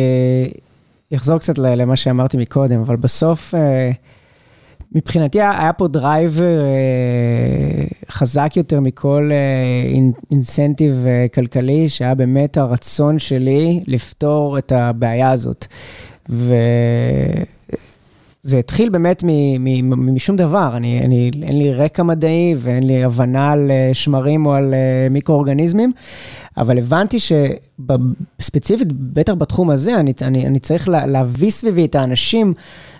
[1.16, 3.90] אחזור קצת למה שאמרתי מקודם, אבל בסוף, אה,
[4.92, 9.36] מבחינתי היה פה driver אה, חזק יותר מכל אה,
[9.92, 15.66] in- incentive אה, כלכלי, שהיה באמת הרצון שלי לפתור את הבעיה הזאת.
[16.28, 16.54] וזה
[18.58, 19.24] התחיל באמת
[19.96, 24.54] משום דבר, אני, אני, אין לי רקע מדעי ואין לי הבנה על אה, שמרים או
[24.54, 25.92] על אה, מיקרואורגניזמים,
[26.56, 32.54] אבל הבנתי שספציפית, בטח בתחום הזה, אני, אני, אני צריך לה, להביא סביבי את האנשים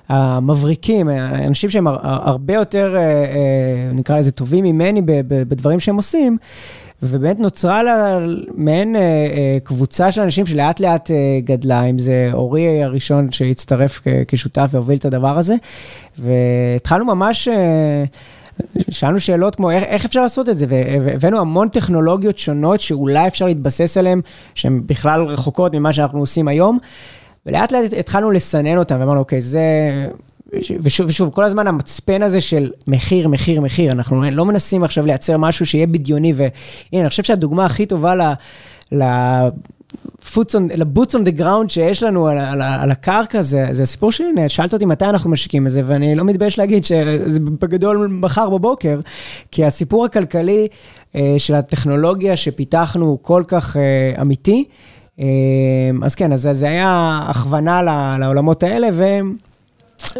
[0.09, 1.09] המבריקים,
[1.47, 3.27] אנשים שהם הר- הרבה יותר, אה, אה,
[3.93, 6.39] נקרא לזה, טובים ממני בדברים שהם עושים.
[7.03, 8.19] ובאמת נוצרה לה
[8.55, 9.01] מעין אה,
[9.65, 11.11] קבוצה של אנשים שלאט לאט
[11.45, 15.55] גדלה, אם זה אורי הראשון שהצטרף כשותף והוביל את הדבר הזה.
[16.19, 17.49] והתחלנו ממש,
[18.91, 20.67] שאלנו שאלות כמו איך, איך אפשר לעשות את זה,
[21.05, 24.21] והבאנו המון טכנולוגיות שונות שאולי אפשר להתבסס עליהן,
[24.55, 26.79] שהן בכלל רחוקות ממה שאנחנו עושים היום,
[27.47, 29.61] ולאט לאט התחלנו לסנן אותן, ואמרנו, אוקיי, זה...
[30.81, 35.39] ושוב, ושוב, כל הזמן המצפן הזה של מחיר, מחיר, מחיר, אנחנו לא מנסים עכשיו לייצר
[35.39, 36.51] משהו שיהיה בדיוני, והנה,
[36.93, 38.23] אני חושב שהדוגמה הכי טובה ל...
[38.93, 39.05] ל...
[40.75, 44.75] לבוטס און דה גראונד שיש לנו על, על, על הקרקע, זה, זה הסיפור שלי, שאלת
[44.75, 49.01] אותי מתי אנחנו משיקים את זה, ואני לא מתבייש להגיד שזה בגדול מחר בבוקר,
[49.51, 50.69] כי הסיפור הכלכלי
[51.15, 54.65] אה, של הטכנולוגיה שפיתחנו הוא כל כך אה, אמיתי.
[55.21, 55.27] אה,
[56.03, 57.83] אז כן, אז זה היה הכוונה
[58.21, 59.05] לעולמות האלה, ו...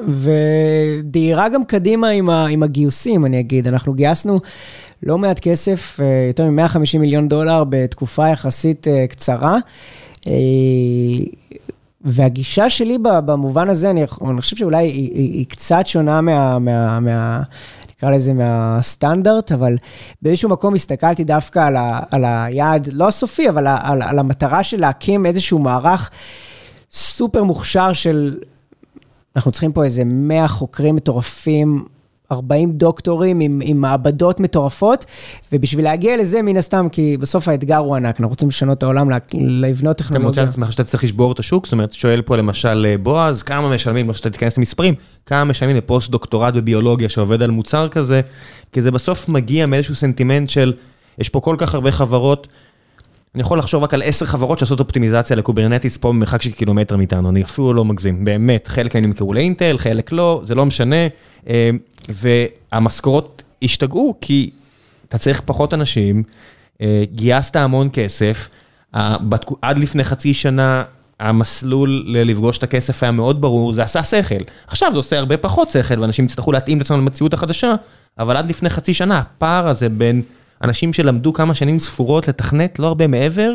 [0.09, 3.69] ודהירה גם קדימה עם, ה, עם הגיוסים, אני אגיד.
[3.69, 4.41] אנחנו גייסנו
[5.03, 9.59] לא מעט כסף, אה, יותר מ-150 מיליון דולר בתקופה יחסית אה, קצרה.
[10.27, 10.33] אה,
[12.01, 17.01] והגישה שלי במובן הזה, אני, אני חושב שאולי היא, היא, היא קצת שונה מה, מה,
[17.01, 17.43] מה,
[17.97, 19.77] נקרא לזה מהסטנדרט, אבל
[20.23, 24.81] באיזשהו מקום הסתכלתי דווקא על, ה, על היעד, לא הסופי, אבל על, על המטרה של
[24.81, 26.11] להקים איזשהו מערך
[26.93, 28.39] סופר מוכשר של
[29.37, 31.85] אנחנו צריכים פה איזה 100 חוקרים מטורפים,
[32.33, 35.05] 40 דוקטורים עם, עם מעבדות מטורפות,
[35.53, 39.09] ובשביל להגיע לזה, מן הסתם, כי בסוף האתגר הוא ענק, אנחנו רוצים לשנות את העולם,
[39.35, 40.31] לבנות טכנולוגיה.
[40.31, 41.65] אתה מוצא את עצמך שאתה צריך לשבור את השוק?
[41.65, 44.95] זאת אומרת, שואל פה למשל אה, בועז, כמה משלמים, לא שאתה תיכנס למספרים,
[45.27, 48.21] כמה משלמים לפוסט דוקטורט בביולוגיה שעובד על מוצר כזה,
[48.73, 50.73] כי זה בסוף מגיע מאיזשהו סנטימנט של,
[51.19, 52.47] יש פה כל כך הרבה חברות,
[53.37, 56.97] אני יכול לחשוב רק על עשר חברות שעושות אופטימיזציה ל Kubernetes פה במרחק של קילומטר
[56.97, 60.97] מאיתנו, אני אפילו לא מגזים, באמת, חלק מהם נמכרו לאינטל, חלק לא, זה לא משנה,
[61.49, 61.71] אה,
[62.09, 64.51] והמשכורות השתגעו כי
[65.09, 66.23] אתה צריך פחות אנשים,
[66.81, 68.49] אה, גייסת המון כסף,
[69.63, 70.85] עד לפני חצי שנה
[71.21, 74.45] המסלול לפגוש את הכסף היה מאוד ברור, זה עשה שכל.
[74.67, 77.75] עכשיו זה עושה הרבה פחות שכל, ואנשים יצטרכו להתאים את עצמם למציאות החדשה,
[78.19, 80.23] אבל עד לפני חצי שנה, הפער הזה בין...
[80.63, 83.53] אנשים שלמדו כמה שנים ספורות לתכנת, לא הרבה מעבר,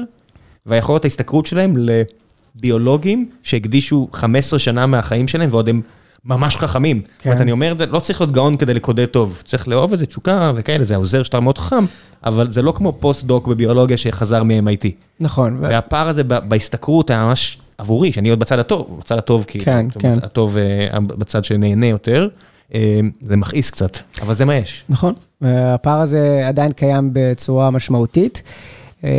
[0.66, 5.82] והיכולת ההשתכרות שלהם לביולוגים שהקדישו 15 שנה מהחיים שלהם ועוד הם
[6.26, 7.02] ממש חכמים.
[7.02, 7.08] כן.
[7.18, 9.92] זאת אומרת, אני אומר את זה, לא צריך להיות גאון כדי לקודד טוב, צריך לאהוב
[9.92, 11.86] איזה תשוקה וכאלה, זה העוזר שאתה מאוד חכם,
[12.24, 14.90] אבל זה לא כמו פוסט-דוק בביולוגיה שחזר מ-MIT.
[15.20, 15.58] נכון.
[15.62, 19.60] והפער הזה בהשתכרות היה ממש עבורי, שאני עוד בצד הטוב, בצד הטוב, כי...
[19.60, 20.12] כן, כן.
[20.24, 22.28] הטוב אה, בצד שנהנה יותר.
[22.74, 24.84] אה, זה מכעיס קצת, אבל זה מה יש.
[24.90, 28.42] נכון, הפער הזה עדיין קיים בצורה משמעותית.
[29.04, 29.10] אה,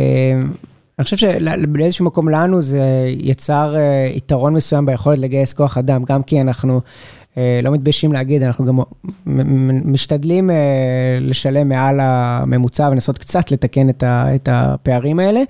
[0.99, 6.23] אני חושב שבאיזשהו מקום לנו זה יצר אה, יתרון מסוים ביכולת לגייס כוח אדם, גם
[6.23, 6.81] כי אנחנו
[7.63, 8.79] לא מתביישים להגיד, אנחנו גם
[9.85, 10.49] משתדלים
[11.21, 15.41] לשלם מעל הממוצע ולנסות קצת לתקן את הפערים האלה,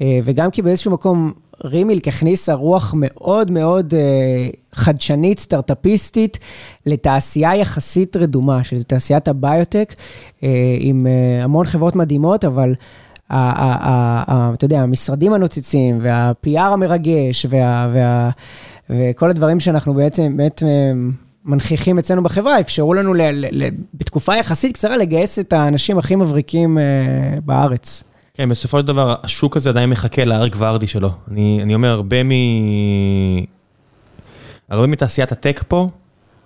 [0.00, 1.32] וגם כי באיזשהו מקום
[1.64, 6.38] רימילק הכניסה רוח מאוד מאוד uh, חדשנית, סטארט-אפיסטית,
[6.86, 9.94] לתעשייה יחסית רדומה, שזה תעשיית הביוטק,
[10.40, 10.44] uh,
[10.80, 12.74] עם uh, המון חברות מדהימות, אבל
[13.30, 18.30] אתה יודע, המשרדים הנוצצים, וה-PR המרגש, וה, וה,
[18.90, 20.62] וכל הדברים שאנחנו בעצם באמת
[21.44, 26.16] מנכיחים אצלנו בחברה, אפשרו לנו ל, ל, ל, בתקופה יחסית קצרה לגייס את האנשים הכי
[26.16, 26.78] מבריקים
[27.44, 28.04] בארץ.
[28.38, 31.10] כן, בסופו של דבר, השוק הזה עדיין מחכה לארק ורדי שלו.
[31.30, 32.30] אני, אני אומר, הרבה מ...
[34.68, 35.88] הרבה מתעשיית הטק פה,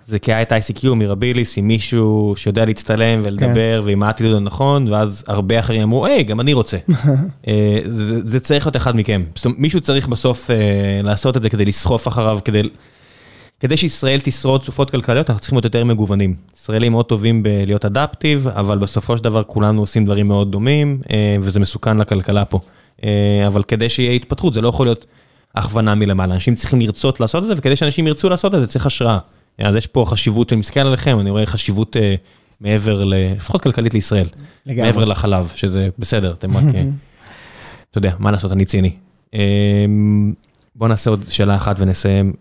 [0.05, 3.87] זה כי היה את ICQ מרביליס עם מישהו שיודע להצטלם ולדבר, כן.
[3.87, 6.77] ועם העתיד הנכון, ואז הרבה אחרים אמרו, היי, גם אני רוצה.
[7.47, 9.23] אה, זה, זה צריך להיות אחד מכם.
[9.35, 10.53] זאת אומרת, מישהו צריך בסוף uh,
[11.05, 12.61] לעשות את זה כדי לסחוף אחריו, כדי...
[13.63, 16.35] כדי שישראל תשרוד סופות כלכליות, אנחנו צריכים להיות יותר מגוונים.
[16.55, 21.35] ישראלים מאוד טובים בלהיות אדפטיב, אבל בסופו של דבר כולנו עושים דברים מאוד דומים, אה,
[21.41, 22.59] וזה מסוכן לכלכלה פה.
[23.03, 25.05] אה, אבל כדי שיהיה התפתחות, זה לא יכול להיות
[25.55, 26.35] הכוונה מלמעלה.
[26.35, 29.17] אנשים צריכים לרצות לעשות את זה, וכדי שאנשים ירצו לעשות את זה, צריך השראה.
[29.57, 32.15] אז יש פה חשיבות, אני מסתכל עליכם, אני רואה חשיבות אה,
[32.61, 34.27] מעבר, לפחות כלכלית לישראל.
[34.65, 34.91] לגמרי.
[34.91, 36.63] מעבר לחלב, שזה בסדר, אתם רק...
[37.91, 38.91] אתה יודע, מה לעשות, אני ציני.
[40.75, 42.33] בוא נעשה עוד שאלה אחת ונסיים.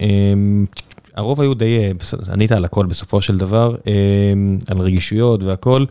[1.16, 1.90] הרוב היו די, אה,
[2.32, 3.92] ענית על הכל בסופו של דבר, אה,
[4.68, 5.84] על רגישויות והכל.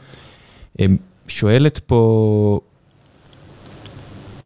[0.79, 0.85] אה,
[1.27, 2.59] שואלת פה,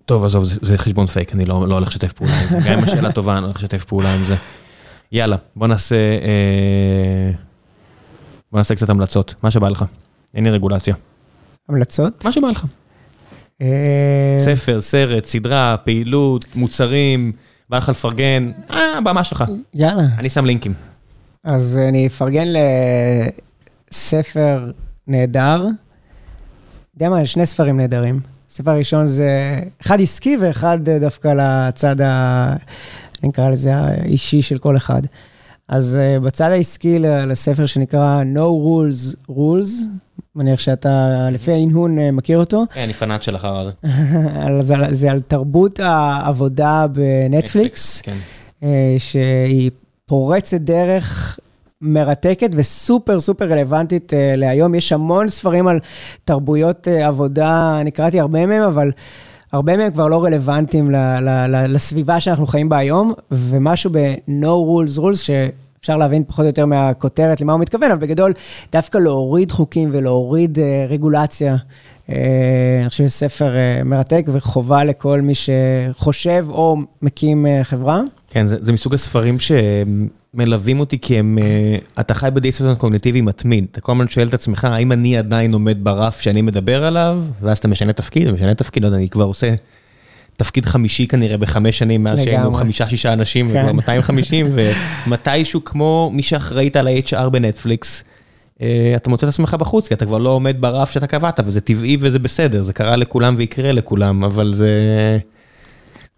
[0.06, 2.58] טוב, עזוב, זה, זה חשבון פייק, אני לא, לא הולך לשתף פעולה עם זה.
[2.66, 4.36] גם אם השאלה טובה, אני הולך לשתף פעולה עם זה.
[5.12, 5.96] יאללה, בוא נעשה,
[8.52, 9.36] בוא נעשה קצת המלצות.
[9.44, 9.86] מה שבא לך,
[10.34, 10.96] אין לי רגולציה.
[11.70, 12.26] המלצות?
[12.26, 12.66] מה שבא לך.
[14.38, 17.32] ספר, סרט, סדרה, פעילות, מוצרים.
[17.70, 19.44] בא לך לפרגן, אה, במה שלך.
[19.74, 20.04] יאללה.
[20.18, 20.74] אני שם לינקים.
[21.44, 22.48] אז אני אפרגן
[23.92, 24.72] לספר
[25.08, 25.66] נהדר.
[26.96, 28.20] יודע מה, שני ספרים נהדרים.
[28.50, 32.56] הספר הראשון זה, אחד עסקי ואחד דווקא לצד ה...
[33.24, 35.02] אני אקרא לזה האישי של כל אחד.
[35.68, 39.88] אז uh, בצד העסקי לספר שנקרא No Rules Rules,
[40.36, 42.64] מניח שאתה לפי ההנהון מכיר אותו.
[42.74, 43.72] כן, אני פנאט של החרא הזה.
[44.92, 48.18] זה, על תרבות העבודה בנטפליקס, כן.
[48.98, 49.72] שהיא
[50.06, 51.40] פורצת דרך
[51.82, 54.76] מרתקת וסופר סופר רלוונטית uh, להיום.
[54.76, 55.80] יש המון ספרים על
[56.26, 58.92] תרבויות עבודה, אני קראתי הרבה מהם, אבל
[59.52, 64.46] הרבה מהם כבר לא רלוונטיים ל- ל- ל- לסביבה שאנחנו חיים בה היום, ומשהו ב-No
[64.46, 65.28] rules rules,
[65.86, 68.34] שאפשר להבין פחות או יותר מהכותרת למה הוא מתכוון, אבל בגדול,
[68.72, 71.56] דווקא להוריד חוקים ולהוריד uh, רגולציה.
[71.56, 72.12] Uh,
[72.82, 78.02] אני חושב שזה ספר uh, מרתק וחובה לכל מי שחושב או מקים uh, חברה.
[78.30, 81.38] כן, זה, זה מסוג הספרים שמלווים אותי כי הם,
[82.00, 83.66] אתה חי בדיסטנט קוגניטיבי מתמיד.
[83.72, 87.58] אתה כל הזמן שואל את עצמך, האם אני עדיין עומד ברף שאני מדבר עליו, ואז
[87.58, 89.54] אתה משנה תפקיד, משנה תפקיד, לא יודע, אני כבר עושה
[90.38, 93.58] תפקיד חמישי כנראה בחמש שנים, מאז שהיינו חמישה-שישה אנשים, כן.
[93.58, 94.50] וכבר 250,
[95.08, 98.62] ומתישהו כמו מי שאחראית על ה-HR בנטפליקס, uh,
[98.96, 101.98] אתה מוצא את עצמך בחוץ, כי אתה כבר לא עומד ברף שאתה קבעת, וזה טבעי
[102.00, 104.72] וזה בסדר, זה קרה לכולם ויקרה לכולם, אבל זה,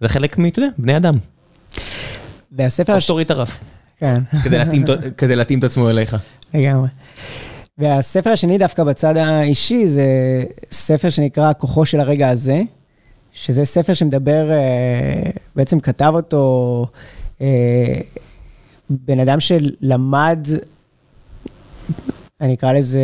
[0.02, 1.18] זה חלק מ, אתה יודע, בני אדם.
[2.52, 2.96] והספר...
[2.96, 3.60] או שתוריד את הרף.
[3.98, 4.22] כן.
[5.18, 6.18] כדי להתאים את עצמו אליך.
[6.54, 6.88] לגמרי.
[7.78, 10.04] והספר השני דווקא בצד האישי זה
[10.72, 12.62] ספר שנקרא כוחו של הרגע הזה,
[13.42, 14.50] שזה ספר שמדבר,
[15.56, 16.86] בעצם כתב אותו
[18.90, 20.48] בן אדם שלמד,
[22.42, 23.02] אני אקרא לזה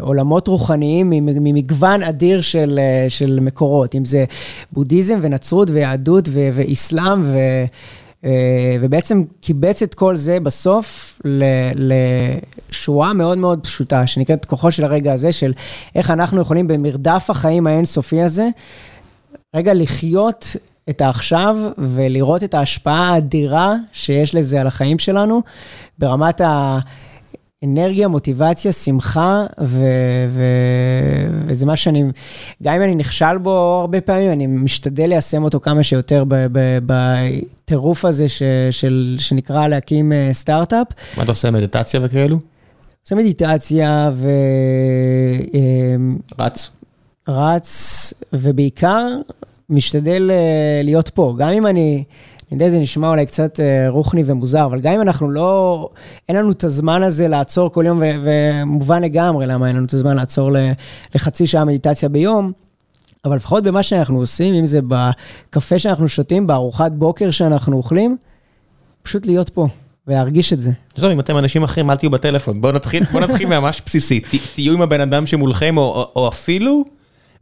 [0.00, 2.78] עולמות רוחניים ממגוון אדיר של,
[3.08, 4.24] של מקורות, אם זה
[4.72, 7.38] בודהיזם ונצרות ויהדות ואיסלאם ו...
[8.80, 11.20] ובעצם קיבץ את כל זה בסוף
[11.74, 15.52] לשורה מאוד מאוד פשוטה, שנקראת כוחו של הרגע הזה, של
[15.94, 18.48] איך אנחנו יכולים במרדף החיים האינסופי הזה,
[19.56, 20.56] רגע לחיות
[20.90, 25.42] את העכשיו ולראות את ההשפעה האדירה שיש לזה על החיים שלנו,
[25.98, 26.78] ברמת ה...
[27.64, 29.84] אנרגיה, מוטיבציה, שמחה, ו-
[30.30, 32.04] ו- וזה מה שאני,
[32.62, 33.50] גם אם אני נכשל בו
[33.80, 36.24] הרבה פעמים, אני משתדל ליישם אותו כמה שיותר
[36.86, 40.86] בטירוף הזה ש- של, שנקרא להקים אה, סטארט-אפ.
[41.16, 42.38] מה אתה עושה, מדיטציה וכאלו?
[43.04, 44.28] עושה מדיטציה ו...
[45.54, 46.70] אמ, רץ.
[47.28, 49.06] רץ, ובעיקר
[49.70, 52.04] משתדל אה, להיות פה, גם אם אני...
[52.52, 55.88] אני יודע, זה נשמע אולי קצת אה, רוחני ומוזר, אבל גם אם אנחנו לא,
[56.28, 60.16] אין לנו את הזמן הזה לעצור כל יום, ומובן לגמרי למה אין לנו את הזמן
[60.16, 60.50] לעצור
[61.14, 62.52] לחצי שעה מדיטציה ביום,
[63.24, 68.16] אבל לפחות במה שאנחנו עושים, אם זה בקפה שאנחנו שותים, בארוחת בוקר שאנחנו אוכלים,
[69.02, 69.68] פשוט להיות פה.
[70.06, 70.70] ולהרגיש את זה.
[70.94, 72.60] טוב, אם אתם אנשים אחרים, אל תהיו בטלפון.
[72.60, 74.20] בואו נתחיל, בוא נתחיל ממש בסיסי.
[74.54, 76.84] תהיו עם הבן אדם שמולכם, או, או אפילו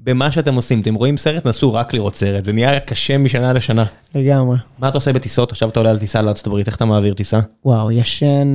[0.05, 3.85] במה שאתם עושים, אתם רואים סרט, נסו רק לראות סרט, זה נהיה קשה משנה לשנה.
[4.15, 4.57] לגמרי.
[4.79, 5.53] מה אתה עושה בטיסות?
[5.53, 7.39] עכשיו אתה עולה על טיסה לארצות הברית, איך אתה מעביר טיסה?
[7.65, 8.55] וואו, ישן...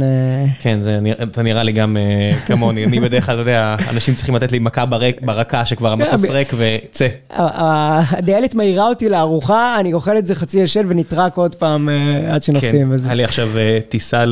[0.60, 1.98] כן, זה נראה לי גם
[2.46, 4.86] כמוני, אני בדרך כלל, אתה יודע, אנשים צריכים לתת לי מכה
[5.22, 7.08] ברקה שכבר המטוס ריק וצא.
[7.30, 11.90] הדיילת מעירה אותי לארוחה, אני אוכל את זה חצי ישן ונטרק עוד פעם
[12.32, 12.98] עד שנוחתים.
[12.98, 13.50] כן, היה לי עכשיו
[13.90, 14.24] טיסה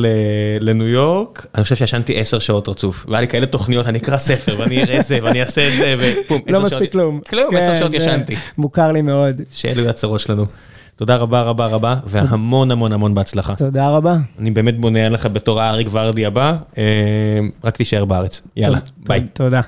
[0.60, 4.56] לניו יורק, אני חושב שישנתי עשר שעות רצוף, והיה לי כאלה תוכניות, אני אקרא ספר
[4.58, 7.20] ואני אראה זה ואני אעשה את זה, ופום, לא מספיק כלום.
[7.28, 8.36] כלום, עשר שעות ישנתי.
[8.58, 9.40] מוכר לי מאוד.
[9.52, 10.44] שאלו הצרות שלנו.
[10.96, 13.54] תודה רבה רבה רבה, והמון המון המון בהצלחה.
[13.54, 14.16] תודה רבה.
[14.38, 16.56] אני באמת בונה עליך בתור האריק ורדי הבא,
[17.64, 18.42] רק תישאר בארץ.
[18.56, 19.26] יאללה, ביי.
[19.32, 19.60] תודה.